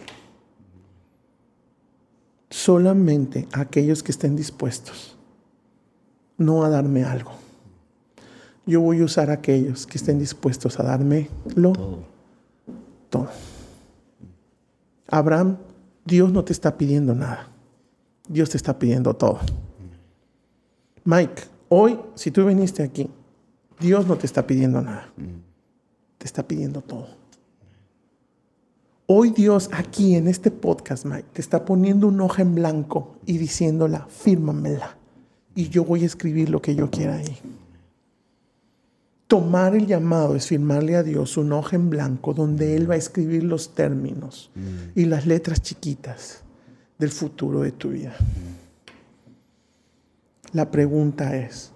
[2.49, 5.15] Solamente aquellos que estén dispuestos
[6.39, 7.33] no a darme algo.
[8.67, 11.99] Yo voy a usar a aquellos que estén dispuestos a darme lo todo.
[13.09, 13.29] todo.
[15.07, 15.57] Abraham,
[16.03, 17.47] Dios no te está pidiendo nada.
[18.27, 19.39] Dios te está pidiendo todo.
[21.05, 23.09] Mike, hoy, si tú viniste aquí,
[23.79, 25.09] Dios no te está pidiendo nada.
[26.17, 27.07] Te está pidiendo todo.
[29.05, 33.37] Hoy Dios aquí en este podcast, Mike, te está poniendo un hoja en blanco y
[33.37, 34.97] diciéndola, fírmamela.
[35.55, 37.37] Y yo voy a escribir lo que yo quiera ahí.
[39.27, 42.97] Tomar el llamado es firmarle a Dios un hoja en blanco donde Él va a
[42.97, 44.51] escribir los términos
[44.95, 46.43] y las letras chiquitas
[46.97, 48.15] del futuro de tu vida.
[50.53, 51.73] La pregunta es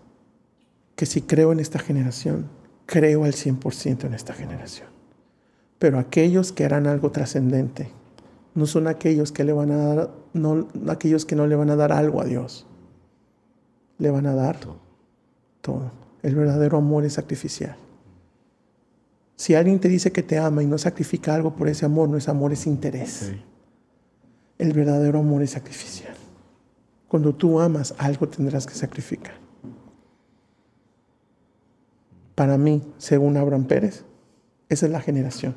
[0.95, 2.47] que si creo en esta generación,
[2.85, 4.87] creo al 100% en esta generación.
[5.77, 7.91] Pero aquellos que harán algo trascendente
[8.53, 11.75] no son aquellos que le van a dar, no, aquellos que no le van a
[11.75, 12.65] dar algo a Dios.
[13.97, 14.57] Le van a dar
[15.61, 16.00] todo.
[16.21, 17.75] El verdadero amor es sacrificial.
[19.35, 22.17] Si alguien te dice que te ama y no sacrifica algo por ese amor, no
[22.17, 23.31] es amor, es interés.
[24.59, 26.13] El verdadero amor es sacrificial.
[27.07, 29.33] Cuando tú amas, algo tendrás que sacrificar.
[32.35, 34.05] Para mí, según Abraham Pérez,
[34.69, 35.55] esa es la generación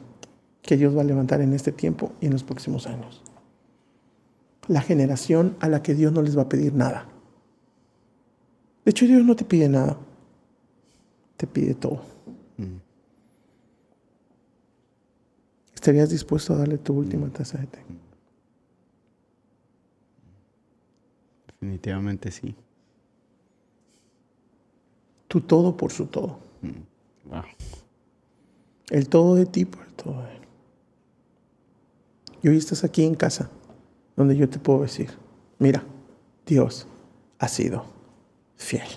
[0.62, 3.22] que Dios va a levantar en este tiempo y en los próximos años.
[4.66, 7.06] La generación a la que Dios no les va a pedir nada.
[8.84, 9.98] De hecho, Dios no te pide nada,
[11.36, 12.00] te pide todo.
[12.56, 12.76] Mm.
[15.74, 17.78] ¿Estarías dispuesto a darle tu última taza de té?
[21.46, 22.54] Definitivamente sí.
[25.28, 26.38] Tu todo por su todo.
[26.62, 27.38] Mm,
[28.90, 30.42] el todo de ti por el todo de él.
[32.42, 33.50] Y hoy estás aquí en casa,
[34.16, 35.10] donde yo te puedo decir,
[35.58, 35.82] mira,
[36.46, 36.86] Dios
[37.38, 37.86] ha sido
[38.56, 38.88] fiel.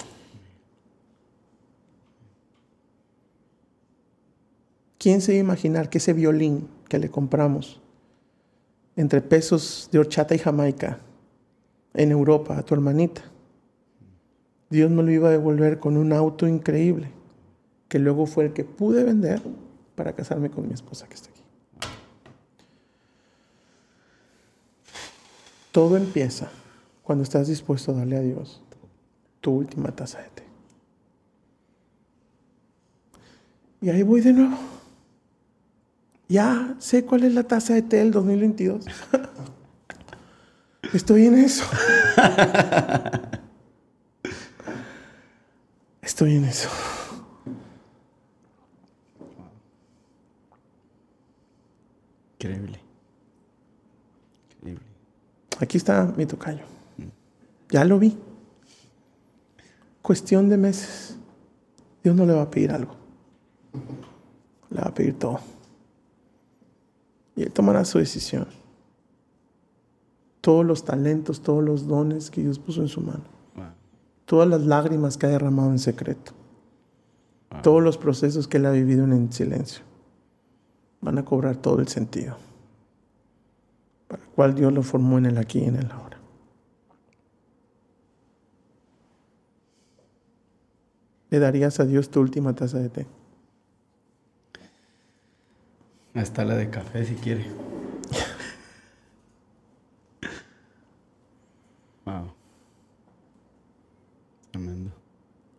[4.98, 7.82] ¿Quién se iba a imaginar que ese violín que le compramos
[8.98, 11.00] entre pesos de horchata y jamaica
[11.94, 13.22] en Europa a tu hermanita.
[14.70, 17.12] Dios me lo iba a devolver con un auto increíble,
[17.88, 19.42] que luego fue el que pude vender
[19.96, 21.44] para casarme con mi esposa que está aquí.
[25.72, 26.50] Todo empieza
[27.04, 28.62] cuando estás dispuesto a darle a Dios
[29.42, 30.44] tu última taza de té.
[33.82, 34.77] Y ahí voy de nuevo.
[36.30, 38.86] Ya sé cuál es la taza de té del 2022.
[40.94, 41.64] Estoy en eso.
[46.02, 46.70] Estoy en eso.
[52.40, 52.80] Increíble.
[54.60, 54.86] Increíble.
[55.60, 56.64] Aquí está mi tocayo.
[57.70, 58.18] Ya lo vi.
[60.02, 61.18] Cuestión de meses.
[62.04, 62.96] Dios no le va a pedir algo.
[64.70, 65.40] Le va a pedir todo.
[67.38, 68.48] Y él tomará su decisión
[70.48, 73.26] todos los talentos, todos los dones que Dios puso en su mano.
[74.24, 76.32] Todas las lágrimas que ha derramado en secreto.
[77.64, 79.84] Todos los procesos que él ha vivido en silencio.
[81.02, 82.38] Van a cobrar todo el sentido.
[84.08, 86.18] Para el cual Dios lo formó en el aquí y en el ahora.
[91.30, 93.06] ¿Le darías a Dios tu última taza de té?
[96.18, 97.46] Hasta la de café si quiere.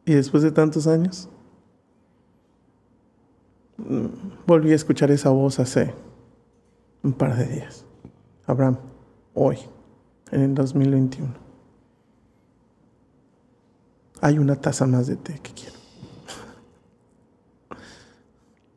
[0.04, 1.28] Y después de tantos años,
[4.46, 5.94] volví a escuchar esa voz hace
[7.04, 7.84] un par de días.
[8.46, 8.78] Abraham,
[9.34, 9.58] hoy,
[10.32, 11.34] en el 2021,
[14.22, 15.76] hay una taza más de té que quiero.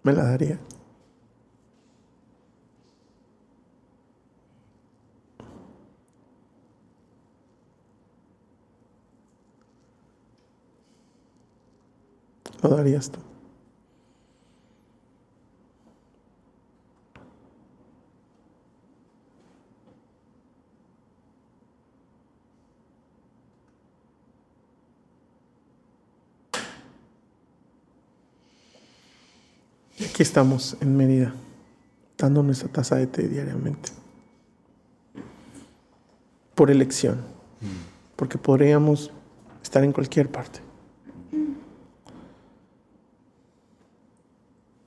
[0.04, 0.60] ¿Me la daría?
[12.62, 13.20] Lo darías tú?
[30.12, 31.34] aquí estamos en Mérida,
[32.18, 33.90] dando nuestra taza de té diariamente.
[36.54, 37.22] Por elección.
[38.18, 39.10] Porque podríamos
[39.64, 40.60] estar en cualquier parte.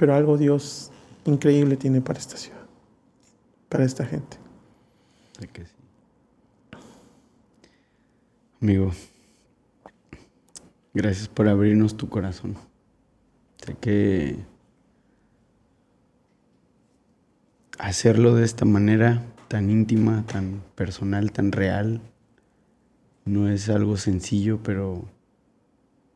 [0.04, 0.90] Pero algo Dios
[1.24, 2.66] increíble tiene para esta ciudad,
[3.70, 4.36] para esta gente.
[5.40, 5.72] Sé que sí.
[8.60, 8.92] Amigo,
[10.92, 12.54] gracias por abrirnos tu corazón.
[13.64, 14.36] Sé que
[17.78, 22.02] hacerlo de esta manera tan íntima, tan personal, tan real,
[23.24, 25.06] no es algo sencillo, pero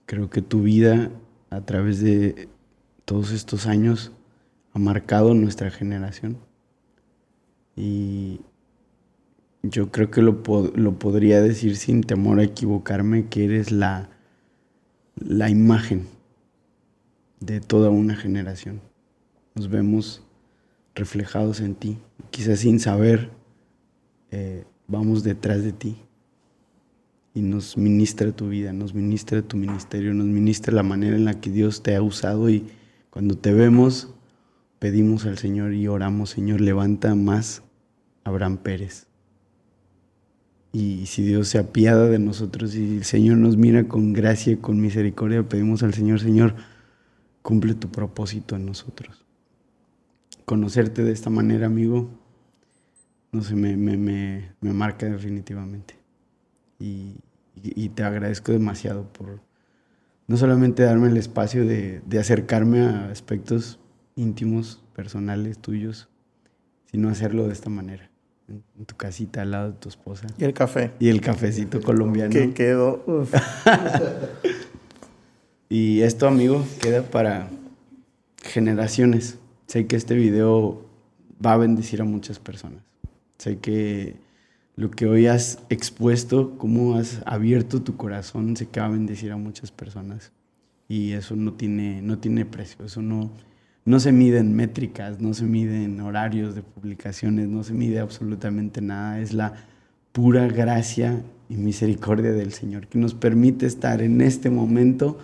[0.05, 1.11] creo que tu vida
[1.49, 2.51] a través de
[3.09, 4.13] todos estos años
[4.75, 6.37] ha marcado nuestra generación.
[7.75, 8.43] Y
[9.63, 10.43] yo creo que lo,
[10.75, 14.11] lo podría decir sin temor a equivocarme, que eres la,
[15.17, 16.07] la imagen
[17.41, 18.83] de toda una generación.
[19.55, 20.23] Nos vemos
[20.95, 21.97] reflejados en ti.
[22.31, 23.31] Quizás sin saber,
[24.31, 25.97] eh, vamos detrás de ti.
[27.33, 31.41] Y nos ministra tu vida, nos ministra tu ministerio, nos ministra la manera en la
[31.41, 32.51] que Dios te ha usado.
[32.51, 32.67] Y
[33.19, 34.15] cuando te vemos,
[34.79, 37.65] pedimos al Señor y oramos, Señor, levanta más
[38.23, 39.09] Abraham Pérez.
[40.71, 44.57] Y si Dios se apiada de nosotros y el Señor nos mira con gracia y
[44.59, 46.55] con misericordia, pedimos al Señor, Señor,
[47.43, 49.27] cumple tu propósito en nosotros.
[50.45, 52.09] Conocerte de esta manera, amigo,
[53.33, 55.97] no sé, me, me, me, me marca definitivamente.
[56.79, 59.48] Y te agradezco demasiado por
[60.29, 63.81] no solamente darme el espacio de, de acercarme a aspectos
[64.15, 66.09] íntimos, personales, tuyos,
[66.91, 68.11] sino hacerlo de esta manera,
[68.49, 70.27] en, tu casita al lado de tu esposa.
[70.39, 70.93] Y el café.
[71.01, 72.31] Y el cafecito colombiano.
[72.31, 73.05] Que quedó.
[75.71, 77.51] Y esto, amigo, queda para
[78.43, 79.39] generaciones.
[79.67, 80.83] Sé que este video
[81.45, 82.83] va a bendecir a muchas personas.
[83.37, 84.17] Sé que
[84.79, 89.73] lo que hoy has expuesto, cómo has abierto tu corazón, va a bendecir a muchas
[89.73, 90.31] personas.
[90.89, 92.85] Y eso no tiene, no tiene precio.
[92.85, 93.33] Eso no,
[93.85, 97.99] no se mide en métricas, no se mide en horarios de publicaciones, no se mide
[97.99, 99.19] absolutamente nada.
[99.19, 99.55] Es la
[100.13, 105.19] pura gracia y misericordia del Señor que nos permite estar en este momento,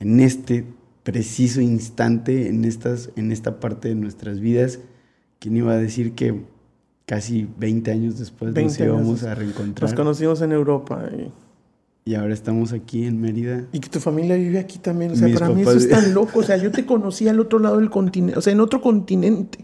[0.00, 0.64] en este
[1.02, 4.78] preciso instante, en, estas, en esta parte de nuestras vidas.
[5.38, 6.55] ¿Quién iba a decir que
[7.06, 9.22] casi 20 años después 20 nos íbamos años.
[9.24, 9.94] a Nos reencontrar?
[9.94, 11.02] conocimos en Europa.
[11.16, 13.64] Y, Y ahora estamos aquí en Mérida.
[13.72, 15.12] y que tu familia vive aquí también.
[15.12, 16.40] O sea, Mis para mí eso es tan loco.
[16.40, 18.38] O sea, yo te conocí al otro lado del continente.
[18.38, 19.58] O sea, en otro continente.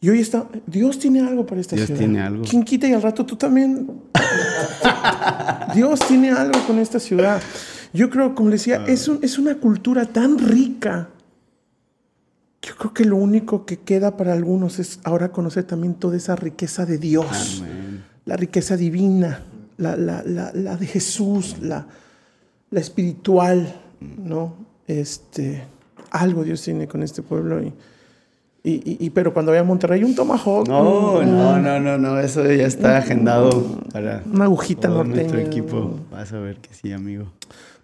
[0.00, 0.46] Y hoy está.
[0.66, 1.98] Dios tiene algo para esta Dios ciudad.
[2.00, 2.44] tiene algo.
[2.48, 3.88] ¿Quién quita y al rato tú también?
[5.74, 7.40] Dios tiene algo con esta ciudad.
[7.92, 11.08] Yo creo, como le decía, es, un- es una cultura tan rica.
[12.66, 16.34] Yo creo que lo único que queda para algunos es ahora conocer también toda esa
[16.36, 18.04] riqueza de Dios Amén.
[18.24, 19.42] la riqueza divina,
[19.76, 21.86] la, la- la- la de Jesús, la,
[22.70, 24.54] la espiritual, ¿no?
[24.86, 25.62] Este,
[26.10, 27.60] algo Dios tiene con este pueblo.
[27.62, 27.72] Y,
[28.66, 32.50] y- y- pero cuando vaya a Monterrey, un tomahawk, No, no, no, no, no, eso
[32.50, 33.50] ya está agendado
[33.92, 35.16] para una agujita todo norteña.
[35.28, 35.98] nuestro equipo.
[36.10, 37.26] Vas a ver que sí, amigo.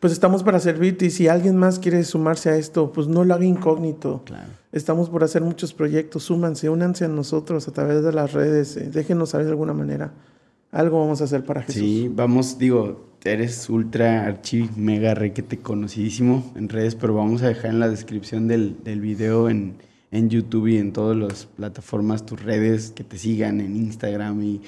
[0.01, 3.35] Pues estamos para servirte y si alguien más quiere sumarse a esto, pues no lo
[3.35, 4.23] haga incógnito.
[4.25, 4.49] Claro.
[4.73, 8.89] Estamos por hacer muchos proyectos, súmanse, únanse a nosotros a través de las redes, eh,
[8.91, 10.13] déjenos saber de alguna manera.
[10.73, 11.83] Algo vamos a hacer para Jesús.
[11.83, 17.73] Sí, vamos, digo, eres ultra archi mega requete conocidísimo en redes, pero vamos a dejar
[17.73, 19.75] en la descripción del, del video en,
[20.13, 24.63] en YouTube y en todas las plataformas tus redes que te sigan en Instagram y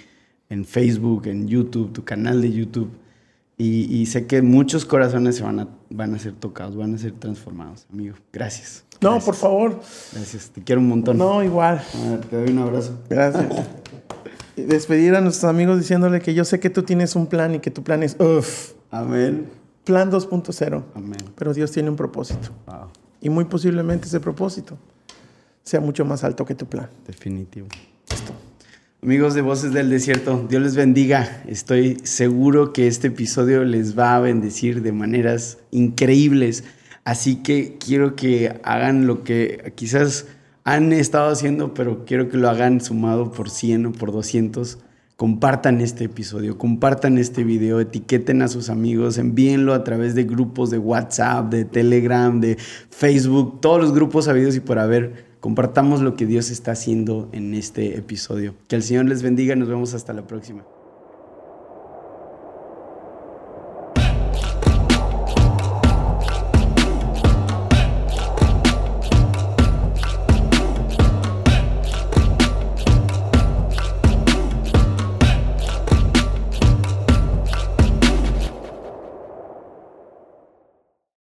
[0.50, 2.90] en Facebook, en YouTube, tu canal de YouTube.
[3.62, 6.98] Y, y sé que muchos corazones se van a, van a ser tocados, van a
[6.98, 8.16] ser transformados, amigo.
[8.32, 8.84] Gracias.
[9.00, 9.24] No, Gracias.
[9.24, 9.80] por favor.
[10.12, 11.18] Gracias, te quiero un montón.
[11.18, 11.82] No, igual.
[12.30, 12.98] Te doy un abrazo.
[13.08, 13.46] Gracias.
[14.54, 17.60] Y despedir a nuestros amigos diciéndole que yo sé que tú tienes un plan y
[17.60, 19.48] que tu plan es uff, Amén.
[19.84, 20.82] plan 2.0.
[20.94, 21.16] Amén.
[21.36, 22.50] Pero Dios tiene un propósito.
[22.66, 22.88] Wow,
[23.22, 24.76] Y muy posiblemente ese propósito
[25.62, 26.90] sea mucho más alto que tu plan.
[27.06, 27.66] definitivo.
[29.04, 31.42] Amigos de Voces del Desierto, Dios les bendiga.
[31.48, 36.62] Estoy seguro que este episodio les va a bendecir de maneras increíbles.
[37.02, 40.26] Así que quiero que hagan lo que quizás
[40.62, 44.78] han estado haciendo, pero quiero que lo hagan sumado por 100 o por 200.
[45.16, 50.70] Compartan este episodio, compartan este video, etiqueten a sus amigos, envíenlo a través de grupos
[50.70, 52.56] de WhatsApp, de Telegram, de
[52.90, 55.31] Facebook, todos los grupos habidos y por haber.
[55.42, 58.54] Compartamos lo que Dios está haciendo en este episodio.
[58.68, 60.62] Que el Señor les bendiga nos vemos hasta la próxima.